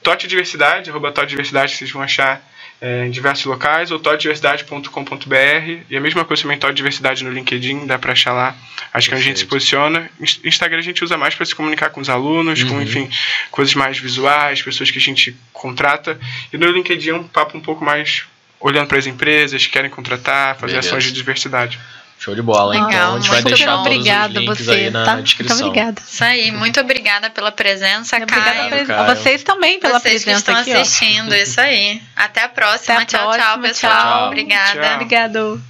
Tote 0.00 0.28
Diversidade, 0.28 0.90
arroba 0.90 1.10
Tote 1.10 1.30
Diversidade, 1.30 1.74
vocês 1.74 1.90
vão 1.90 2.02
achar 2.02 2.40
é, 2.80 3.06
em 3.06 3.10
diversos 3.10 3.44
locais, 3.46 3.90
ou 3.90 3.98
toddiversidade.com.br. 3.98 5.80
E 5.88 5.96
a 5.96 6.00
mesma 6.00 6.24
coisa 6.24 6.42
também, 6.42 6.58
Todd 6.58 6.74
Diversidade 6.74 7.24
no 7.24 7.30
LinkedIn, 7.30 7.86
dá 7.86 7.98
para 7.98 8.12
achar 8.12 8.32
lá. 8.32 8.54
Acho 8.92 9.08
que 9.08 9.14
a 9.14 9.20
gente 9.20 9.38
se 9.38 9.46
posiciona. 9.46 10.10
Instagram 10.44 10.78
a 10.78 10.82
gente 10.82 11.02
usa 11.02 11.16
mais 11.16 11.34
para 11.34 11.46
se 11.46 11.54
comunicar 11.54 11.90
com 11.90 12.00
os 12.00 12.08
alunos, 12.08 12.62
uhum. 12.62 12.68
com, 12.68 12.82
enfim, 12.82 13.08
coisas 13.50 13.74
mais 13.74 13.98
visuais, 13.98 14.62
pessoas 14.62 14.90
que 14.90 14.98
a 14.98 15.00
gente 15.00 15.36
contrata. 15.52 16.18
E 16.52 16.58
no 16.58 16.66
LinkedIn 16.70 17.10
é 17.10 17.14
um 17.14 17.24
papo 17.24 17.56
um 17.56 17.60
pouco 17.60 17.84
mais 17.84 18.24
olhando 18.60 18.88
para 18.88 18.98
as 18.98 19.06
empresas 19.06 19.66
que 19.66 19.72
querem 19.72 19.90
contratar, 19.90 20.56
fazer 20.56 20.72
Beleza. 20.74 20.88
ações 20.88 21.04
de 21.04 21.12
diversidade. 21.12 21.78
Show 22.26 22.34
de 22.34 22.42
bola, 22.42 22.74
hein? 22.74 22.84
Legal, 22.84 22.98
então 23.02 23.14
a 23.14 23.20
gente 23.20 23.30
vai 23.30 23.42
deixar 23.44 23.66
todos 23.76 23.86
obrigada 23.86 24.28
os 24.32 24.34
links 24.46 24.58
você, 24.66 24.70
aí 24.72 24.90
na 24.90 25.04
tá? 25.04 25.20
descrição. 25.20 25.56
Muito 25.58 25.68
obrigada. 25.68 26.02
Isso 26.04 26.24
aí, 26.24 26.50
muito 26.50 26.80
obrigada 26.80 27.30
pela 27.30 27.52
presença, 27.52 28.16
Obrigada 28.16 28.50
Caio. 28.50 28.68
pres- 28.68 28.88
Caio. 28.88 29.00
a 29.00 29.14
vocês 29.14 29.42
também 29.44 29.78
pela 29.78 30.00
Vocês 30.00 30.24
que 30.24 30.30
presença 30.30 30.38
estão 30.50 30.56
aqui, 30.56 30.74
ó. 30.74 30.80
assistindo, 30.80 31.32
isso 31.36 31.60
aí. 31.60 32.02
Até 32.16 32.42
a 32.42 32.48
próxima. 32.48 32.96
Até 32.96 33.02
a 33.02 33.06
tchau, 33.06 33.20
tchau, 33.30 33.32
próxima, 33.38 33.62
pessoal. 33.62 33.92
tchau. 34.02 34.26
Obrigada. 34.26 34.80
Tchau. 34.82 34.94
Obrigado. 34.94 35.66